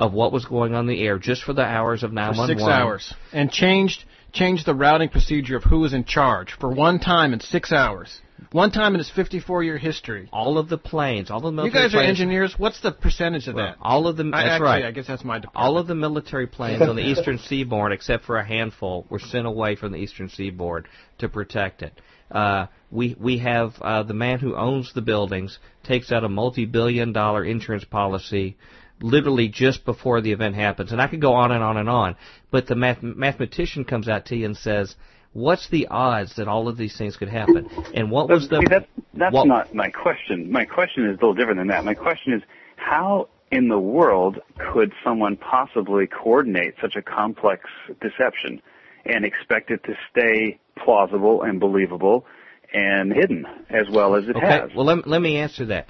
[0.02, 2.58] of what was going on the air just for the hours of for 911.
[2.58, 4.04] six hours and changed
[4.34, 8.20] changed the routing procedure of who was in charge for one time in six hours.
[8.52, 10.28] One time in its 54 year history.
[10.34, 11.84] All of the planes, all the military.
[11.84, 12.56] You guys are planes, engineers.
[12.58, 13.78] What's the percentage of that?
[13.80, 14.32] all of them.
[14.32, 14.86] That's actually, right.
[14.86, 15.64] I guess that's my department.
[15.64, 19.46] All of the military planes on the eastern seaboard, except for a handful, were sent
[19.46, 20.88] away from the eastern seaboard
[21.20, 21.94] to protect it.
[22.32, 27.46] Uh, we we have uh, the man who owns the buildings takes out a multi-billion-dollar
[27.46, 28.58] insurance policy,
[29.02, 32.16] literally just before the event happens, and I could go on and on and on.
[32.52, 34.96] But the math- mathematician comes out to you and says,
[35.34, 38.66] "What's the odds that all of these things could happen?" And what was the See,
[38.70, 40.52] that's that's what- not my question.
[40.52, 41.84] My question is a little different than that.
[41.86, 42.42] My question is
[42.78, 44.40] how in the world
[44.72, 47.66] could someone possibly coordinate such a complex
[48.00, 48.62] deception
[49.06, 52.26] and expect it to stay plausible and believable
[52.74, 54.70] and hidden as well as it Okay, has?
[54.76, 55.88] well let, let me answer that.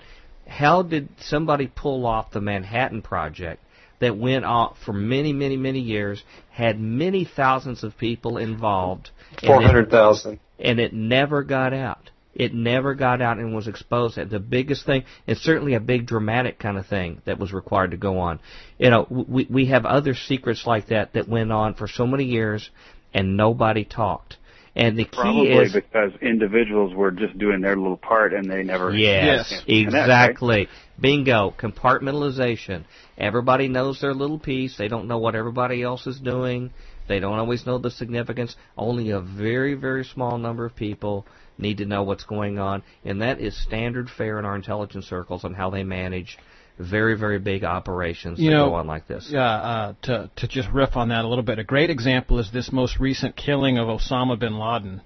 [0.47, 3.63] How did somebody pull off the Manhattan Project
[3.99, 9.11] that went on for many, many, many years, had many thousands of people involved,
[9.41, 10.39] and Four it- hundred thousand.
[10.59, 12.09] and it never got out.
[12.33, 14.15] It never got out and was exposed.
[14.15, 17.97] The biggest thing, and certainly a big dramatic kind of thing that was required to
[17.97, 18.39] go on.
[18.79, 22.23] You know, we we have other secrets like that that went on for so many
[22.23, 22.69] years,
[23.13, 24.37] and nobody talked.
[24.75, 28.63] And the key Probably is because individuals were just doing their little part and they
[28.63, 29.63] never Yes, Yes.
[29.65, 30.01] connect, right?
[30.01, 30.67] exactly.
[30.99, 31.53] Bingo.
[31.57, 32.85] Compartmentalization.
[33.17, 34.77] Everybody knows their little piece.
[34.77, 36.71] They don't know what everybody else is doing.
[37.07, 38.55] They don't always know the significance.
[38.77, 41.25] Only a very, very small number of people
[41.57, 42.83] need to know what's going on.
[43.03, 46.37] And that is standard fare in our intelligence circles on how they manage
[46.79, 49.27] very, very big operations You that know, go on like this.
[49.29, 52.51] Yeah, uh, to to just riff on that a little bit, a great example is
[52.51, 55.01] this most recent killing of Osama bin Laden.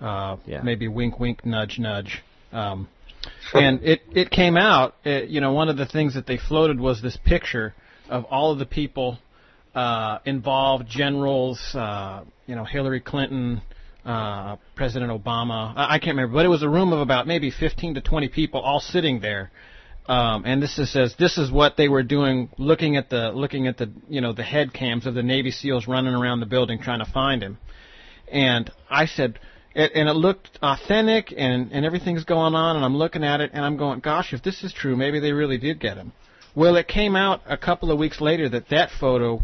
[0.00, 0.62] Uh, Yeah.
[0.62, 2.22] Maybe wink, wink, nudge, nudge.
[2.52, 2.88] Um,
[3.52, 4.94] and it it came out.
[5.04, 7.74] It, you know, one of the things that they floated was this picture
[8.08, 9.18] of all of the people
[9.74, 13.60] uh, involved, generals, uh, you know, Hillary Clinton,
[14.04, 15.72] uh, President Obama.
[15.76, 18.28] I, I can't remember, but it was a room of about maybe 15 to 20
[18.28, 19.50] people all sitting there.
[20.08, 23.66] Um, and this is, says this is what they were doing, looking at the looking
[23.66, 26.80] at the you know the head cams of the Navy SEALs running around the building
[26.80, 27.58] trying to find him.
[28.32, 29.38] And I said,
[29.74, 33.50] it, and it looked authentic, and and everything's going on, and I'm looking at it,
[33.52, 36.12] and I'm going, gosh, if this is true, maybe they really did get him.
[36.54, 39.42] Well, it came out a couple of weeks later that that photo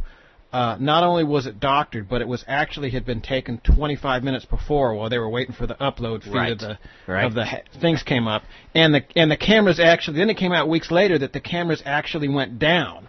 [0.55, 4.45] uh, not only was it doctored, but it was actually had been taken 25 minutes
[4.45, 6.53] before while they were waiting for the upload feed right.
[6.53, 6.79] of the
[7.09, 7.25] right.
[7.25, 7.45] of the
[7.81, 11.19] things came up, and the and the cameras actually then it came out weeks later
[11.19, 13.09] that the cameras actually went down,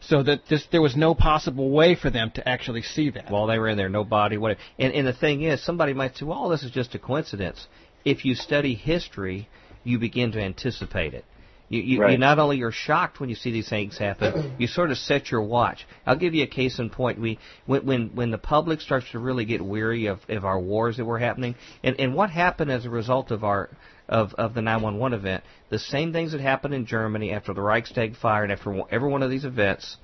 [0.00, 3.30] so that this there was no possible way for them to actually see that.
[3.30, 4.60] While they were in there, no body, whatever.
[4.78, 7.68] And and the thing is, somebody might say, "Well, this is just a coincidence."
[8.06, 9.50] If you study history,
[9.84, 11.26] you begin to anticipate it.
[11.70, 12.10] You, you, right.
[12.10, 15.30] you not only are shocked when you see these things happen, you sort of set
[15.30, 15.86] your watch.
[16.04, 17.20] I'll give you a case in point.
[17.20, 20.96] We when when when the public starts to really get weary of, of our wars
[20.96, 23.70] that were happening, and and what happened as a result of our
[24.08, 28.16] of of the 911 event, the same things that happened in Germany after the Reichstag
[28.16, 29.96] fire and after every one of these events.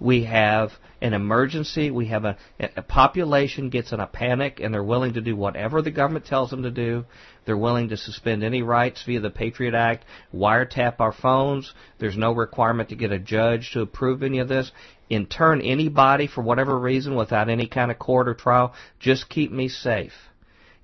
[0.00, 1.90] We have an emergency.
[1.90, 5.82] We have a, a population gets in a panic and they're willing to do whatever
[5.82, 7.04] the government tells them to do.
[7.44, 10.04] They're willing to suspend any rights via the Patriot Act,
[10.34, 11.72] wiretap our phones.
[11.98, 14.70] There's no requirement to get a judge to approve any of this.
[15.10, 19.50] In turn, anybody, for whatever reason, without any kind of court or trial, just keep
[19.50, 20.12] me safe.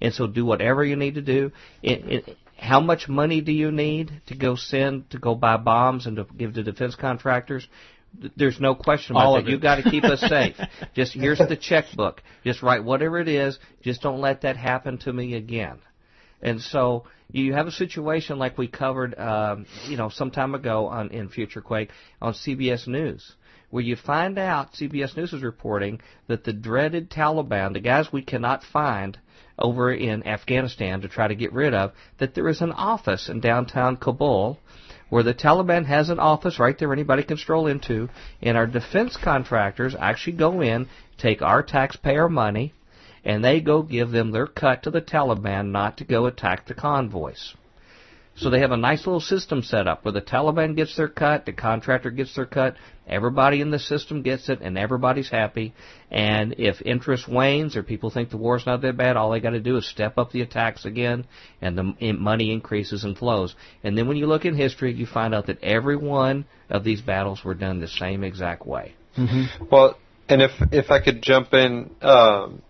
[0.01, 1.51] And so do whatever you need to do.
[1.83, 6.07] It, it, how much money do you need to go send to go buy bombs
[6.07, 7.67] and to give to defense contractors?
[8.37, 9.47] There's no question about All that.
[9.47, 10.57] You got to keep us safe.
[10.95, 12.23] Just here's the checkbook.
[12.45, 13.59] Just write whatever it is.
[13.83, 15.79] Just don't let that happen to me again.
[16.43, 20.87] And so you have a situation like we covered, um, you know, some time ago
[20.87, 21.91] on in Future Quake
[22.23, 23.35] on CBS News,
[23.71, 28.23] where you find out CBS News is reporting that the dreaded Taliban, the guys we
[28.23, 29.19] cannot find
[29.59, 33.41] over in Afghanistan to try to get rid of, that there is an office in
[33.41, 34.59] downtown Kabul
[35.09, 38.09] where the Taliban has an office right there anybody can stroll into,
[38.43, 40.87] and our defense contractors actually go in,
[41.17, 42.73] take our taxpayer money,
[43.25, 46.75] and they go give them their cut to the Taliban not to go attack the
[46.75, 47.55] convoys.
[48.39, 51.45] So they have a nice little system set up where the Taliban gets their cut,
[51.45, 55.75] the contractor gets their cut, everybody in the system gets it, and everybody's happy.
[56.09, 59.51] And if interest wanes or people think the war's not that bad, all they got
[59.51, 61.27] to do is step up the attacks again,
[61.61, 63.57] and the m- money increases and flows.
[63.83, 67.01] And then when you look in history, you find out that every one of these
[67.01, 68.95] battles were done the same exact way.
[69.69, 69.99] Well,
[70.29, 72.63] and if if I could jump in, um,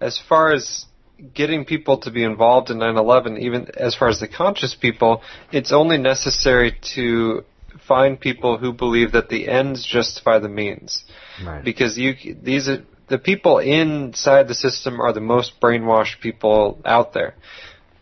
[0.00, 0.86] as far as
[1.34, 5.22] getting people to be involved in 9/11, even as far as the conscious people,
[5.52, 7.44] it's only necessary to
[7.86, 11.04] find people who believe that the ends justify the means,
[11.44, 11.64] Right.
[11.64, 17.12] because you these are the people inside the system are the most brainwashed people out
[17.12, 17.34] there.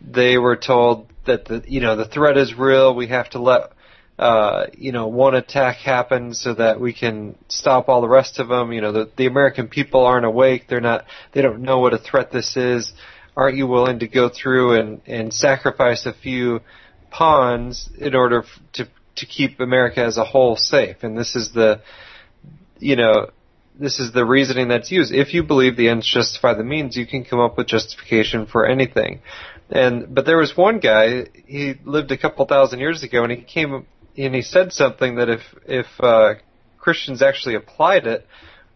[0.01, 2.95] They were told that the you know the threat is real.
[2.95, 3.73] We have to let
[4.19, 8.49] uh, you know, one attack happen so that we can stop all the rest of
[8.49, 8.73] them.
[8.73, 10.65] You know, the, the American people aren't awake.
[10.69, 12.93] They're not, they don't know what a threat this is.
[13.37, 16.61] Aren't you willing to go through and, and sacrifice a few
[17.11, 20.97] pawns in order to, to keep America as a whole safe?
[21.03, 21.81] And this is the,
[22.81, 23.31] you know,
[23.79, 25.15] this is the reasoning that's used.
[25.15, 28.67] If you believe the ends justify the means, you can come up with justification for
[28.67, 29.21] anything.
[29.71, 31.27] And but there was one guy.
[31.47, 33.87] He lived a couple thousand years ago, and he came
[34.19, 36.35] and he said something that if if uh,
[36.79, 38.27] Christians actually applied it,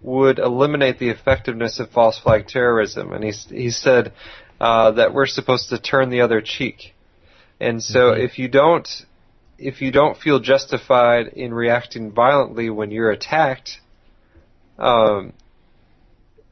[0.00, 3.12] would eliminate the effectiveness of false flag terrorism.
[3.12, 4.12] And he he said
[4.60, 6.94] uh, that we're supposed to turn the other cheek.
[7.60, 8.88] And so if you don't
[9.58, 13.78] if you don't feel justified in reacting violently when you're attacked,
[14.78, 15.32] um,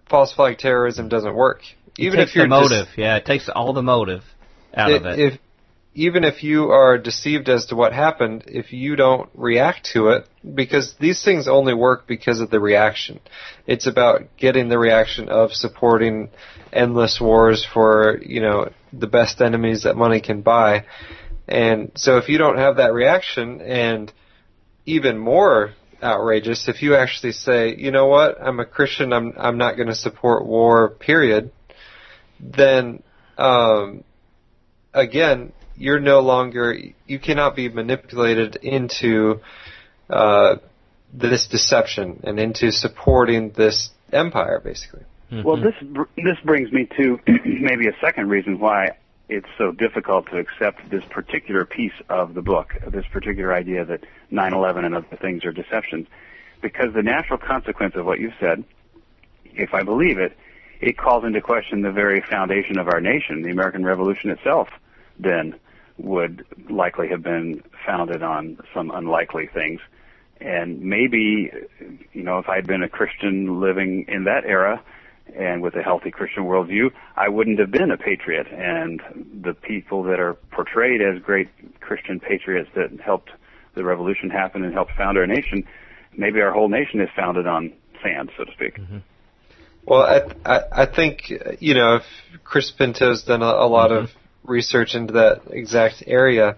[0.08, 1.62] false flag terrorism doesn't work.
[1.98, 4.22] Even it if you're motive, yeah, it takes all the motive
[4.74, 5.18] out of it.
[5.18, 5.40] if
[5.94, 10.28] even if you are deceived as to what happened, if you don't react to it,
[10.54, 13.18] because these things only work because of the reaction.
[13.66, 16.30] It's about getting the reaction of supporting
[16.72, 20.84] endless wars for, you know, the best enemies that money can buy.
[21.48, 24.12] And so if you don't have that reaction and
[24.86, 29.58] even more outrageous, if you actually say, you know what, I'm a Christian, I'm I'm
[29.58, 31.50] not going to support war, period,
[32.38, 33.02] then
[33.36, 34.04] um,
[34.94, 36.76] again, you're no longer
[37.06, 39.40] you cannot be manipulated into
[40.10, 40.56] uh,
[41.12, 45.04] this deception and into supporting this empire, basically.
[45.32, 48.96] Well, this br- this brings me to maybe a second reason why
[49.28, 54.04] it's so difficult to accept this particular piece of the book, this particular idea that
[54.30, 56.08] 9/11 and other things are deceptions,
[56.60, 58.64] because the natural consequence of what you've said,
[59.44, 60.36] if I believe it,
[60.80, 63.42] it calls into question the very foundation of our nation.
[63.42, 64.68] The American Revolution itself,
[65.18, 65.54] then,
[66.02, 69.80] would likely have been founded on some unlikely things.
[70.40, 71.50] And maybe,
[72.12, 74.82] you know, if I'd been a Christian living in that era,
[75.36, 78.48] and with a healthy Christian worldview, I wouldn't have been a patriot.
[78.48, 79.00] And
[79.42, 81.48] the people that are portrayed as great
[81.80, 83.30] Christian patriots that helped
[83.74, 85.66] the revolution happen and helped found our nation,
[86.16, 87.72] maybe our whole nation is founded on
[88.02, 88.78] sand, so to speak.
[88.78, 88.98] Mm-hmm.
[89.84, 92.02] Well, I, I, I think you know if
[92.44, 94.04] Chris Pinto's done a, a lot mm-hmm.
[94.04, 94.10] of
[94.44, 96.56] research into that exact area,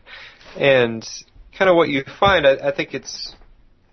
[0.57, 1.07] and
[1.57, 3.35] kind of what you find, I, I think it's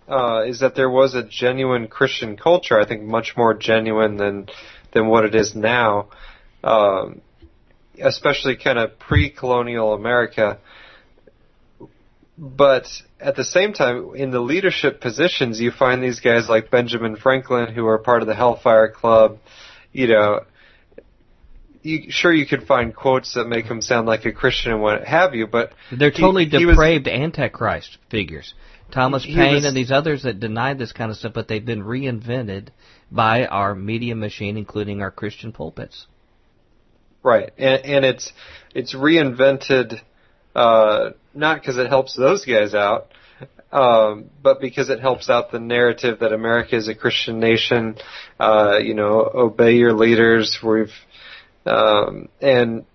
[0.07, 2.79] uh, is that there was a genuine Christian culture.
[2.79, 4.47] I think much more genuine than
[4.91, 6.09] than what it is now,
[6.63, 7.21] um,
[8.01, 10.57] especially kind of pre-colonial America.
[12.37, 12.87] But
[13.19, 17.73] at the same time, in the leadership positions, you find these guys like Benjamin Franklin,
[17.73, 19.39] who are part of the Hellfire Club.
[19.91, 20.45] You know,
[21.81, 25.05] you, sure you could find quotes that make him sound like a Christian and what
[25.05, 28.53] have you, but they're totally he, depraved he was, antichrist figures.
[28.91, 31.83] Thomas Paine was, and these others that denied this kind of stuff, but they've been
[31.83, 32.69] reinvented
[33.11, 36.07] by our media machine, including our Christian pulpits.
[37.21, 38.31] Right, and, and it's
[38.73, 40.01] it's reinvented
[40.55, 43.09] uh, not because it helps those guys out,
[43.71, 47.97] um, but because it helps out the narrative that America is a Christian nation.
[48.39, 50.59] Uh, you know, obey your leaders.
[50.63, 50.91] We've
[51.65, 52.85] um, and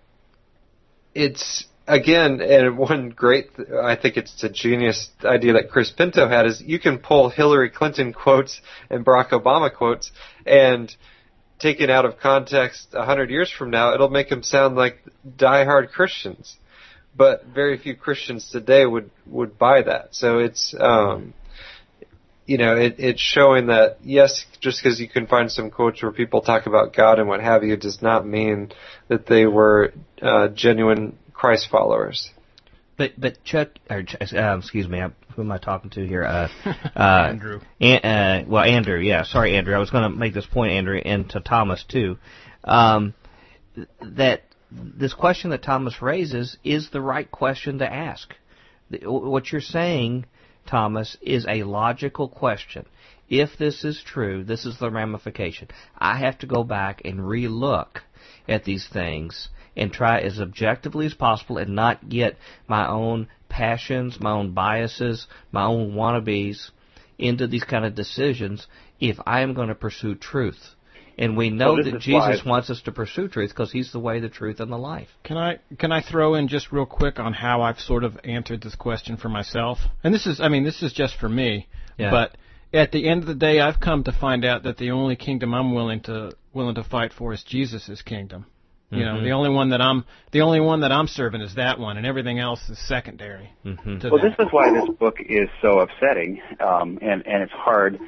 [1.15, 3.51] it's again, and one great,
[3.83, 7.71] I think it's a genius idea that Chris Pinto had is you can pull Hillary
[7.71, 8.61] Clinton quotes
[8.91, 10.11] and Barack Obama quotes
[10.47, 10.95] and
[11.59, 14.99] taken out of context a hundred years from now, it'll make them sound like
[15.37, 16.57] diehard Christians.
[17.17, 20.17] But very few Christians today would, would buy that.
[20.17, 21.33] So it's, um,
[22.47, 26.13] you know, it, it's showing that yes, just because you can find some quotes where
[26.13, 28.73] people talk about God and what have you, does not mean
[29.09, 32.31] that they were uh, genuine Christ followers.
[32.97, 35.03] But but Chuck, or uh, excuse me,
[35.35, 36.25] who am I talking to here?
[36.25, 36.49] Uh,
[36.97, 37.61] uh, Andrew.
[37.81, 38.99] An, uh, well, Andrew.
[38.99, 39.75] Yeah, sorry, Andrew.
[39.75, 42.19] I was going to make this point, Andrew, and to Thomas too.
[42.63, 43.15] Um,
[44.01, 48.33] that this question that Thomas raises is the right question to ask.
[49.03, 50.27] What you're saying,
[50.67, 52.87] Thomas, is a logical question.
[53.29, 55.69] If this is true, this is the ramification.
[55.99, 58.03] I have to go back and relook
[58.49, 62.37] at these things and try as objectively as possible and not get
[62.69, 66.71] my own passions, my own biases, my own wannabes
[67.19, 68.67] into these kind of decisions
[69.01, 70.75] if I am going to pursue truth.
[71.17, 72.51] And we know well, that Jesus why.
[72.51, 75.09] wants us to pursue truth because He's the way, the truth, and the life.
[75.23, 78.63] Can I can I throw in just real quick on how I've sort of answered
[78.63, 79.79] this question for myself?
[80.03, 81.69] And this is, I mean, this is just for me.
[81.99, 82.11] Yeah.
[82.11, 82.37] But
[82.73, 85.55] at the end of the day, I've come to find out that the only kingdom
[85.55, 88.47] I'm willing to willing to fight for is Jesus' kingdom.
[88.91, 89.17] You mm-hmm.
[89.17, 91.97] know, the only one that I'm the only one that I'm serving is that one,
[91.97, 93.51] and everything else is secondary.
[93.65, 94.09] Mm-hmm.
[94.09, 97.99] Well, this is why this book is so upsetting, um, and and it's hard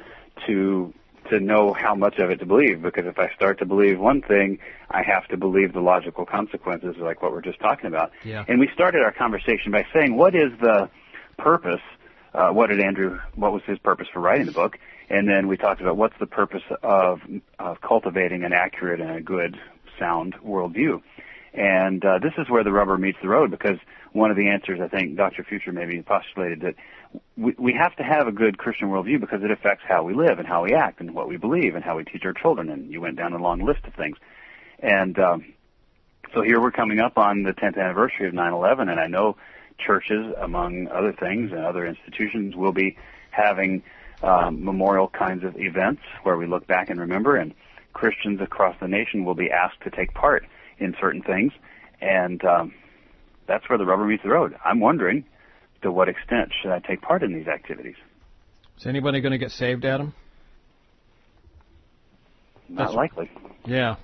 [0.47, 0.93] to
[1.29, 4.21] to know how much of it to believe because if I start to believe one
[4.21, 4.59] thing,
[4.89, 8.11] I have to believe the logical consequences, like what we're just talking about.
[8.23, 8.45] Yeah.
[8.47, 10.89] And we started our conversation by saying, what is the
[11.37, 11.81] purpose?
[12.33, 13.19] Uh, what did Andrew?
[13.35, 14.77] What was his purpose for writing the book?
[15.09, 17.21] And then we talked about what's the purpose of
[17.59, 19.57] of cultivating an accurate and a good
[19.97, 21.01] sound worldview.
[21.53, 23.77] And uh, this is where the rubber meets the road because
[24.11, 25.43] one of the answers I think Dr.
[25.43, 26.75] Future maybe postulated that
[27.35, 30.39] we, we have to have a good Christian worldview because it affects how we live
[30.39, 32.69] and how we act and what we believe and how we teach our children.
[32.69, 34.17] And you went down a long list of things.
[34.79, 35.53] And um,
[36.33, 39.37] so here we're coming up on the 10th anniversary of 9/11, and I know
[39.77, 42.97] churches, among other things, and other institutions will be
[43.29, 43.83] having
[44.23, 47.37] um, memorial kinds of events where we look back and remember.
[47.37, 47.53] And
[47.93, 50.45] Christians across the nation will be asked to take part
[50.79, 51.53] in certain things,
[52.01, 52.73] and um,
[53.47, 54.55] that's where the rubber meets the road.
[54.63, 55.23] I'm wondering
[55.81, 57.95] to what extent should I take part in these activities?
[58.77, 60.13] Is anybody going to get saved, Adam?
[62.69, 63.31] Not that's, likely.
[63.65, 63.95] Yeah,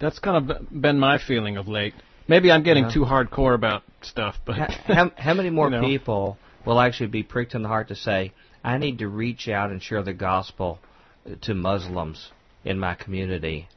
[0.00, 1.94] that's kind of been my feeling of late.
[2.26, 2.94] Maybe I'm getting yeah.
[2.94, 5.82] too hardcore about stuff, but how, how many more you know?
[5.82, 8.32] people will actually be pricked in the heart to say,
[8.64, 10.78] "I need to reach out and share the gospel
[11.26, 12.30] uh, to Muslims
[12.64, 13.68] in my community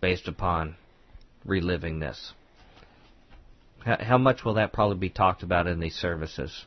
[0.00, 0.76] based upon
[1.44, 2.32] reliving this?
[3.84, 6.66] How, how much will that probably be talked about in these services?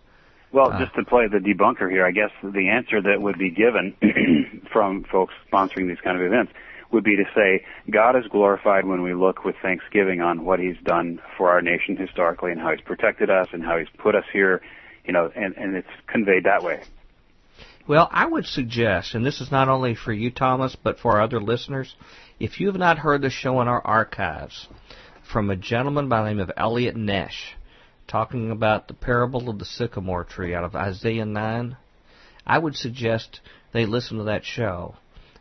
[0.55, 3.51] Well, uh, just to play the debunker here, I guess the answer that would be
[3.51, 3.93] given
[4.71, 6.53] from folks sponsoring these kind of events
[6.93, 10.77] would be to say God is glorified when we look with thanksgiving on what He's
[10.85, 14.23] done for our nation historically and how He's protected us and how He's put us
[14.31, 14.61] here,
[15.03, 16.83] you know, and, and it's conveyed that way.
[17.85, 21.21] Well, I would suggest, and this is not only for you, Thomas, but for our
[21.21, 21.93] other listeners,
[22.39, 24.69] if you have not heard the show in our archives
[25.29, 27.55] from a gentleman by the name of Eliot Nesch,
[28.07, 31.77] talking about the parable of the sycamore tree out of Isaiah 9,
[32.45, 33.41] I would suggest
[33.73, 34.95] they listen to that show.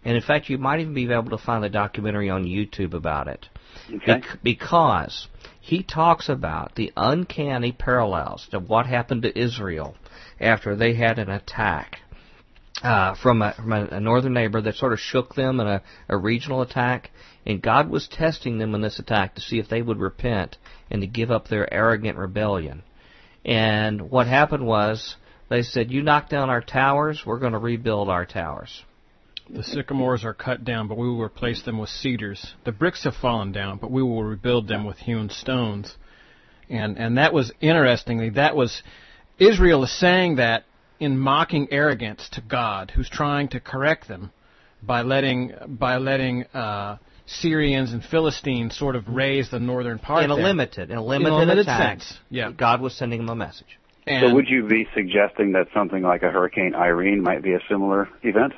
[0.05, 3.28] And in fact, you might even be able to find the documentary on YouTube about
[3.28, 3.49] it.
[3.89, 4.07] Okay.
[4.07, 5.28] Bec- because
[5.61, 9.97] he talks about the uncanny parallels to what happened to Israel
[10.41, 12.01] after they had an attack
[12.82, 15.82] uh, from, a, from a, a northern neighbor that sort of shook them in a,
[16.09, 17.11] a regional attack.
[17.47, 20.59] And God was testing them in this attack to see if they would repent
[20.90, 22.82] and to give up their arrogant rebellion.
[23.44, 25.16] And what happened was
[25.48, 28.85] they said, You knock down our towers, we're going to rebuild our towers.
[29.51, 32.55] The sycamores are cut down, but we will replace them with cedars.
[32.65, 35.97] The bricks have fallen down, but we will rebuild them with hewn stones.
[36.70, 38.82] And and that was interestingly that was
[39.39, 40.65] Israel is saying that
[40.98, 44.32] in mocking arrogance to God, who's trying to correct them
[44.82, 46.97] by letting by letting uh,
[47.27, 50.45] Syrians and Philistines sort of razed the northern part in a there.
[50.45, 52.51] limited, in a limited, limited attack, sense, yeah.
[52.51, 53.79] God was sending them a message.
[54.07, 57.61] And So would you be suggesting that something like a Hurricane Irene might be a
[57.69, 58.53] similar event?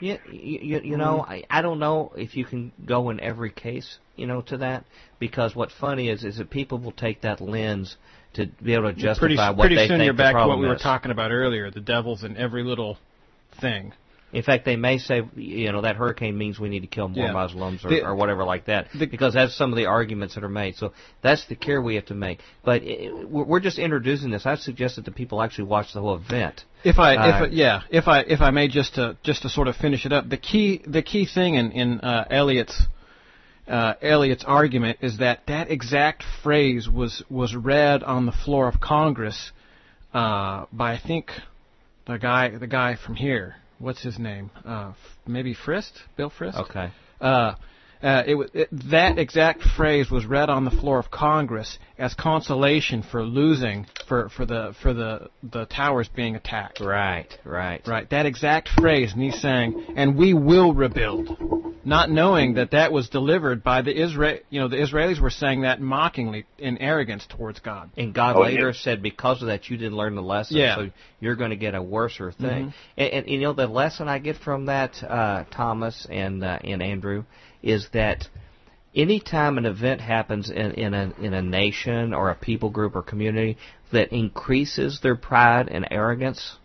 [0.00, 3.50] Yeah, you, you, you know, I, I don't know if you can go in every
[3.50, 4.84] case, you know, to that
[5.18, 7.96] because what's funny is is that people will take that lens
[8.34, 10.60] to be able to justify pretty, what pretty they soon you're back to what problem
[10.60, 11.70] we were talking about earlier.
[11.70, 12.98] The devil's in every little
[13.60, 13.92] thing.
[14.32, 17.26] In fact, they may say, you know, that hurricane means we need to kill more
[17.26, 17.32] Yeah.
[17.32, 20.42] Muslims or, The- or whatever like that, the- because that's some of the arguments that
[20.42, 20.76] are made.
[20.76, 20.92] So
[21.22, 22.40] that's the care we have to make.
[22.64, 24.44] But it, we're we're just introducing this.
[24.44, 26.64] I suggest that the people actually watch the whole event.
[26.82, 29.68] If I, Uh, if yeah, if I, if I may, just to just to sort
[29.68, 32.82] of finish it up, the key, the key thing in in uh, Eliot's
[33.68, 38.80] uh, Eliot's argument is that that exact phrase was was read on the floor of
[38.80, 39.52] Congress
[40.12, 41.30] uh, by I think
[42.06, 43.56] the guy the guy from here.
[43.78, 44.50] What's his name?
[44.64, 44.92] Uh,
[45.26, 46.54] maybe Frist, Bill Frist.
[46.56, 46.90] Okay.
[47.20, 47.54] Uh,
[48.06, 53.02] uh, it, it, that exact phrase was read on the floor of Congress as consolation
[53.02, 56.80] for losing for, for the for the the towers being attacked.
[56.80, 57.36] Right.
[57.44, 57.82] Right.
[57.84, 58.08] Right.
[58.10, 63.08] That exact phrase, and he's saying, "And we will rebuild," not knowing that that was
[63.08, 64.38] delivered by the Israel.
[64.50, 67.90] You know, the Israelis were saying that mockingly in arrogance towards God.
[67.96, 68.72] And God Oh, later yeah.
[68.74, 70.58] said, because of that, you didn't learn the lesson.
[70.58, 70.76] Yeah.
[70.76, 72.72] So you're going to get a worser thing.
[72.96, 76.82] And, and you know the lesson I get from that, uh, Thomas and uh, and
[76.82, 77.24] Andrew,
[77.66, 78.28] is that
[78.94, 83.02] anytime an event happens in, in a in a nation or a people group or
[83.02, 83.58] community
[83.92, 86.56] that increases their pride and arrogance,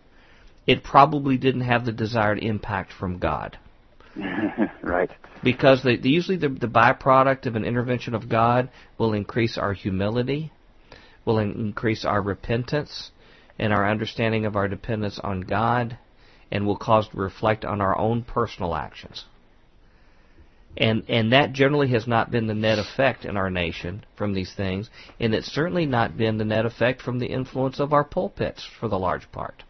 [0.67, 3.57] it probably didn't have the desired impact from God
[4.83, 5.09] right.
[5.43, 9.73] because the, the, usually the, the byproduct of an intervention of God will increase our
[9.73, 10.51] humility,
[11.25, 13.11] will in- increase our repentance,
[13.57, 15.97] and our understanding of our dependence on God,
[16.51, 19.25] and will cause to reflect on our own personal actions.
[20.77, 24.53] And and that generally has not been the net effect in our nation from these
[24.53, 24.89] things,
[25.19, 28.87] and it's certainly not been the net effect from the influence of our pulpits for
[28.87, 29.63] the large part.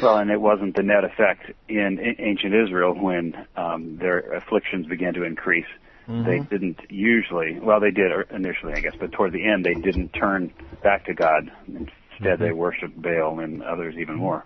[0.00, 5.14] Well, and it wasn't the net effect in ancient Israel when um, their afflictions began
[5.14, 5.66] to increase.
[6.08, 6.28] Mm-hmm.
[6.28, 10.10] They didn't usually, well, they did initially, I guess, but toward the end, they didn't
[10.10, 10.52] turn
[10.82, 11.50] back to God.
[11.66, 11.90] Instead,
[12.20, 12.42] mm-hmm.
[12.42, 14.44] they worshipped Baal and others even more.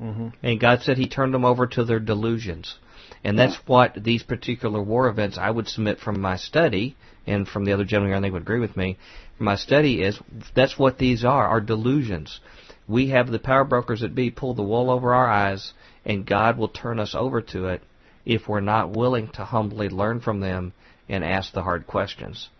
[0.00, 0.28] Mm-hmm.
[0.42, 2.78] And God said He turned them over to their delusions.
[3.24, 6.94] And that's what these particular war events I would submit from my study,
[7.26, 8.98] and from the other gentleman here, I think would agree with me.
[9.38, 10.18] My study is
[10.54, 12.40] that's what these are, are delusions.
[12.86, 15.72] We have the power brokers that be pull the wool over our eyes,
[16.04, 17.82] and God will turn us over to it
[18.26, 20.74] if we're not willing to humbly learn from them
[21.08, 22.50] and ask the hard questions.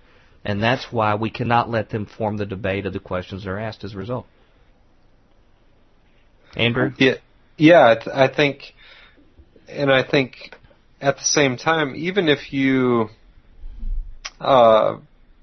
[0.45, 3.59] And that's why we cannot let them form the debate of the questions that are
[3.59, 4.27] asked as a result.
[6.57, 6.93] Andrew?
[6.99, 7.15] Yeah,
[7.57, 7.95] yeah.
[8.13, 8.75] I think,
[9.75, 10.55] and I think
[11.01, 13.09] at the same time, even if you
[14.41, 14.97] uh,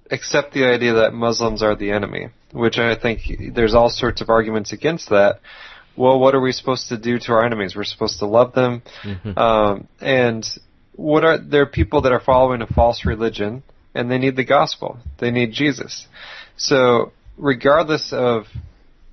[0.09, 3.21] accept the idea that Muslims are the enemy, which I think
[3.53, 5.39] there's all sorts of arguments against that.
[5.95, 7.75] Well, what are we supposed to do to our enemies?
[7.75, 8.81] We're supposed to love them,
[9.37, 10.45] um, and
[10.95, 13.63] what are there are people that are following a false religion
[13.93, 14.99] and they need the gospel.
[15.19, 16.07] They need Jesus.
[16.55, 18.45] So, regardless of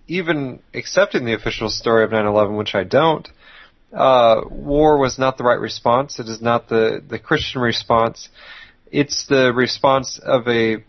[0.07, 3.29] even accepting the official story of 9/11, which I don't,
[3.93, 6.19] uh, war was not the right response.
[6.19, 8.29] It is not the the Christian response.
[8.91, 10.85] It's the response of a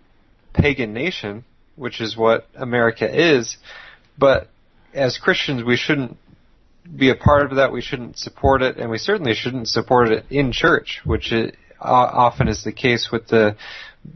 [0.54, 1.46] pagan nation,
[1.76, 3.58] which is what America is.
[4.18, 4.50] But
[4.94, 6.18] as Christians, we shouldn't
[6.96, 7.72] be a part of that.
[7.72, 11.86] We shouldn't support it, and we certainly shouldn't support it in church, which it, uh,
[11.86, 13.56] often is the case with the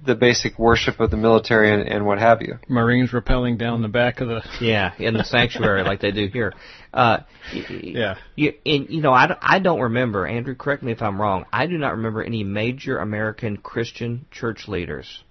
[0.06, 2.58] the basic worship of the military and, and what have you.
[2.68, 6.54] Marines rappelling down the back of the yeah in the sanctuary like they do here.
[6.94, 7.20] Uh,
[7.52, 8.16] yeah.
[8.36, 10.28] You, and, you know, I, I don't remember.
[10.28, 11.46] Andrew, correct me if I'm wrong.
[11.52, 15.24] I do not remember any major American Christian church leaders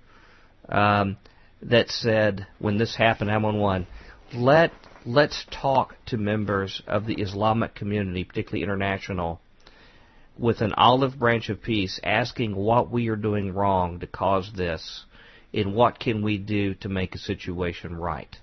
[0.69, 1.16] um,
[1.62, 3.87] that said when this happened, I'm on one.
[4.35, 4.73] Let
[5.05, 9.41] let's talk to members of the Islamic community, particularly international,
[10.39, 15.05] with an olive branch of peace, asking what we are doing wrong to cause this,
[15.53, 18.37] and what can we do to make a situation right.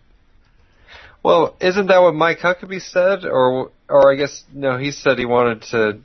[1.24, 5.26] Well, isn't that what Mike Huckabee said, or or I guess no, he said he
[5.26, 6.00] wanted to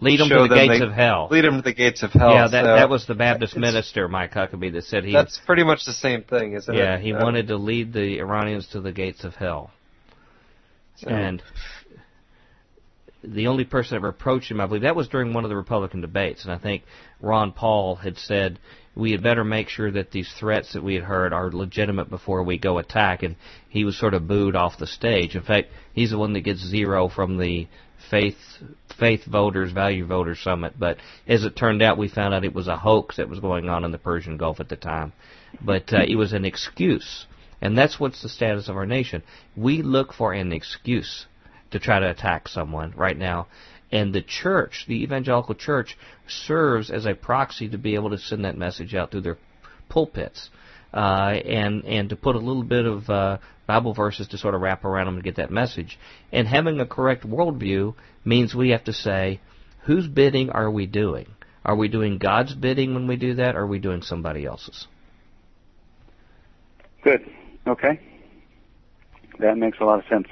[0.00, 1.28] lead them to the gates they, of hell.
[1.30, 2.30] Lead them to the gates of hell.
[2.30, 5.12] Yeah, that so that was the Baptist minister Mike Huckabee that said he.
[5.12, 6.98] That's pretty much the same thing, isn't yeah, it?
[6.98, 9.70] Yeah, he uh, wanted to lead the Iranians to the gates of hell.
[10.96, 11.08] So.
[11.08, 11.42] And
[13.22, 15.56] the only person that ever approached him, I believe, that was during one of the
[15.56, 16.84] Republican debates, and I think
[17.20, 18.58] Ron Paul had said
[18.94, 22.42] we had better make sure that these threats that we had heard are legitimate before
[22.42, 23.36] we go attack, and
[23.68, 25.36] he was sort of booed off the stage.
[25.36, 27.68] In fact, he's the one that gets zero from the
[28.10, 28.36] faith
[28.98, 30.74] faith voters, value voters summit.
[30.78, 33.68] But as it turned out, we found out it was a hoax that was going
[33.68, 35.12] on in the Persian Gulf at the time.
[35.60, 37.26] But uh, it was an excuse,
[37.60, 39.22] and that's what's the status of our nation.
[39.56, 41.26] We look for an excuse
[41.70, 43.46] to try to attack someone right now.
[43.92, 45.96] And the church, the evangelical church,
[46.28, 49.38] serves as a proxy to be able to send that message out through their
[49.88, 50.50] pulpits.
[50.92, 54.60] Uh, and and to put a little bit of uh, Bible verses to sort of
[54.60, 55.98] wrap around them to get that message.
[56.32, 57.94] And having a correct worldview
[58.24, 59.40] means we have to say,
[59.84, 61.26] whose bidding are we doing?
[61.64, 64.88] Are we doing God's bidding when we do that, or are we doing somebody else's?
[67.04, 67.20] Good.
[67.66, 68.00] Okay.
[69.38, 70.26] That makes a lot of sense.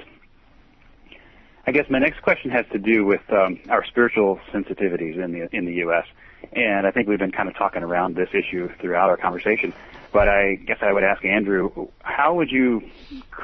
[1.69, 5.55] I guess my next question has to do with um, our spiritual sensitivities in the
[5.55, 6.07] in the U.S.
[6.51, 9.71] And I think we've been kind of talking around this issue throughout our conversation.
[10.11, 12.89] But I guess I would ask Andrew, how would you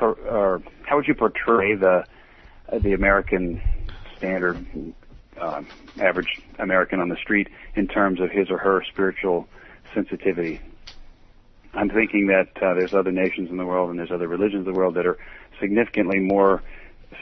[0.02, 2.04] or how would you portray the
[2.74, 3.62] the American
[4.18, 4.66] standard
[5.40, 5.62] uh,
[6.00, 9.48] average American on the street in terms of his or her spiritual
[9.94, 10.62] sensitivity?
[11.76, 14.74] I'm thinking that uh, there's other nations in the world and there's other religions in
[14.74, 15.20] the world that are
[15.60, 16.64] significantly more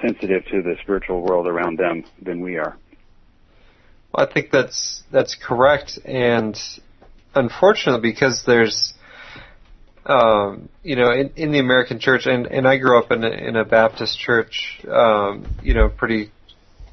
[0.02, 2.78] sensitive to the spiritual world around them than we are.
[4.14, 6.58] Well, I think that's that's correct, and
[7.36, 8.94] unfortunately, because there's,
[10.06, 13.30] um, you know, in, in the American church, and, and I grew up in a,
[13.30, 16.32] in a Baptist church, um, you know, pretty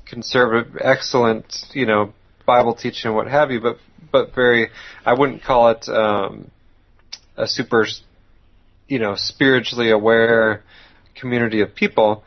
[0.07, 2.13] conservative, excellent, you know,
[2.47, 3.79] Bible teaching and what have you, but
[4.11, 4.71] but very,
[5.05, 6.51] I wouldn't call it um,
[7.37, 7.87] a super,
[8.89, 10.65] you know, spiritually aware
[11.15, 12.25] community of people.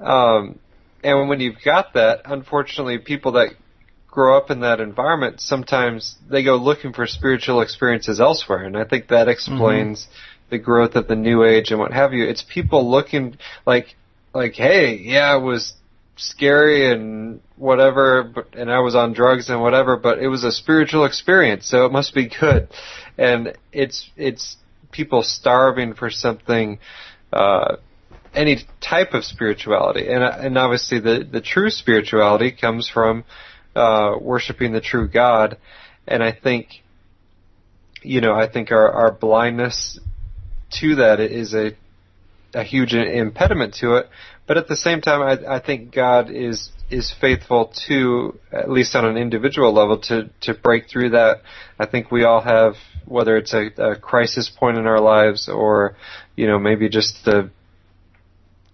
[0.00, 0.58] Um,
[1.02, 3.50] and when you've got that, unfortunately, people that
[4.08, 8.64] grow up in that environment, sometimes they go looking for spiritual experiences elsewhere.
[8.64, 10.50] And I think that explains mm-hmm.
[10.50, 12.24] the growth of the new age and what have you.
[12.24, 13.94] It's people looking like,
[14.34, 15.74] like, hey, yeah, it was
[16.16, 20.50] scary and whatever, but, and I was on drugs and whatever, but it was a
[20.50, 22.68] spiritual experience, so it must be good.
[23.16, 24.56] And it's, it's
[24.90, 26.80] people starving for something,
[27.32, 27.76] uh,
[28.34, 33.24] any type of spirituality, and and obviously the the true spirituality comes from
[33.74, 35.58] uh, worshiping the true God,
[36.06, 36.82] and I think,
[38.02, 39.98] you know, I think our our blindness
[40.80, 41.72] to that is a
[42.54, 44.08] a huge impediment to it.
[44.46, 48.96] But at the same time, I, I think God is is faithful to, at least
[48.96, 51.42] on an individual level, to to break through that.
[51.78, 55.96] I think we all have, whether it's a, a crisis point in our lives or,
[56.34, 57.50] you know, maybe just the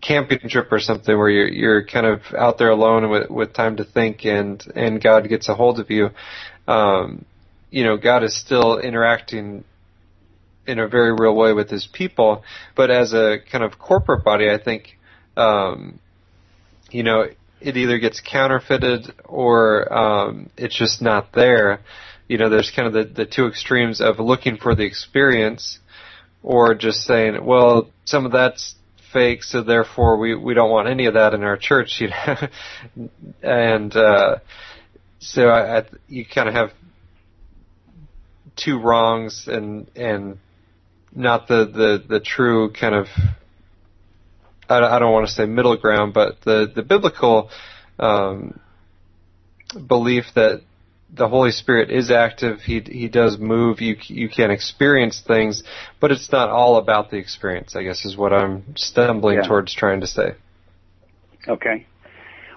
[0.04, 3.76] camping trip or something where you're you're kind of out there alone with with time
[3.76, 6.10] to think and and God gets a hold of you.
[6.68, 7.24] Um,
[7.70, 9.64] you know, God is still interacting
[10.66, 12.44] in a very real way with His people,
[12.76, 14.96] but as a kind of corporate body, I think,
[15.36, 15.98] um,
[16.90, 17.26] you know,
[17.60, 21.80] it either gets counterfeited or um, it's just not there.
[22.28, 25.78] You know, there's kind of the, the two extremes of looking for the experience
[26.42, 28.74] or just saying, well, some of that's
[29.14, 33.08] fake, so therefore we we don't want any of that in our church, you know.
[33.42, 34.36] and uh,
[35.20, 36.72] so I, I, you kind of have
[38.56, 40.38] two wrongs and and
[41.14, 43.06] not the the the true kind of
[44.68, 47.48] I, I don't want to say middle ground, but the the biblical
[47.98, 48.58] um,
[49.86, 50.62] belief that
[51.14, 52.60] the Holy Spirit is active.
[52.60, 53.80] He he does move.
[53.80, 55.62] You you can experience things,
[56.00, 57.76] but it's not all about the experience.
[57.76, 59.48] I guess is what I'm stumbling yeah.
[59.48, 60.34] towards trying to say.
[61.46, 61.86] Okay.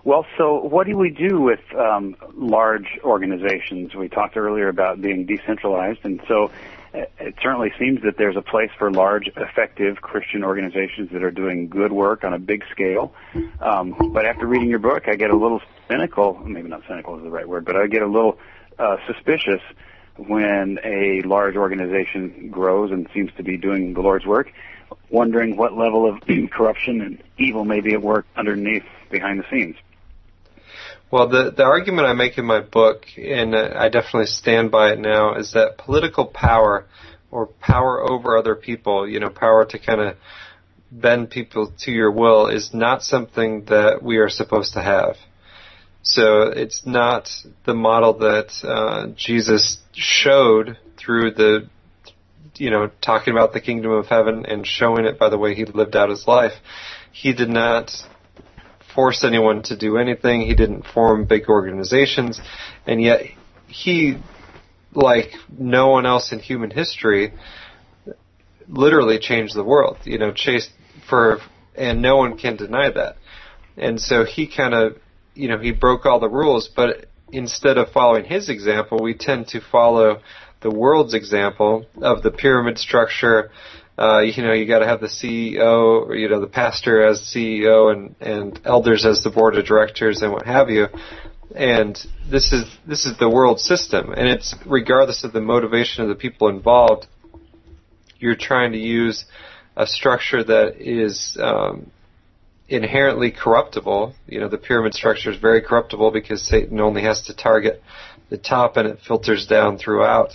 [0.03, 3.93] Well, so what do we do with um, large organizations?
[3.93, 6.49] We talked earlier about being decentralized, and so
[6.93, 11.68] it certainly seems that there's a place for large, effective Christian organizations that are doing
[11.68, 13.14] good work on a big scale.
[13.61, 16.39] Um, but after reading your book, I get a little cynical.
[16.43, 18.38] Maybe not cynical is the right word, but I get a little
[18.80, 19.61] uh, suspicious
[20.18, 24.51] when a large organization grows and seems to be doing the Lord's work,
[25.09, 29.76] wondering what level of corruption and evil may be at work underneath behind the scenes.
[31.09, 34.99] Well, the the argument I make in my book, and I definitely stand by it
[34.99, 36.85] now, is that political power
[37.31, 40.17] or power over other people, you know, power to kind of
[40.91, 45.15] bend people to your will, is not something that we are supposed to have.
[46.01, 47.29] So it's not
[47.65, 51.69] the model that uh, Jesus showed through the,
[52.55, 55.65] you know, talking about the kingdom of heaven and showing it by the way he
[55.65, 56.53] lived out his life.
[57.11, 57.91] He did not
[58.98, 60.41] force anyone to do anything.
[60.41, 62.41] He didn't form big organizations,
[62.88, 63.22] and yet
[63.68, 64.18] he,
[64.91, 67.32] like no one else in human history,
[68.68, 69.98] literally changed the world.
[70.03, 70.72] You know, chased
[71.07, 71.41] for,
[71.76, 73.18] and no one can deny that.
[73.78, 74.98] And so he kind of,
[75.36, 79.49] you know, he broke all the rules, but instead of following his example, we tend
[79.49, 80.22] to follow
[80.61, 83.52] the world's example of the pyramid structure
[83.98, 87.91] uh, you know, you got to have the CEO, you know, the pastor as CEO
[87.91, 90.88] and and elders as the board of directors and what have you.
[91.56, 91.98] And
[92.30, 96.15] this is this is the world system, and it's regardless of the motivation of the
[96.15, 97.07] people involved.
[98.19, 99.26] You're trying to use
[99.76, 101.91] a structure that is um,
[102.68, 104.14] inherently corruptible.
[104.28, 107.82] You know, the pyramid structure is very corruptible because Satan only has to target
[108.30, 110.34] the top, and it filters down throughout.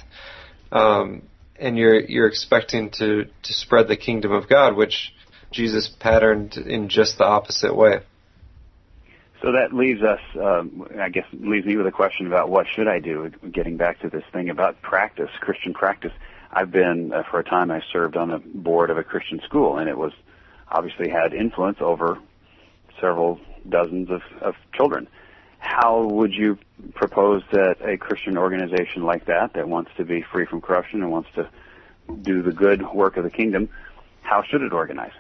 [0.71, 1.23] Um,
[1.63, 5.15] and you're you're expecting to to spread the kingdom of God, which
[5.51, 8.01] Jesus patterned in just the opposite way.
[9.41, 12.87] So that leaves us, um, I guess, leaves me with a question about what should
[12.87, 13.31] I do.
[13.51, 16.13] Getting back to this thing about practice, Christian practice.
[16.53, 17.71] I've been uh, for a time.
[17.71, 20.13] I served on the board of a Christian school, and it was
[20.71, 22.19] obviously had influence over
[23.01, 25.09] several dozens of, of children
[25.63, 26.59] how would you
[26.95, 31.11] propose that a Christian organization like that, that wants to be free from corruption and
[31.11, 31.49] wants to
[32.23, 33.69] do the good work of the kingdom,
[34.23, 35.13] how should it organize?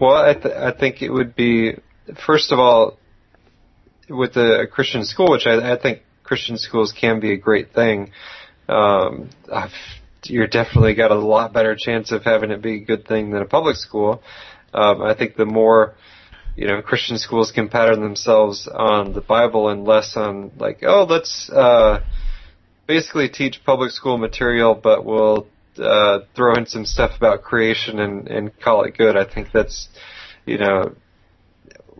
[0.00, 1.76] Well, I, th- I think it would be,
[2.26, 2.98] first of all,
[4.10, 8.10] with a, Christian school, which I, I, think Christian schools can be a great thing.
[8.68, 9.30] Um,
[10.24, 13.42] you're definitely got a lot better chance of having it be a good thing than
[13.42, 14.22] a public school.
[14.74, 15.94] Um, I think the more
[16.58, 21.06] you know, Christian schools can pattern themselves on the Bible and less on like, oh,
[21.08, 22.00] let's uh,
[22.88, 25.46] basically teach public school material, but we'll
[25.78, 29.16] uh, throw in some stuff about creation and, and call it good.
[29.16, 29.88] I think that's,
[30.46, 30.96] you know,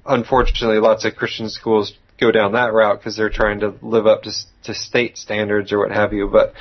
[0.04, 4.24] unfortunately, lots of Christian schools go down that route because they're trying to live up
[4.24, 4.32] to,
[4.64, 6.26] to state standards or what have you.
[6.26, 6.54] But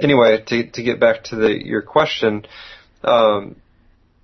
[0.00, 2.46] anyway, to to get back to the your question,
[3.04, 3.56] um,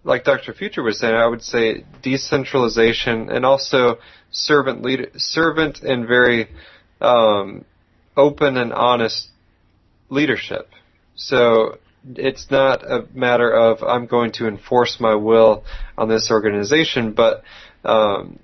[0.09, 0.55] like Dr.
[0.55, 3.99] Future was saying, I would say decentralization and also
[4.31, 6.49] servant lead, servant and very
[7.03, 7.67] um,
[8.17, 9.29] open and honest
[10.09, 10.71] leadership.
[11.15, 11.79] So
[12.17, 15.65] it's not a matter of I'm going to enforce my will
[15.99, 17.43] on this organization, but
[17.85, 18.39] um,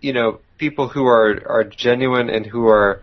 [0.00, 3.02] you know people who are are genuine and who are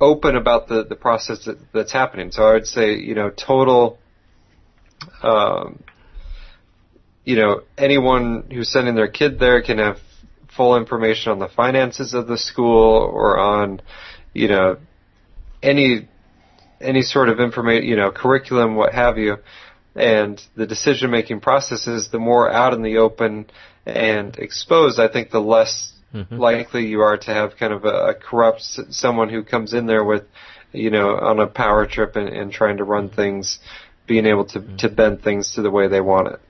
[0.00, 2.30] open about the the process that, that's happening.
[2.30, 3.98] So I would say you know total
[5.22, 5.82] um,
[7.28, 9.98] you know, anyone who's sending their kid there can have
[10.56, 13.82] full information on the finances of the school or on,
[14.32, 14.78] you know,
[15.62, 16.08] any
[16.80, 19.36] any sort of information, you know, curriculum, what have you.
[19.94, 23.50] And the decision making processes, the more out in the open
[23.84, 26.34] and exposed, I think the less mm-hmm.
[26.34, 30.02] likely you are to have kind of a, a corrupt someone who comes in there
[30.02, 30.24] with,
[30.72, 33.58] you know, on a power trip and, and trying to run things,
[34.06, 34.76] being able to, mm-hmm.
[34.76, 36.40] to bend things to the way they want it.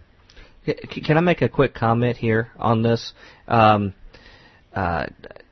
[0.64, 3.12] Can I make a quick comment here on this?
[3.47, 3.94] Um,
[4.74, 5.06] uh,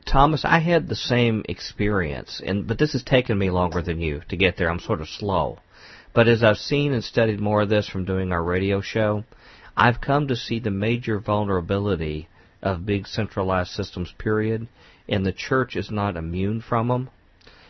[0.07, 4.23] Thomas, I had the same experience, and but this has taken me longer than you
[4.29, 4.71] to get there.
[4.71, 5.59] I'm sort of slow.
[6.15, 9.25] But as I've seen and studied more of this from doing our radio show,
[9.77, 12.29] I've come to see the major vulnerability
[12.63, 14.69] of big centralized systems, period,
[15.09, 17.11] and the church is not immune from them.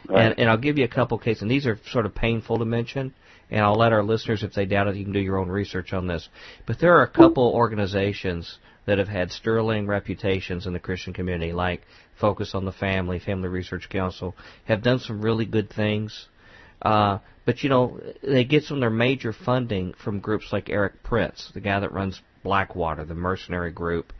[0.08, 0.26] Right.
[0.26, 2.64] And, and I'll give you a couple cases, and these are sort of painful to
[2.64, 3.14] mention
[3.50, 5.92] and I'll let our listeners, if they doubt it, you can do your own research
[5.92, 6.28] on this.
[6.66, 11.52] But there are a couple organizations that have had sterling reputations in the Christian community,
[11.52, 11.82] like
[12.20, 16.28] Focus on the Family, Family Research Council, have done some really good things.
[16.82, 21.02] Uh, but you know, they get some of their major funding from groups like Erik
[21.02, 24.12] Prince, the guy that runs Blackwater, the mercenary group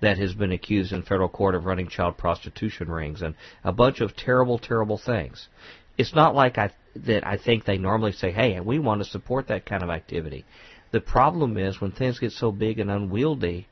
[0.00, 4.00] that has been accused in federal court of running child prostitution rings and a bunch
[4.00, 5.48] of terrible, terrible things.
[5.96, 9.48] It's not like I that I think they normally say, "Hey, we want to support
[9.48, 10.44] that kind of activity."
[10.92, 13.66] The problem is when things get so big and unwieldy,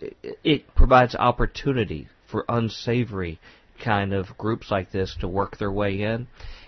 [0.00, 3.38] it, it provides opportunity for unsavory
[3.78, 6.26] kind of groups like this to work their way in.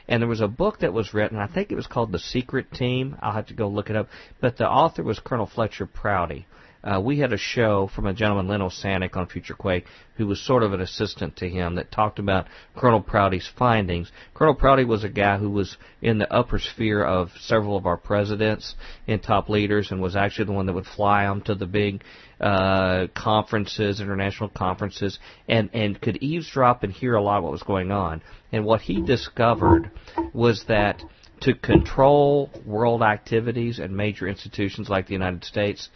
[0.08, 2.72] And there was a book that was written, I think it was called The Secret
[2.72, 3.16] Team.
[3.20, 4.08] I'll have to go look it up.
[4.40, 6.46] But the author was Colonel Fletcher Prouty.
[6.84, 9.86] Uh, we had a show from a gentleman, Len Osanic, on Future Quake,
[10.16, 12.46] who was sort of an assistant to him that talked about
[12.76, 14.10] Colonel Prouty's findings.
[14.34, 17.96] Colonel Prouty was a guy who was in the upper sphere of several of our
[17.96, 18.74] presidents
[19.06, 22.02] and top leaders and was actually the one that would fly them to the big
[22.40, 27.62] uh, conferences, international conferences, and, and could eavesdrop and hear a lot of what was
[27.62, 28.22] going on.
[28.52, 29.90] And what he discovered
[30.32, 31.02] was that
[31.40, 35.88] to control world activities and major institutions like the United States,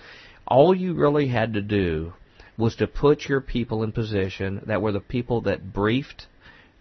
[0.51, 2.13] all you really had to do
[2.59, 6.27] was to put your people in position that were the people that briefed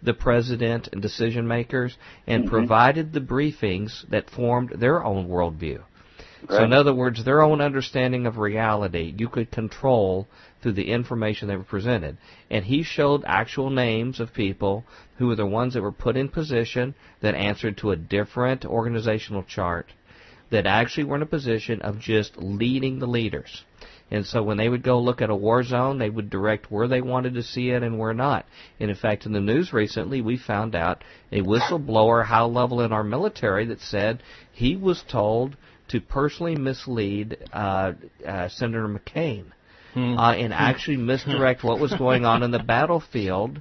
[0.02, 2.50] the president and decision makers and mm-hmm.
[2.50, 5.80] provided the briefings that formed their own worldview.
[6.42, 6.56] Right.
[6.56, 10.26] So, in other words, their own understanding of reality you could control
[10.62, 12.16] through the information they were presented.
[12.50, 14.84] And he showed actual names of people
[15.18, 19.42] who were the ones that were put in position that answered to a different organizational
[19.42, 19.86] chart
[20.50, 23.64] that actually were in a position of just leading the leaders.
[24.10, 26.88] And so when they would go look at a war zone, they would direct where
[26.88, 28.44] they wanted to see it and where not.
[28.80, 32.92] And in fact, in the news recently, we found out a whistleblower high level in
[32.92, 34.22] our military that said
[34.52, 35.56] he was told
[35.88, 37.92] to personally mislead uh,
[38.26, 39.46] uh, Senator McCain
[39.94, 40.18] hmm.
[40.18, 43.60] uh, and actually misdirect what was going on in the battlefield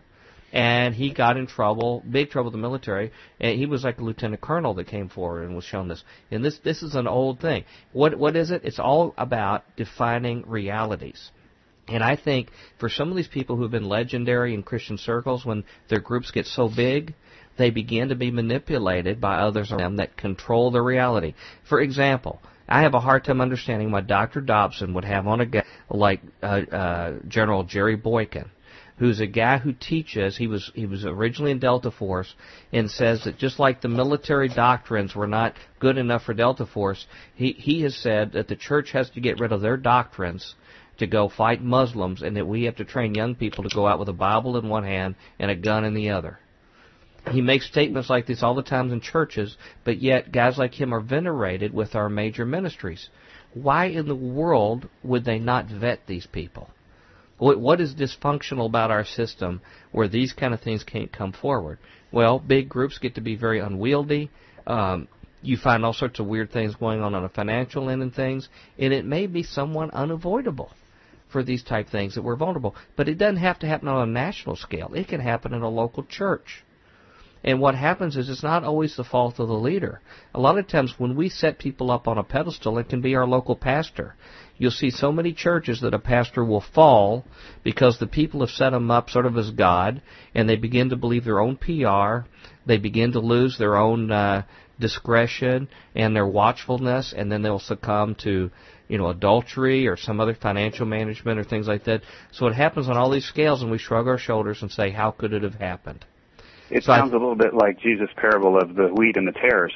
[0.52, 3.12] and he got in trouble, big trouble with the military.
[3.40, 6.04] And he was like a lieutenant colonel that came forward and was shown this.
[6.32, 7.66] And this this is an old thing.
[7.94, 8.64] What what is it?
[8.64, 11.32] It's all about defining realities.
[11.88, 15.44] And I think for some of these people who have been legendary in Christian circles,
[15.44, 17.16] when their groups get so big,
[17.58, 21.34] they begin to be manipulated by others around them that control the reality.
[21.68, 24.42] For example, I have a hard time understanding why Dr.
[24.42, 28.52] Dobson would have on a guy like uh, uh, General Jerry Boykin
[29.00, 30.38] who's a guy who teaches.
[30.38, 32.36] He was he was originally in Delta Force,
[32.72, 37.08] and says that just like the military doctrines were not good enough for Delta Force,
[37.34, 40.56] he he has said that the church has to get rid of their doctrines
[40.98, 44.00] to go fight Muslims, and that we have to train young people to go out
[44.00, 46.38] with a Bible in one hand and a gun in the other.
[47.32, 49.56] He makes statements like this all the time in churches,
[49.86, 53.10] but yet guys like him are venerated with our major ministries.
[53.54, 56.70] Why in the world would they not vet these people?
[57.40, 59.62] What, what is dysfunctional about our system
[59.92, 61.80] where these kind of things can't come forward?
[62.12, 64.30] Well, big groups get to be very unwieldy.
[64.68, 65.08] Um,
[65.42, 68.50] you find all sorts of weird things going on on a financial end and things,
[68.78, 70.72] and it may be somewhat unavoidable
[71.32, 72.76] for these type things that we're vulnerable.
[72.96, 74.94] But it doesn't have to happen on a national scale.
[74.94, 76.64] It can happen in a local church.
[77.44, 80.02] And what happens is it's not always the fault of the leader.
[80.34, 83.16] A lot of times when we set people up on a pedestal, it can be
[83.16, 84.16] our local pastor.
[84.60, 87.26] You'll see so many churches that a pastor will fall
[87.64, 90.02] because the people have set him up sort of as God,
[90.36, 92.28] and they begin to believe their own PR.
[92.68, 94.44] They begin to lose their own uh,
[94.80, 98.52] discretion and their watchfulness, and then they'll succumb to
[98.90, 102.02] you know, adultery or some other financial management or things like that.
[102.32, 105.12] So it happens on all these scales, and we shrug our shoulders and say, "How
[105.12, 106.06] could it have happened?"
[106.70, 109.32] It so sounds I, a little bit like Jesus' parable of the wheat and the
[109.32, 109.72] tares,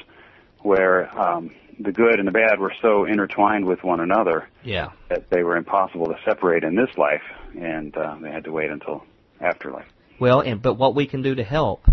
[0.60, 4.90] where um, the good and the bad were so intertwined with one another yeah.
[5.08, 7.22] that they were impossible to separate in this life,
[7.58, 9.04] and uh, they had to wait until
[9.40, 9.86] afterlife.
[10.20, 11.84] Well, and but what we can do to help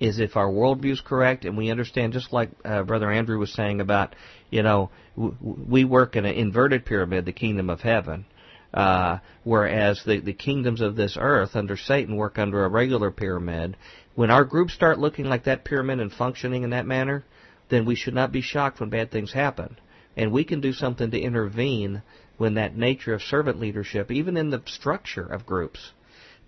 [0.00, 3.52] is if our worldview is correct and we understand, just like uh, Brother Andrew was
[3.52, 4.14] saying about,
[4.50, 8.26] you know, w- we work in an inverted pyramid, the kingdom of heaven,
[8.72, 13.76] uh, whereas the, the kingdoms of this earth under Satan work under a regular pyramid.
[14.14, 17.24] When our groups start looking like that pyramid and functioning in that manner,
[17.68, 19.76] then we should not be shocked when bad things happen.
[20.16, 22.02] And we can do something to intervene
[22.36, 25.92] when that nature of servant leadership, even in the structure of groups,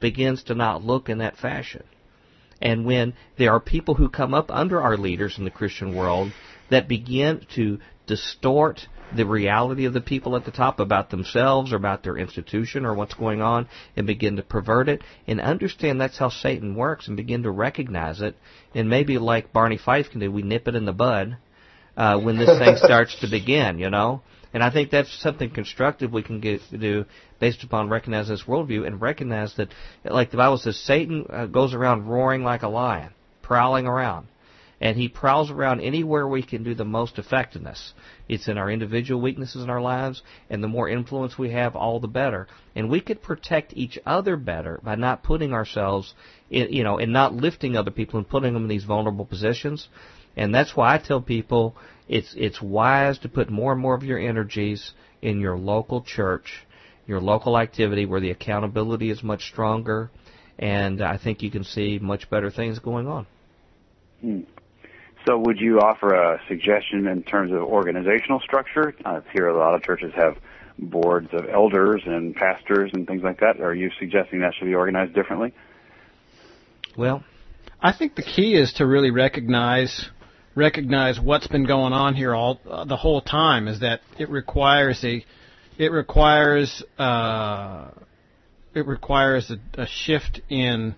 [0.00, 1.84] begins to not look in that fashion.
[2.60, 6.32] And when there are people who come up under our leaders in the Christian world
[6.70, 11.76] that begin to distort the reality of the people at the top about themselves or
[11.76, 16.18] about their institution or what's going on and begin to pervert it and understand that's
[16.18, 18.36] how Satan works and begin to recognize it
[18.74, 21.36] and maybe like Barney Fife can do, we nip it in the bud
[21.96, 24.22] uh, when this thing starts to begin, you know.
[24.52, 27.04] And I think that's something constructive we can get, do
[27.40, 29.68] based upon recognizing this worldview and recognize that,
[30.04, 33.12] like the Bible says, Satan uh, goes around roaring like a lion,
[33.42, 34.28] prowling around.
[34.80, 37.92] and he prowls around anywhere we can do the most effectiveness.
[38.28, 42.00] It's in our individual weaknesses in our lives, and the more influence we have, all
[42.00, 42.48] the better.
[42.74, 46.14] And we could protect each other better by not putting ourselves,
[46.50, 49.88] in, you know, and not lifting other people and putting them in these vulnerable positions.
[50.36, 51.76] And that's why I tell people
[52.08, 54.92] it's it's wise to put more and more of your energies
[55.22, 56.66] in your local church,
[57.06, 60.10] your local activity where the accountability is much stronger,
[60.58, 63.26] and I think you can see much better things going on.
[64.20, 64.40] Hmm.
[65.26, 68.94] So, would you offer a suggestion in terms of organizational structure?
[69.04, 70.36] I hear a lot of churches have
[70.78, 73.60] boards of elders and pastors and things like that.
[73.60, 75.52] Are you suggesting that should be organized differently?
[76.96, 77.24] Well,
[77.80, 80.10] I think the key is to really recognize
[80.54, 83.66] recognize what's been going on here all uh, the whole time.
[83.66, 85.24] Is that it requires a
[85.76, 87.90] it requires uh,
[88.74, 90.94] it requires a, a shift in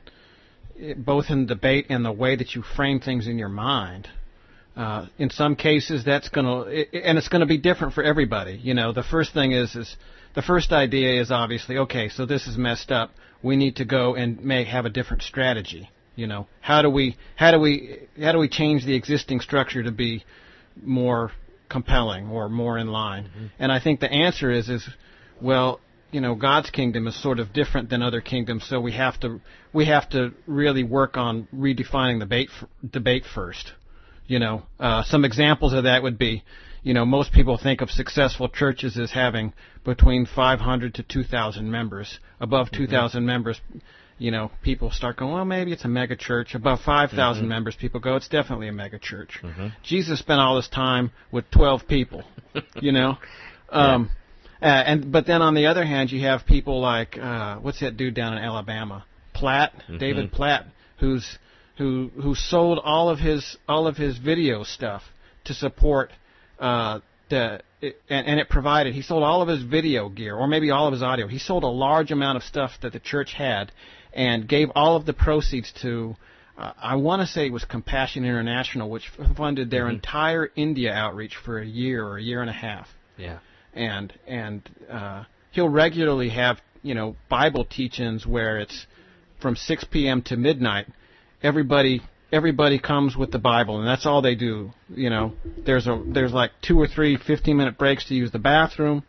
[0.98, 4.08] both in debate and the way that you frame things in your mind.
[4.78, 8.60] Uh, in some cases, that's going to, and it's going to be different for everybody.
[8.62, 9.96] You know, the first thing is, is
[10.36, 13.10] the first idea is obviously, okay, so this is messed up.
[13.42, 15.90] We need to go and may have a different strategy.
[16.14, 19.82] You know, how do we, how do we, how do we change the existing structure
[19.82, 20.24] to be
[20.80, 21.32] more
[21.68, 23.24] compelling or more in line?
[23.24, 23.46] Mm-hmm.
[23.58, 24.88] And I think the answer is, is,
[25.42, 25.80] well,
[26.12, 29.40] you know God's kingdom is sort of different than other kingdoms, so we have to
[29.72, 32.50] we have to really work on redefining the debate
[32.88, 33.72] debate first.
[34.28, 36.44] You know, uh, some examples of that would be,
[36.82, 39.52] you know, most people think of successful churches as having
[39.84, 42.20] between 500 to 2,000 members.
[42.40, 42.84] Above mm-hmm.
[42.84, 43.60] 2,000 members,
[44.18, 46.54] you know, people start going, well, maybe it's a mega church.
[46.54, 47.48] Above 5,000 mm-hmm.
[47.48, 49.40] members, people go, it's definitely a mega church.
[49.42, 49.68] Mm-hmm.
[49.82, 52.22] Jesus spent all his time with 12 people,
[52.80, 53.16] you know.
[53.70, 54.10] Um,
[54.60, 57.96] uh, and but then on the other hand, you have people like uh, what's that
[57.96, 59.98] dude down in Alabama, Platt, mm-hmm.
[59.98, 60.66] David Platt,
[60.98, 61.38] who's
[61.78, 65.02] who who sold all of his all of his video stuff
[65.44, 66.10] to support
[66.58, 67.00] uh,
[67.30, 70.70] the it, and, and it provided he sold all of his video gear or maybe
[70.70, 71.26] all of his audio.
[71.26, 73.72] He sold a large amount of stuff that the church had
[74.12, 76.16] and gave all of the proceeds to.
[76.56, 79.94] Uh, I want to say it was Compassion International, which funded their mm-hmm.
[79.94, 82.88] entire India outreach for a year or a year and a half.
[83.16, 83.38] Yeah
[83.78, 88.86] and and uh, he'll regularly have you know Bible teachings where it's
[89.40, 90.22] from 6 p.m.
[90.22, 90.86] to midnight.
[91.42, 92.02] Everybody
[92.32, 94.70] everybody comes with the Bible, and that's all they do.
[94.88, 95.32] You know,
[95.64, 99.02] there's a there's like two or three 15 minute breaks to use the bathroom,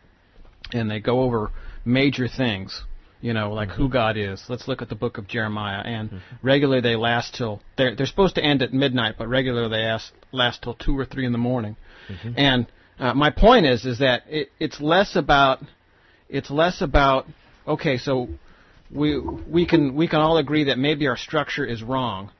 [0.72, 1.50] and they go over
[1.84, 2.82] major things.
[3.22, 3.82] You know, like mm-hmm.
[3.82, 4.42] who God is.
[4.48, 5.82] Let's look at the book of Jeremiah.
[5.84, 6.18] And mm-hmm.
[6.42, 10.12] regularly they last till they're they're supposed to end at midnight, but regularly they last
[10.32, 11.76] last till two or three in the morning.
[12.08, 12.32] Mm-hmm.
[12.38, 12.66] And
[12.98, 15.60] uh, my point is is that it, it's less about
[16.30, 17.26] it's less about
[17.68, 18.28] okay, so
[18.92, 22.30] we we can we can all agree that maybe our structure is wrong.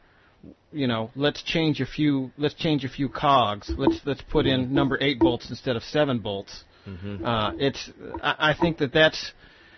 [0.73, 3.71] You know, let's change a few let's change a few cogs.
[3.77, 6.65] Let's let's put in number eight bolts instead of seven bolts.
[6.87, 7.25] Mm-hmm.
[7.25, 7.91] Uh, it's
[8.23, 9.33] I, I think that that's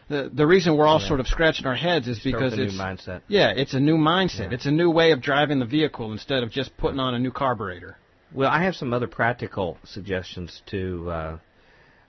[0.08, 1.08] the the reason we're all yeah.
[1.08, 3.22] sort of scratching our heads is because it's mindset.
[3.28, 4.50] Yeah, it's a new mindset.
[4.50, 4.54] Yeah.
[4.54, 7.32] It's a new way of driving the vehicle instead of just putting on a new
[7.32, 7.96] carburetor.
[8.34, 11.38] Well, I have some other practical suggestions to uh,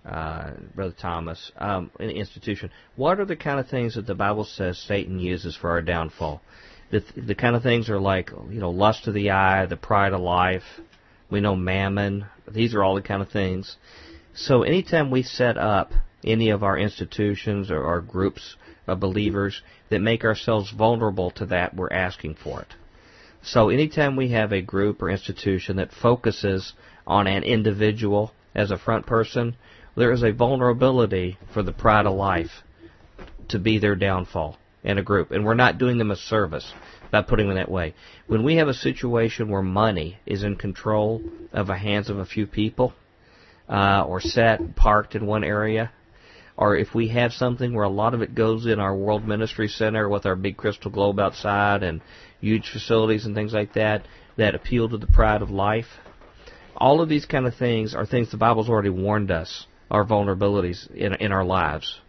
[0.05, 2.71] uh, Brother Thomas um, in the institution.
[2.95, 6.41] What are the kind of things that the Bible says Satan uses for our downfall?
[6.91, 10.13] The, the kind of things are like you know lust of the eye, the pride
[10.13, 10.63] of life.
[11.29, 12.25] We know mammon.
[12.51, 13.77] These are all the kind of things.
[14.35, 15.91] So anytime we set up
[16.23, 18.55] any of our institutions or our groups
[18.87, 22.75] of believers that make ourselves vulnerable to that, we're asking for it.
[23.41, 26.73] So anytime we have a group or institution that focuses
[27.05, 29.57] on an individual as a front person,
[29.95, 32.63] there is a vulnerability for the pride of life
[33.49, 35.31] to be their downfall in a group.
[35.31, 36.73] And we're not doing them a service
[37.11, 37.93] by putting them that way.
[38.27, 41.21] When we have a situation where money is in control
[41.51, 42.93] of the hands of a few people,
[43.69, 45.91] uh, or set parked in one area,
[46.57, 49.67] or if we have something where a lot of it goes in our World Ministry
[49.67, 52.01] Center with our big crystal globe outside and
[52.41, 54.05] huge facilities and things like that
[54.37, 55.85] that appeal to the pride of life.
[56.75, 60.89] All of these kind of things are things the Bible's already warned us are vulnerabilities
[60.93, 61.99] in in our lives.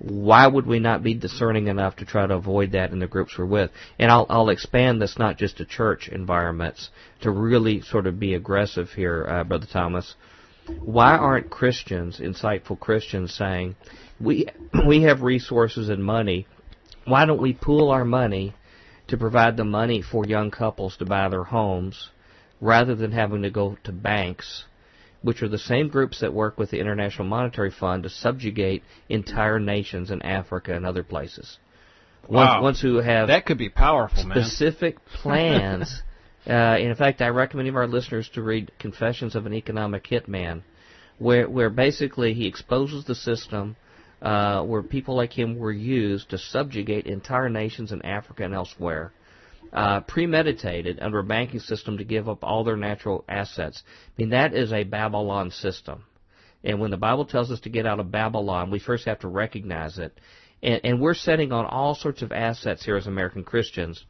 [0.00, 3.36] Why would we not be discerning enough to try to avoid that in the groups
[3.36, 3.70] we're with?
[3.98, 6.88] And I'll, I'll expand this not just to church environments
[7.20, 10.14] to really sort of be aggressive here, uh, Brother Thomas.
[10.78, 13.76] Why aren't Christians, insightful Christians, saying
[14.18, 14.46] we
[14.86, 16.46] we have resources and money?
[17.04, 18.54] Why don't we pool our money
[19.08, 22.08] to provide the money for young couples to buy their homes
[22.60, 24.64] rather than having to go to banks,
[25.22, 29.58] which are the same groups that work with the International Monetary Fund to subjugate entire
[29.58, 31.58] nations in Africa and other places.
[32.28, 32.62] Wow.
[32.62, 36.02] Ones, ones who have that could be powerful, specific plans
[36.46, 40.04] Uh, in fact, I recommend any of our listeners to read Confessions of an Economic
[40.04, 40.62] Hitman,
[41.18, 43.76] where where basically he exposes the system
[44.22, 49.12] uh, where people like him were used to subjugate entire nations in Africa and elsewhere.
[49.72, 53.84] Uh, premeditated under a banking system to give up all their natural assets.
[53.86, 56.02] I mean, that is a Babylon system.
[56.64, 59.28] And when the Bible tells us to get out of Babylon, we first have to
[59.28, 60.18] recognize it.
[60.60, 64.04] And, and we're setting on all sorts of assets here as American Christians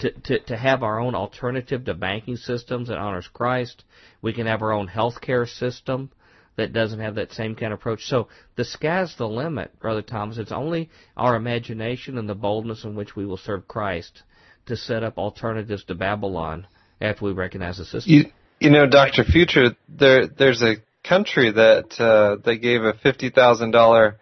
[0.00, 3.84] to, to, to have our own alternative to banking systems that honors Christ.
[4.20, 6.10] We can have our own healthcare system
[6.56, 8.04] that doesn't have that same kind of approach.
[8.04, 10.38] So the sky's the limit, Brother Thomas.
[10.38, 14.22] It's only our imagination and the boldness in which we will serve Christ
[14.66, 16.66] to set up alternatives to Babylon
[17.00, 18.12] after we recognize the system.
[18.12, 18.24] You,
[18.60, 20.76] you know, Doctor Future, there there's a
[21.06, 24.18] country that uh, they gave a fifty thousand dollar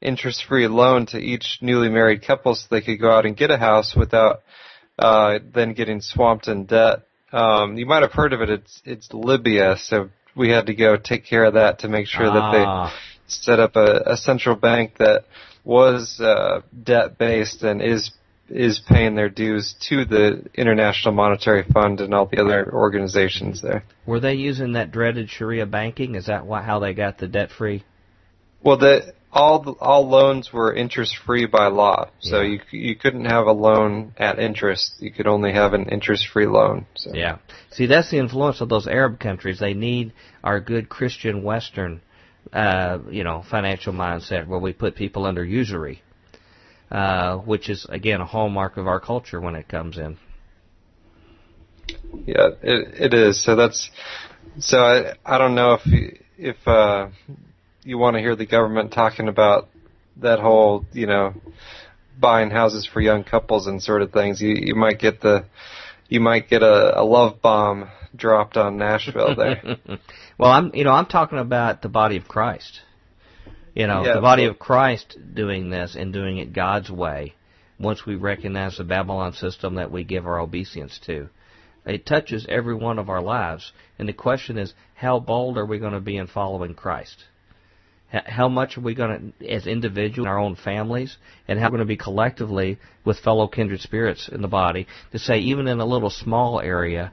[0.00, 3.50] interest free loan to each newly married couple so they could go out and get
[3.50, 4.40] a house without
[4.98, 7.00] uh, then getting swamped in debt.
[7.32, 8.50] Um, you might have heard of it.
[8.50, 9.76] It's it's Libya.
[9.78, 12.32] So we had to go take care of that to make sure ah.
[12.32, 12.94] that they ah.
[13.26, 15.24] set up a, a central bank that
[15.64, 18.10] was uh, debt based and is
[18.50, 23.84] is paying their dues to the International Monetary Fund and all the other organizations there.
[24.06, 26.14] Were they using that dreaded Sharia banking?
[26.14, 27.84] Is that what, how they got the debt free?
[28.62, 32.58] Well, the all all loans were interest free by law, so yeah.
[32.72, 34.94] you you couldn't have a loan at interest.
[34.98, 36.86] You could only have an interest free loan.
[36.94, 37.12] So.
[37.14, 37.38] Yeah.
[37.70, 39.60] See, that's the influence of those Arab countries.
[39.60, 40.12] They need
[40.42, 42.00] our good Christian Western,
[42.52, 46.02] uh, you know, financial mindset where we put people under usury,
[46.90, 50.18] uh, which is again a hallmark of our culture when it comes in.
[52.26, 53.42] Yeah, it it is.
[53.42, 53.90] So that's
[54.58, 57.08] so I I don't know if if uh
[57.84, 59.68] you want to hear the government talking about
[60.16, 61.34] that whole, you know,
[62.18, 65.46] buying houses for young couples and sort of things, you you might get the
[66.08, 69.62] you might get a, a love bomb dropped on Nashville there.
[70.38, 72.80] well, I'm you know I'm talking about the body of Christ.
[73.74, 77.34] You know, yeah, the body of Christ doing this and doing it God's way.
[77.78, 81.28] Once we recognize the Babylon system that we give our obeisance to,
[81.86, 83.72] it touches every one of our lives.
[83.98, 87.24] And the question is, how bold are we going to be in following Christ?
[88.10, 91.16] How much are we going to, as individuals, our own families,
[91.46, 95.18] and how we're going to be collectively with fellow kindred spirits in the body to
[95.18, 97.12] say, even in a little small area,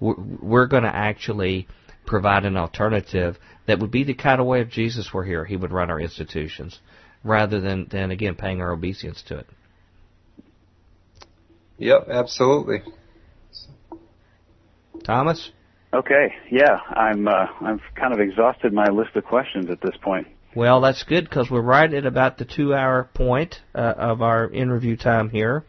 [0.00, 1.66] we're going to actually
[2.06, 3.36] provide an alternative
[3.68, 6.00] that would be the kind of way if Jesus were here, he would run our
[6.00, 6.80] institutions,
[7.22, 9.46] rather than, than again paying our obeisance to it.
[11.76, 12.78] Yep, absolutely.
[15.04, 15.50] Thomas?
[15.92, 20.26] Okay, yeah, I'm uh, I've kind of exhausted my list of questions at this point.
[20.56, 24.96] Well, that's good because we're right at about the two-hour point uh, of our interview
[24.96, 25.64] time here.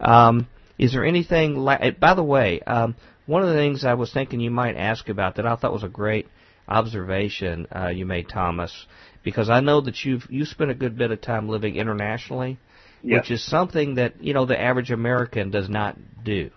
[0.00, 1.56] Um, is there anything?
[1.56, 4.76] La- eh, by the way, um, one of the things I was thinking you might
[4.76, 6.28] ask about that I thought was a great
[6.68, 8.86] observation uh, you made, Thomas,
[9.22, 12.58] because I know that you've you spent a good bit of time living internationally,
[13.02, 13.22] yes.
[13.22, 16.50] which is something that you know the average American does not do.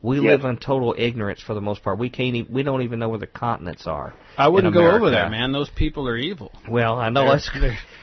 [0.00, 1.98] We live in total ignorance for the most part.
[1.98, 2.36] We can't.
[2.36, 4.14] Even, we don't even know where the continents are.
[4.36, 5.50] I wouldn't go over there, man.
[5.50, 6.52] Those people are evil.
[6.68, 7.50] Well, I know that's.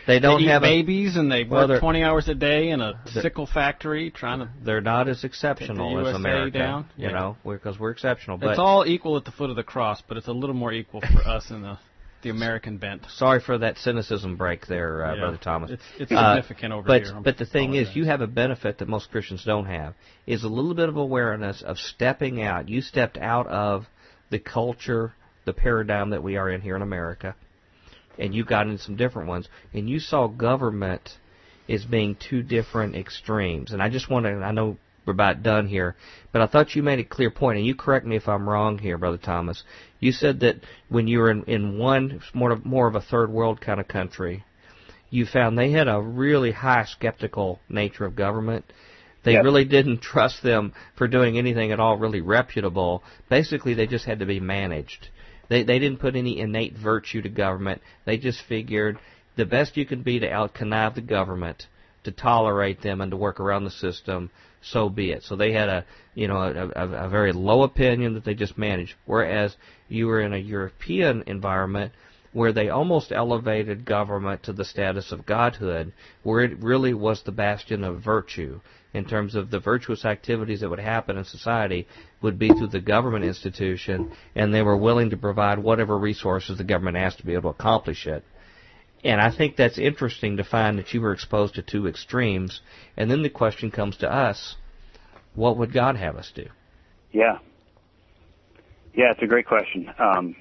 [0.08, 2.80] They don't they have babies a, and they well, work 20 hours a day in
[2.80, 4.50] a sickle factory trying to.
[4.64, 6.90] They're not as exceptional as America, down.
[6.96, 7.14] you yeah.
[7.14, 8.38] know, because we're, we're exceptional.
[8.38, 10.72] But it's all equal at the foot of the cross, but it's a little more
[10.72, 11.80] equal for us in the
[12.26, 13.06] the American bent.
[13.18, 15.20] Sorry for that cynicism break there, uh, yeah.
[15.20, 15.72] Brother Thomas.
[15.72, 17.22] It's, it's uh, significant over but, here.
[17.24, 19.94] But the thing is, you have a benefit that most Christians don't have,
[20.26, 22.68] is a little bit of awareness of stepping out.
[22.68, 23.86] You stepped out of
[24.32, 25.14] the culture,
[25.46, 27.36] the paradigm that we are in here in America,
[28.18, 31.18] and you got into some different ones, and you saw government
[31.70, 33.72] as being two different extremes.
[33.72, 35.96] And I just want to, I know we're about done here.
[36.32, 38.78] But I thought you made a clear point, and you correct me if I'm wrong
[38.78, 39.64] here, Brother Thomas.
[40.00, 40.58] You said that
[40.90, 43.88] when you were in, in one more of, more of a third world kind of
[43.88, 44.44] country,
[45.10, 48.66] you found they had a really high skeptical nature of government.
[49.24, 49.44] They yep.
[49.44, 53.04] really didn't trust them for doing anything at all really reputable.
[53.30, 55.10] Basically, they just had to be managed.
[55.48, 57.82] They they didn't put any innate virtue to government.
[58.06, 59.00] They just figured
[59.36, 61.68] the best you can be to out connive the government,
[62.04, 64.32] to tolerate them, and to work around the system
[64.66, 65.24] so be it.
[65.24, 68.58] So they had a, you know, a, a, a very low opinion that they just
[68.58, 68.96] managed.
[69.06, 69.56] Whereas
[69.88, 71.94] you were in a European environment
[72.34, 75.94] where they almost elevated government to the status of godhood,
[76.24, 78.60] where it really was the bastion of virtue
[78.94, 81.88] in terms of the virtuous activities that would happen in society
[82.22, 86.64] would be through the government institution, and they were willing to provide whatever resources the
[86.64, 88.24] government asked to be able to accomplish it.
[89.06, 92.62] And I think that's interesting to find that you were exposed to two extremes.
[92.98, 94.56] And then the question comes to us
[95.36, 96.48] what would God have us do?
[97.12, 97.38] Yeah.
[98.96, 99.92] Yeah, it's a great question.
[100.00, 100.36] Um,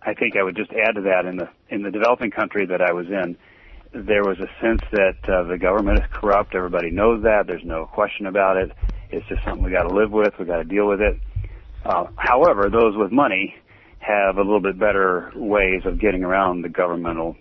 [0.00, 2.80] I think I would just add to that in the in the developing country that
[2.80, 3.36] I was in,
[3.92, 6.54] there was a sense that uh, the government is corrupt.
[6.54, 7.46] Everybody knows that.
[7.46, 8.70] There's no question about it.
[9.10, 10.32] It's just something we got to live with.
[10.38, 11.18] We got to deal with it.
[11.84, 13.56] Uh, however, those with money
[14.04, 17.36] have a little bit better ways of getting around the governmental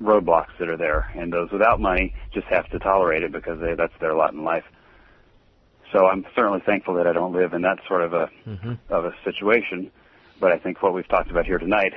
[0.00, 3.74] roadblocks that are there, and those without money just have to tolerate it because they,
[3.74, 4.64] that's their lot in life.
[5.92, 8.72] So I'm certainly thankful that I don't live in that sort of a mm-hmm.
[8.88, 9.90] of a situation.
[10.40, 11.92] But I think what we've talked about here tonight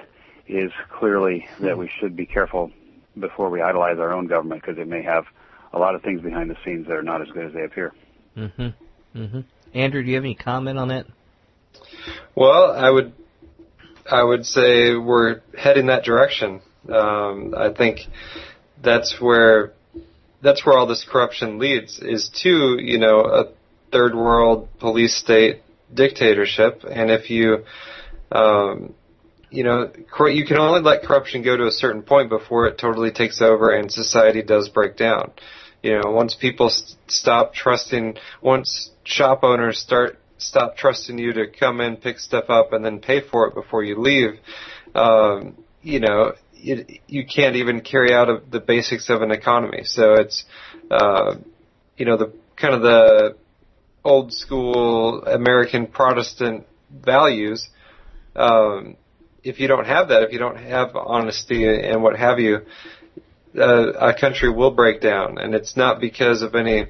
[0.47, 2.71] is clearly that we should be careful
[3.17, 5.25] before we idolize our own government because it may have
[5.73, 7.93] a lot of things behind the scenes that are not as good as they appear.
[8.37, 9.19] Mm-hmm.
[9.19, 9.39] Mm-hmm.
[9.73, 11.07] Andrew, do you have any comment on that?
[12.35, 13.13] Well, I would
[14.09, 16.61] I would say we're heading that direction.
[16.91, 18.01] Um, I think
[18.83, 19.73] that's where
[20.41, 23.45] that's where all this corruption leads is to you know a
[23.91, 25.63] third world police state
[25.93, 27.65] dictatorship, and if you
[28.31, 28.93] um,
[29.55, 29.91] you know,
[30.27, 33.71] you can only let corruption go to a certain point before it totally takes over
[33.71, 35.31] and society does break down.
[35.81, 41.47] You know, once people st- stop trusting, once shop owners start stop trusting you to
[41.47, 44.39] come in, pick stuff up, and then pay for it before you leave,
[44.93, 49.83] um, you know, it, you can't even carry out a, the basics of an economy.
[49.83, 50.45] So it's,
[50.89, 51.35] uh,
[51.97, 53.35] you know, the kind of the
[54.03, 57.69] old school American Protestant values
[58.35, 58.97] um,
[59.43, 62.61] if you don't have that, if you don't have honesty and what have you,
[63.57, 66.87] uh, a country will break down, and it's not because of any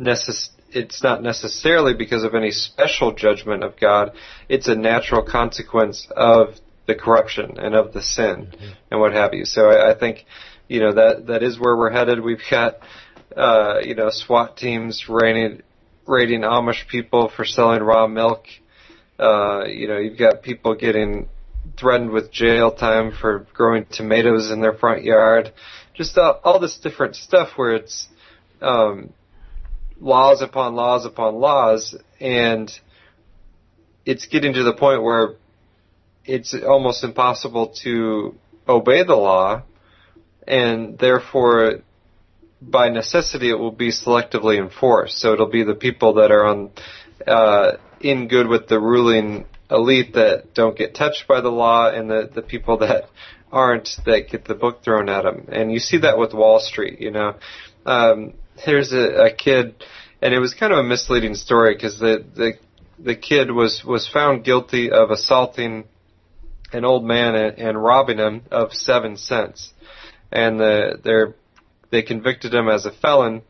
[0.00, 4.12] necess- It's not necessarily because of any special judgment of God.
[4.48, 6.54] It's a natural consequence of
[6.86, 8.72] the corruption and of the sin mm-hmm.
[8.90, 9.44] and what have you.
[9.44, 10.26] So I, I think,
[10.68, 12.20] you know, that that is where we're headed.
[12.20, 12.74] We've got,
[13.36, 15.62] uh, you know, SWAT teams raiding
[16.06, 18.44] raiding Amish people for selling raw milk
[19.18, 21.28] uh, you know, you've got people getting
[21.78, 25.52] threatened with jail time for growing tomatoes in their front yard.
[25.94, 28.08] Just all, all this different stuff where it's
[28.60, 29.12] um,
[30.00, 32.70] laws upon laws upon laws, and
[34.04, 35.34] it's getting to the point where
[36.24, 38.34] it's almost impossible to
[38.68, 39.62] obey the law,
[40.46, 41.80] and therefore,
[42.60, 45.18] by necessity, it will be selectively enforced.
[45.18, 46.70] So it'll be the people that are on
[47.26, 52.10] uh, in good with the ruling elite that don't get touched by the law and
[52.10, 53.04] the, the people that
[53.50, 55.48] aren't that get the book thrown at them.
[55.50, 57.36] And you see that with Wall Street, you know.
[57.86, 58.34] Um,
[58.64, 59.74] there's a, a kid,
[60.22, 62.52] and it was kind of a misleading story because the, the,
[62.98, 65.84] the kid was, was found guilty of assaulting
[66.72, 69.72] an old man and, and robbing him of seven cents.
[70.32, 71.34] And the, they're,
[71.90, 73.42] they convicted him as a felon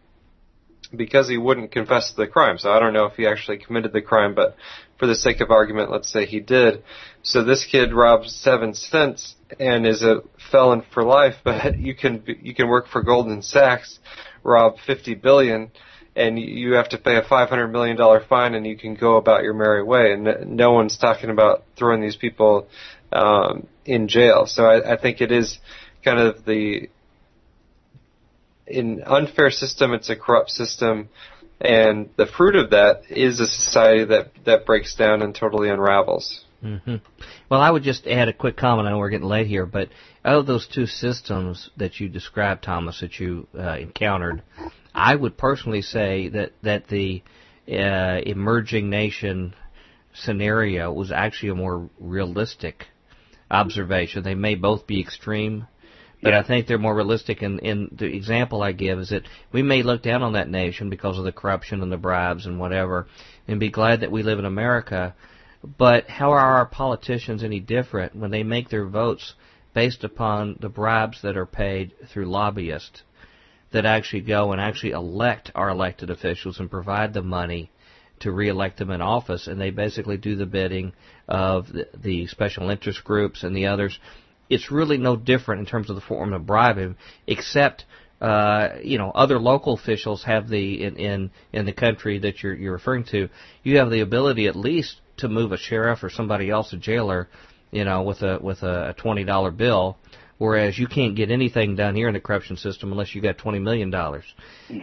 [0.95, 2.59] because he wouldn't confess to the crime.
[2.59, 4.57] So I don't know if he actually committed the crime, but
[4.99, 6.83] for the sake of argument, let's say he did.
[7.23, 12.23] So this kid robs seven cents and is a felon for life, but you can
[12.27, 13.99] you can work for Goldman Sachs,
[14.43, 15.71] rob 50 billion,
[16.17, 19.43] and you have to pay a 500 million dollar fine, and you can go about
[19.43, 20.13] your merry way.
[20.13, 22.69] And no one's talking about throwing these people
[23.13, 24.47] um, in jail.
[24.47, 25.59] So I, I think it is
[26.05, 26.89] kind of the
[28.67, 31.09] in unfair system, it's a corrupt system,
[31.65, 36.45] and the fruit of that is a society that that breaks down and totally unravels.
[36.63, 36.97] Mm-hmm.
[37.51, 38.89] Well, I would just add a quick comment.
[38.89, 39.89] I know we're getting late here, but
[40.25, 44.43] out of those two systems that you described, Thomas, that you uh, encountered,
[44.95, 47.23] I would personally say that that the
[47.69, 49.55] uh, emerging nation
[50.15, 52.87] scenario was actually a more realistic
[53.51, 54.23] observation.
[54.23, 55.67] They may both be extreme,
[56.25, 56.41] but yeah.
[56.41, 57.43] I think they're more realistic.
[57.43, 60.89] And, and the example I give is that we may look down on that nation
[60.89, 63.07] because of the corruption and the bribes and whatever,
[63.47, 65.15] and be glad that we live in America.
[65.63, 69.35] But how are our politicians any different when they make their votes
[69.75, 73.03] based upon the bribes that are paid through lobbyists
[73.73, 77.71] that actually go and actually elect our elected officials and provide the money
[78.21, 80.93] to reelect them in office, and they basically do the bidding
[81.29, 83.99] of the, the special interest groups and the others
[84.49, 86.97] it's really no different in terms of the form of bribing,
[87.27, 87.85] except
[88.21, 92.55] uh, you know other local officials have the in, in in the country that you're
[92.55, 93.29] you're referring to.
[93.63, 97.29] You have the ability at least to move a sheriff or somebody else a jailer,
[97.71, 99.97] you know, with a with a twenty dollar bill.
[100.37, 103.61] Whereas you can't get anything done here in the corruption system unless you got twenty
[103.61, 104.25] million dollars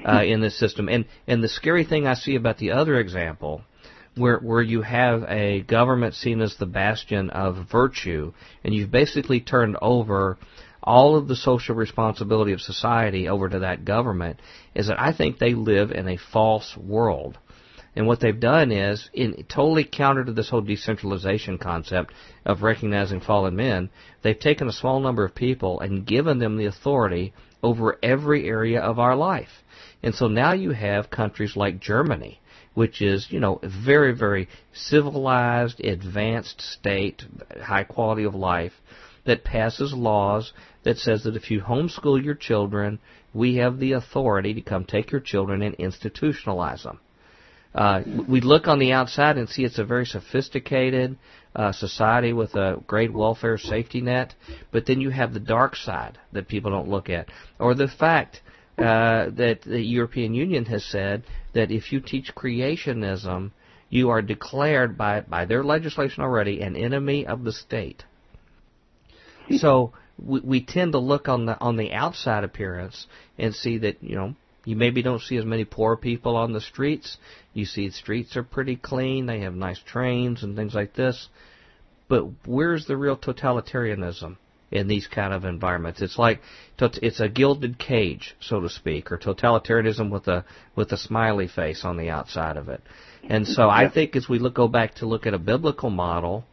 [0.05, 0.87] uh, in this system.
[0.87, 3.63] And and the scary thing I see about the other example
[4.15, 8.33] where where you have a government seen as the bastion of virtue,
[8.63, 10.37] and you've basically turned over
[10.83, 14.39] all of the social responsibility of society over to that government,
[14.73, 17.37] is that I think they live in a false world.
[17.95, 22.13] And what they've done is, in totally counter to this whole decentralization concept
[22.45, 23.89] of recognizing fallen men,
[24.21, 28.79] they've taken a small number of people and given them the authority over every area
[28.81, 29.63] of our life.
[30.01, 32.40] And so now you have countries like Germany,
[32.73, 37.23] which is, you know, a very, very civilized, advanced state,
[37.61, 38.73] high quality of life,
[39.25, 40.53] that passes laws
[40.83, 42.99] that says that if you homeschool your children,
[43.33, 46.99] we have the authority to come take your children and institutionalize them.
[47.73, 51.17] Uh, we look on the outside and see it's a very sophisticated
[51.55, 54.33] uh, society with a great welfare safety net,
[54.71, 57.29] but then you have the dark side that people don't look at,
[57.59, 58.41] or the fact
[58.81, 63.51] uh, that the European Union has said that if you teach creationism,
[63.89, 68.03] you are declared by by their legislation already an enemy of the state.
[69.57, 73.05] So we, we tend to look on the on the outside appearance
[73.37, 74.35] and see that you know
[74.65, 77.17] you maybe don't see as many poor people on the streets.
[77.53, 79.25] You see the streets are pretty clean.
[79.25, 81.27] They have nice trains and things like this.
[82.07, 84.37] But where's the real totalitarianism
[84.71, 86.01] in these kind of environments?
[86.01, 86.41] It's like
[86.79, 90.45] it's a gilded cage, so to speak, or totalitarianism with a
[90.75, 92.81] with a smiley face on the outside of it.
[93.23, 96.45] And so I think as we look go back to look at a biblical model,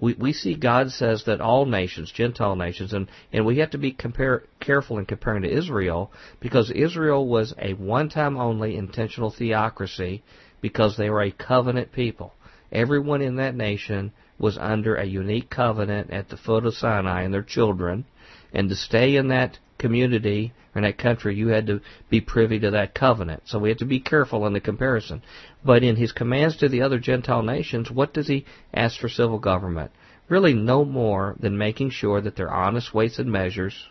[0.00, 3.78] we, we see God says that all nations, Gentile nations, and, and we have to
[3.78, 9.30] be compare, careful in comparing to Israel because Israel was a one time only intentional
[9.30, 10.22] theocracy
[10.60, 12.32] because they were a covenant people.
[12.70, 17.34] Everyone in that nation was under a unique covenant at the foot of Sinai and
[17.34, 18.04] their children,
[18.52, 22.58] and to stay in that community or in that country, you had to be privy
[22.60, 23.42] to that covenant.
[23.46, 25.22] So we have to be careful in the comparison.
[25.64, 29.38] But in his commands to the other Gentile nations, what does he ask for civil
[29.38, 29.90] government?
[30.28, 33.86] Really, no more than making sure that there are honest weights and measures,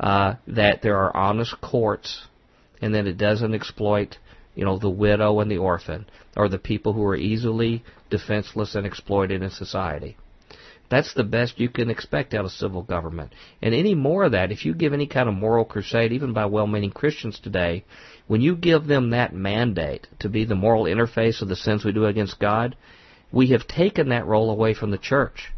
[0.00, 2.26] uh, that there are honest courts,
[2.82, 4.18] and that it doesn't exploit,
[4.56, 7.84] you know, the widow and the orphan, or the people who are easily
[8.16, 10.16] defenseless and exploited in society.
[10.88, 13.32] That's the best you can expect out of civil government.
[13.60, 16.46] And any more of that, if you give any kind of moral crusade, even by
[16.46, 17.84] well meaning Christians today,
[18.28, 21.90] when you give them that mandate to be the moral interface of the sins we
[21.90, 22.76] do against God,
[23.32, 25.52] we have taken that role away from the church.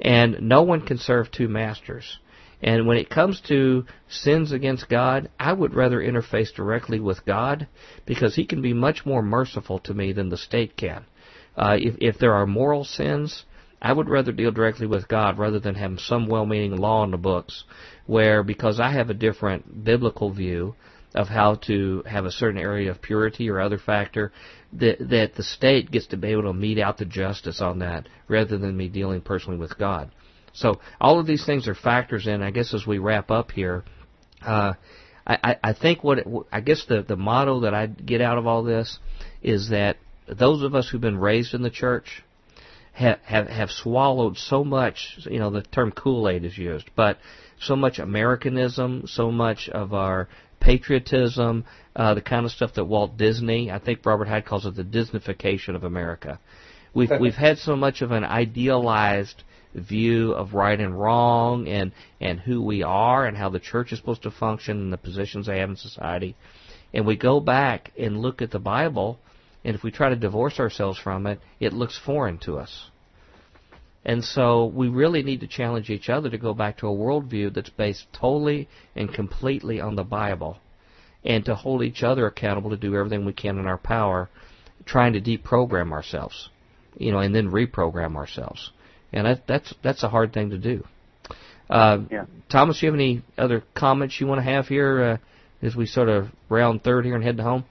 [0.00, 2.18] And no one can serve two masters.
[2.62, 7.66] And when it comes to sins against God, I would rather interface directly with God
[8.06, 11.04] because He can be much more merciful to me than the state can.
[11.56, 13.44] Uh, if, if there are moral sins,
[13.80, 17.18] I would rather deal directly with God rather than have some well-meaning law in the
[17.18, 17.64] books
[18.06, 20.74] where because I have a different biblical view
[21.14, 24.32] of how to have a certain area of purity or other factor
[24.72, 28.08] that that the state gets to be able to mete out the justice on that
[28.28, 30.10] rather than me dealing personally with God.
[30.54, 32.42] So all of these things are factors in.
[32.42, 33.84] I guess as we wrap up here,
[34.42, 34.74] uh,
[35.26, 38.46] I, I think what it, I guess the the motto that I get out of
[38.46, 38.98] all this
[39.42, 39.96] is that
[40.28, 42.22] those of us who've been raised in the church
[42.92, 47.18] have, have, have swallowed so much, you know, the term Kool-Aid is used, but
[47.60, 50.28] so much Americanism, so much of our
[50.60, 51.64] patriotism,
[51.96, 54.84] uh, the kind of stuff that Walt Disney, I think Robert Hyde calls it the
[54.84, 56.38] Disneyfication of America.
[56.94, 59.42] We've we've had so much of an idealized
[59.74, 63.98] view of right and wrong and and who we are and how the church is
[63.98, 66.36] supposed to function and the positions they have in society.
[66.92, 69.18] And we go back and look at the Bible
[69.64, 72.90] and if we try to divorce ourselves from it, it looks foreign to us.
[74.04, 77.54] And so we really need to challenge each other to go back to a worldview
[77.54, 80.58] that's based totally and completely on the Bible
[81.24, 84.28] and to hold each other accountable to do everything we can in our power,
[84.84, 86.48] trying to deprogram ourselves,
[86.96, 88.72] you know, and then reprogram ourselves.
[89.12, 90.84] And that, that's that's a hard thing to do.
[91.70, 92.24] Uh, yeah.
[92.50, 95.16] Thomas, do you have any other comments you want to have here uh,
[95.64, 97.64] as we sort of round third here and head to home?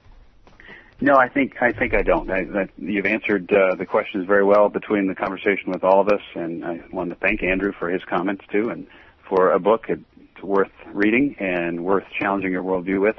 [1.04, 2.30] No, I think I think I don't.
[2.30, 6.22] I, you've answered uh, the questions very well between the conversation with all of us,
[6.36, 8.86] and I want to thank Andrew for his comments too, and
[9.28, 13.16] for a book it's worth reading and worth challenging your worldview with.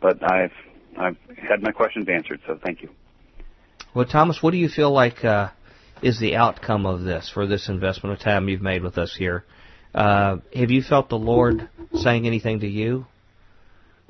[0.00, 0.52] But I've
[0.98, 2.88] I've had my questions answered, so thank you.
[3.94, 5.50] Well, Thomas, what do you feel like uh,
[6.02, 9.44] is the outcome of this for this investment of time you've made with us here?
[9.94, 13.06] Uh, have you felt the Lord saying anything to you?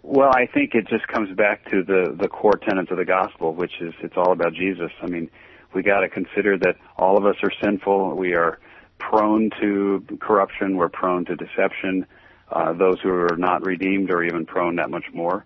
[0.09, 3.53] Well, I think it just comes back to the the core tenets of the gospel,
[3.53, 4.93] which is it's all about Jesus.
[5.03, 5.29] I mean,
[5.75, 8.15] we got to consider that all of us are sinful.
[8.15, 8.61] We are
[9.01, 10.77] prone to corruption.
[10.77, 12.07] We're prone to deception.
[12.53, 15.45] Uh, those who are not redeemed are even prone that much more.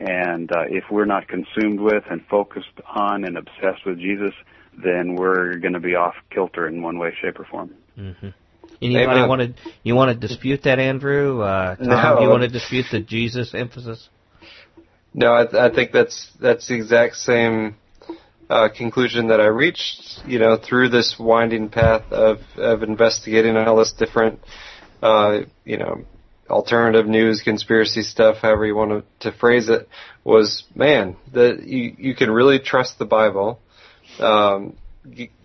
[0.00, 4.32] And uh, if we're not consumed with and focused on and obsessed with Jesus,
[4.82, 7.76] then we're going to be off kilter in one way, shape, or form.
[7.96, 8.30] Mm-hmm.
[8.82, 11.42] Anybody want to you want to dispute that, Andrew?
[11.42, 12.20] Uh, Tom, no.
[12.22, 14.08] you want to dispute the Jesus emphasis?
[15.12, 17.76] No, I, th- I think that's that's the exact same
[18.50, 23.76] uh, conclusion that I reached, you know, through this winding path of, of investigating all
[23.76, 24.40] this different,
[25.02, 26.04] uh, you know,
[26.48, 29.88] alternative news, conspiracy stuff, however you want to, to phrase it,
[30.24, 33.60] was man, that you, you can really trust the Bible.
[34.18, 34.76] Um,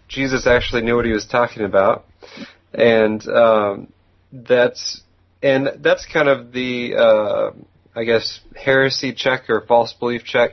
[0.08, 2.06] Jesus actually knew what he was talking about,
[2.76, 3.94] and um,
[4.32, 5.02] that's
[5.42, 7.52] and that's kind of the uh,
[7.96, 10.52] I guess heresy check or false belief check.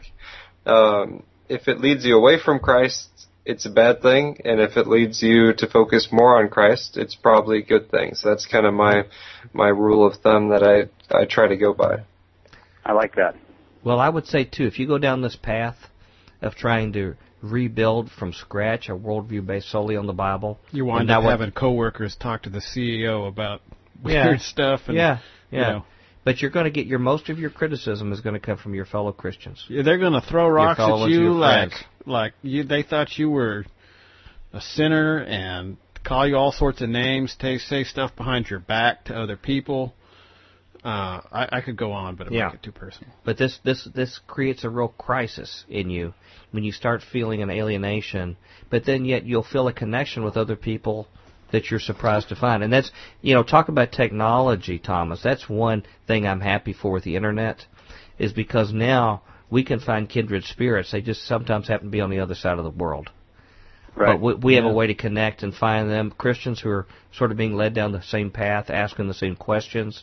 [0.65, 3.09] Um, if it leads you away from Christ,
[3.44, 7.17] it's a bad thing, and if it leads you to focus more on Christ, it's
[7.17, 8.15] probably a good thing.
[8.15, 9.05] So that's kind of my
[9.52, 12.05] my rule of thumb that I I try to go by.
[12.84, 13.34] I like that.
[13.84, 15.76] Well, I would say too, if you go down this path
[16.41, 21.11] of trying to rebuild from scratch a worldview based solely on the Bible, You wind
[21.11, 23.61] up having coworkers talk to the CEO about
[24.05, 24.27] Yeah.
[24.27, 24.83] weird stuff.
[24.87, 25.19] And, yeah,
[25.51, 25.71] you yeah.
[25.71, 25.85] know,
[26.25, 28.75] But you're going to get your most of your criticism is going to come from
[28.75, 29.65] your fellow Christians.
[29.69, 31.73] Yeah, they're going to throw rocks at you like
[32.07, 32.62] like you.
[32.65, 33.65] They thought you were
[34.53, 37.37] a sinner and call you all sorts of names.
[37.41, 39.95] Say say stuff behind your back to other people.
[40.85, 42.47] Uh, I, I could go on, but it Yeah.
[42.47, 43.12] might get too personal.
[43.25, 46.12] But this this this creates a real crisis in you
[46.51, 48.36] when you start feeling an alienation.
[48.69, 51.07] But then yet you'll feel a connection with other people
[51.52, 52.65] that you're surprised to find.
[52.65, 55.23] And that's you know talk about technology, Thomas.
[55.23, 57.65] That's one thing I'm happy for with the internet,
[58.19, 60.91] is because now we can find kindred spirits.
[60.91, 63.09] They just sometimes happen to be on the other side of the world.
[63.94, 64.15] Right.
[64.19, 64.70] But we, we have Yeah.
[64.70, 67.93] a way to connect and find them Christians who are sort of being led down
[67.93, 70.02] the same path, asking the same questions,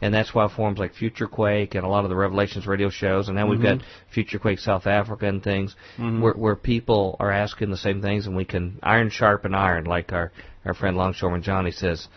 [0.00, 3.28] and that's why forums like Future Quake and a lot of the Revelations radio shows,
[3.28, 3.78] and now we've got
[4.12, 5.74] Future Quake South Africa and things,
[6.20, 10.12] where where people are asking the same things, and we can iron sharpen iron, like
[10.12, 10.32] our
[10.64, 12.08] our friend Longshoreman Johnny says.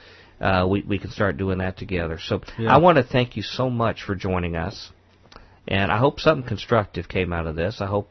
[0.41, 2.17] Uh, we we can start doing that together.
[2.17, 2.73] So Yeah.
[2.73, 4.89] I want to thank you so much for joining us,
[5.67, 7.81] and I hope something constructive came out of this.
[7.81, 8.09] I hope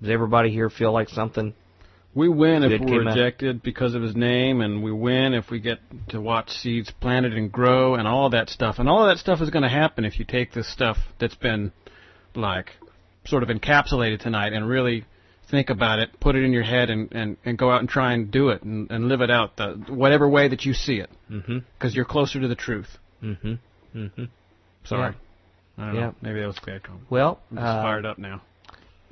[0.00, 1.54] does everybody here feel like something
[2.14, 3.16] We win if we're came out.
[3.16, 5.78] rejected because of his name, and we win if we get
[6.10, 8.78] to watch seeds planted and grow, and all that stuff.
[8.78, 11.34] And all of that stuff is going to happen if you take this stuff that's
[11.34, 11.72] been,
[12.34, 12.70] like,
[13.24, 15.04] sort of encapsulated tonight and really
[15.50, 18.12] think about it, put it in your head, and, and, and go out and try
[18.12, 21.08] and do it and, and live it out, the, whatever way that you see it,
[21.30, 21.58] Mm-hmm.
[21.78, 22.88] because you're closer to the truth.
[23.22, 23.54] Mm-hmm.
[23.98, 24.24] Mm-hmm.
[24.84, 25.14] Sorry.
[25.78, 26.00] I don't Yeah.
[26.00, 26.14] know.
[26.20, 27.04] Maybe that was a bad comment.
[27.08, 28.42] Well, I'm just uh, fired up now.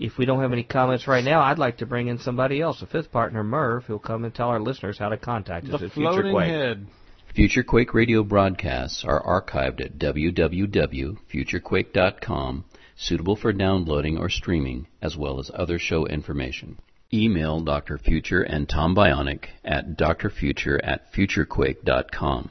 [0.01, 2.81] If we don't have any comments right now, I'd like to bring in somebody else,
[2.83, 5.87] a fifth partner, Merv, who'll come and tell our listeners how to contact us The
[5.87, 6.49] at Future Quake.
[6.49, 6.87] head.
[7.35, 12.65] Future Quake radio broadcasts are archived at www.futurequake.com,
[12.97, 16.77] suitable for downloading or streaming, as well as other show information.
[17.13, 17.99] Email Dr.
[17.99, 22.51] Future and Tom Bionic at drfuture at futurequake.com.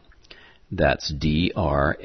[0.71, 1.99] That's D-R-F-U-T-U-R-E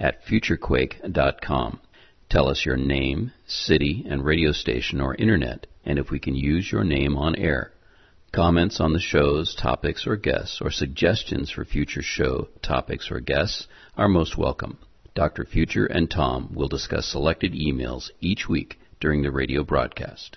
[0.00, 1.80] at futurequake.com.
[2.30, 6.70] Tell us your name, city, and radio station or internet, and if we can use
[6.70, 7.72] your name on air.
[8.32, 13.66] Comments on the show's topics or guests, or suggestions for future show topics or guests
[13.96, 14.76] are most welcome.
[15.14, 15.46] Dr.
[15.46, 20.36] Future and Tom will discuss selected emails each week during the radio broadcast.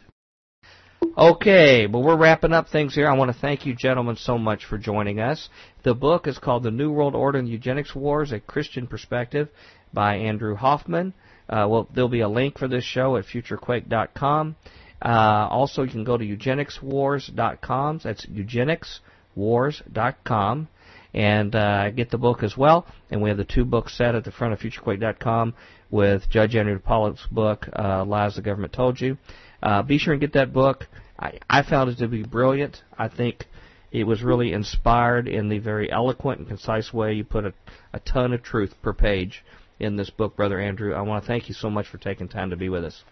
[1.18, 3.10] Okay, well, we're wrapping up things here.
[3.10, 5.50] I want to thank you, gentlemen, so much for joining us.
[5.84, 9.50] The book is called The New World Order and Eugenics Wars, A Christian Perspective
[9.92, 11.14] by Andrew Hoffman.
[11.51, 14.55] Uh, well, there'll be a link for this show at futurequake.com.
[15.03, 18.01] Uh, also, you can go to eugenicswars.com.
[18.03, 20.67] That's eugenicswars.com
[21.13, 22.88] and uh, get the book as well.
[23.09, 25.53] And we have the two books set at the front of futurequake.com
[25.89, 29.17] with Judge Andrew Pollock's book, uh, Lies the Government Told You.
[29.61, 30.88] Uh, be sure and get that book.
[31.19, 32.81] I, I found it to be brilliant.
[32.97, 33.47] I think
[33.91, 37.53] it was really inspired in the very eloquent and concise way you put a,
[37.91, 39.43] a ton of truth per page
[39.82, 40.93] in this book, Brother Andrew.
[40.93, 43.03] I want to thank you so much for taking time to be with us.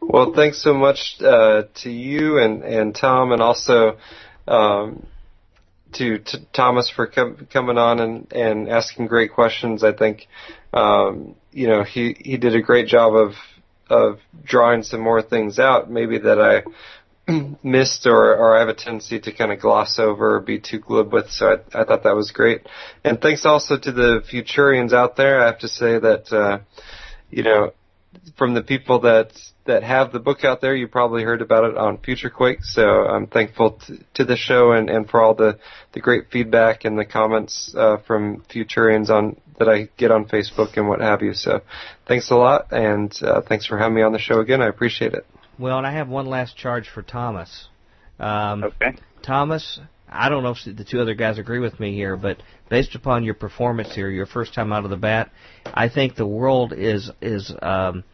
[0.00, 3.98] Well, thanks so much uh, to you and, and Tom, and also
[4.48, 5.06] um,
[5.92, 9.84] to, to Thomas for com- coming on and, and asking great questions.
[9.84, 10.26] I think
[10.72, 13.32] um, you know he he did a great job of
[13.88, 16.64] of drawing some more things out, maybe that I
[17.62, 20.78] missed or, or I have a tendency to kind of gloss over or be too
[20.78, 21.30] glib with.
[21.30, 22.66] So I, I thought that was great.
[23.04, 25.40] And thanks also to the Futurians out there.
[25.40, 26.58] I have to say that uh,
[27.30, 27.72] you know
[28.36, 29.32] from the people that
[29.66, 32.62] that have the book out there, you probably heard about it on Future Quake.
[32.62, 35.58] So I'm thankful to, to the show and, and for all the,
[35.92, 40.76] the great feedback and the comments uh, from Futurians on that I get on Facebook
[40.76, 41.34] and what have you.
[41.34, 41.62] So
[42.06, 44.62] thanks a lot, and uh, thanks for having me on the show again.
[44.62, 45.26] I appreciate it.
[45.58, 47.68] Well, and I have one last charge for Thomas.
[48.18, 48.96] Um, Okay.
[49.22, 52.94] Thomas, I don't know if the two other guys agree with me here, but based
[52.94, 55.30] upon your performance here, your first time out of the bat,
[55.74, 58.04] I think the world is is um,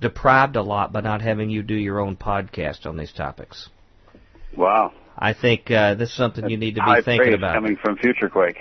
[0.00, 3.68] deprived a lot by not having you do your own podcast on these topics.
[4.56, 4.92] Wow.
[5.18, 7.54] I think uh, this is something you need to be High thinking about.
[7.54, 8.56] coming from FutureQuake.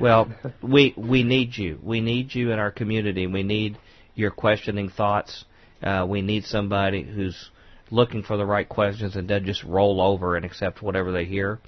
[0.00, 0.30] Well,
[0.62, 1.78] we we need you.
[1.82, 3.26] We need you in our community.
[3.26, 3.76] We need
[4.14, 5.44] your questioning thoughts.
[5.82, 7.50] Uh, we need somebody who's
[7.90, 11.58] looking for the right questions and doesn't just roll over and accept whatever they hear.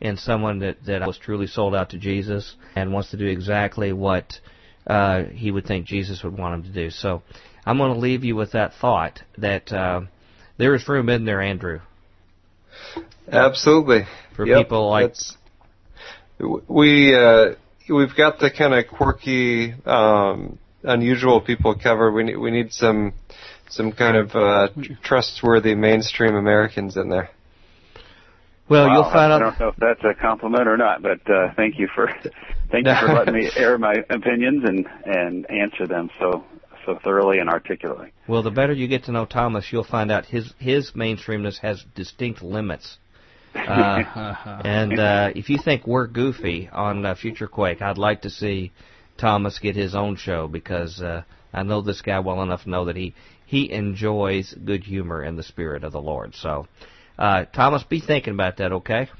[0.00, 3.92] And someone that that was truly sold out to Jesus and wants to do exactly
[3.92, 4.40] what
[4.86, 6.90] uh, he would think Jesus would want him to do.
[6.90, 7.22] So,
[7.64, 10.02] I'm going to leave you with that thought that uh,
[10.58, 11.80] there is room in there, Andrew,
[13.30, 14.06] Absolutely.
[14.34, 15.14] for Yep, people like
[16.68, 17.54] we uh,
[17.88, 22.12] we've got the kind of quirky, um, unusual people covered.
[22.12, 23.12] We need we need some
[23.72, 24.68] some kind of uh,
[25.02, 27.30] trustworthy mainstream Americans in there.
[28.68, 29.38] well, Wow, you'll find I out.
[29.38, 32.06] don't know if that's a compliment or not, but uh, thank you for
[32.70, 36.44] thank you for letting me air my opinions and and answer them so
[36.84, 38.12] so thoroughly and articulately.
[38.28, 41.84] Well, the better you get to know Thomas, you'll find out his his mainstreamness has
[41.94, 42.98] distinct limits.
[43.54, 48.30] Uh, and uh, if you think we're goofy on uh, Future Quake, I'd like to
[48.30, 48.72] see
[49.18, 52.86] Thomas get his own show because uh, I know this guy well enough to know
[52.86, 53.14] that he
[53.52, 56.34] he enjoys good humor in the spirit of the Lord.
[56.34, 56.66] So,
[57.18, 59.10] uh, Thomas, be thinking about that, okay?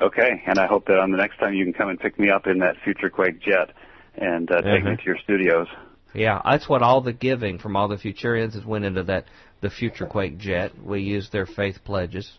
[0.00, 2.30] Okay, and I hope that on the next time you can come and pick me
[2.30, 3.72] up in that FutureQuake jet
[4.16, 4.96] and uh, take me Uh-huh.
[4.96, 5.66] to your studios.
[6.14, 9.26] Yeah, that's what all the giving from all the Futurians has went into that
[9.60, 10.72] the Future Quake jet.
[10.82, 12.32] We used their faith pledges.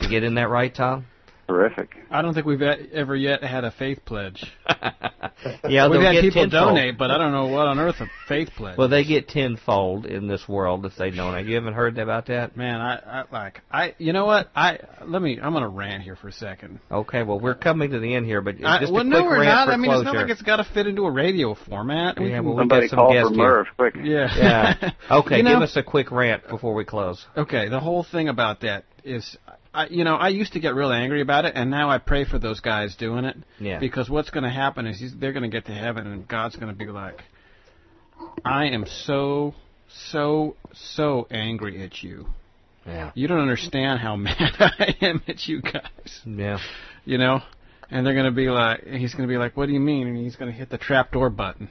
[0.00, 1.06] You get in that right, Tom?
[1.50, 1.96] Terrific.
[2.10, 4.44] I don't think we've e- ever yet had a faith pledge.
[5.68, 6.50] yeah, We've had get people tenfold.
[6.76, 8.78] donate, but I don't know what on earth a faith pledge.
[8.78, 11.46] Well, they get tenfold in this world if they donate.
[11.46, 12.56] You haven't heard about that?
[12.56, 13.94] Man, I, I like I.
[13.98, 14.48] You know what?
[14.54, 15.38] I let me.
[15.42, 16.78] I'm gonna rant here for a second.
[16.90, 19.24] Okay, well, we're coming to the end here, but I, just well, a quick no,
[19.24, 19.68] we're rant not.
[19.70, 22.18] I mean, it's not like it's got to fit into a radio format.
[22.18, 23.42] We Yeah, can- well, we Somebody got some call guest for here.
[23.44, 23.94] Merv, quick.
[24.02, 24.36] yeah.
[24.36, 24.90] Yeah.
[25.10, 27.26] Okay, You know- give us a quick rant before we close.
[27.36, 29.36] Okay, the whole thing about that is,
[29.72, 32.24] I, you know, I used to get real angry about it, and now I pray
[32.24, 33.36] for those guys doing it.
[33.58, 33.78] Yeah.
[33.78, 36.68] Because what's going to happen is they're going to get to heaven, and God's going
[36.68, 37.22] to be like,
[38.44, 39.54] I am so,
[40.10, 42.26] so, so angry at you.
[42.84, 43.12] Yeah.
[43.14, 46.20] You don't understand how mad I am at you guys.
[46.24, 46.58] Yeah.
[47.04, 47.40] You know?
[47.90, 50.06] And they're going to be like, he's going to be like, what do you mean?
[50.06, 51.68] And he's going to hit the trapdoor button.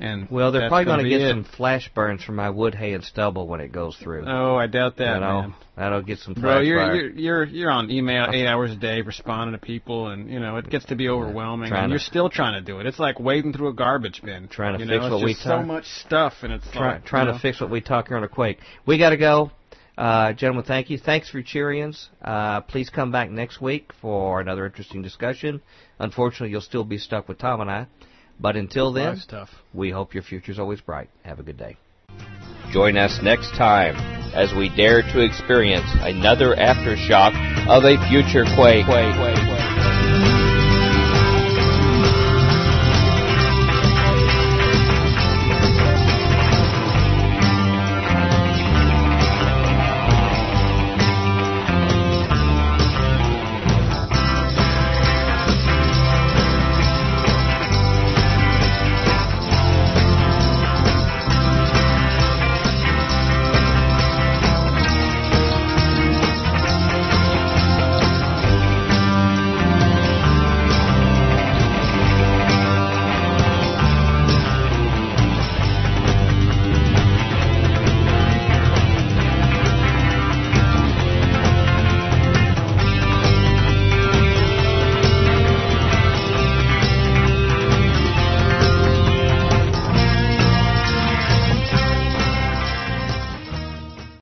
[0.00, 1.30] And Well, they're probably going to get it.
[1.30, 4.24] some flash burns from my wood, hay, and stubble when it goes through.
[4.28, 5.54] Oh, I doubt that, you know, man.
[5.76, 6.94] that'll get some Bro, you're, fire.
[6.94, 10.56] you're you're you're on email eight hours a day responding to people, and you know
[10.56, 11.72] it gets to be overwhelming.
[11.72, 12.86] And to- you're still trying to do it.
[12.86, 14.46] It's like wading through a garbage bin.
[14.46, 17.04] Trying to you fix know, what we just so much stuff, and it's Try, like,
[17.04, 18.58] trying to know, fix what we talk here on a quake.
[18.86, 19.50] We got to go.
[19.96, 20.98] Uh, gentlemen, thank you.
[20.98, 22.06] Thanks for Cheerians.
[22.22, 25.60] Uh, please come back next week for another interesting discussion.
[25.98, 27.86] Unfortunately, you'll still be stuck with Tom and I.
[28.40, 29.20] But until then,
[29.74, 31.10] we hope your future's always bright.
[31.24, 31.76] Have a good day.
[32.72, 33.96] Join us next time
[34.34, 37.32] as we dare to experience another aftershock
[37.66, 38.84] of a future quake.
[38.86, 39.57] quake, quake, quake.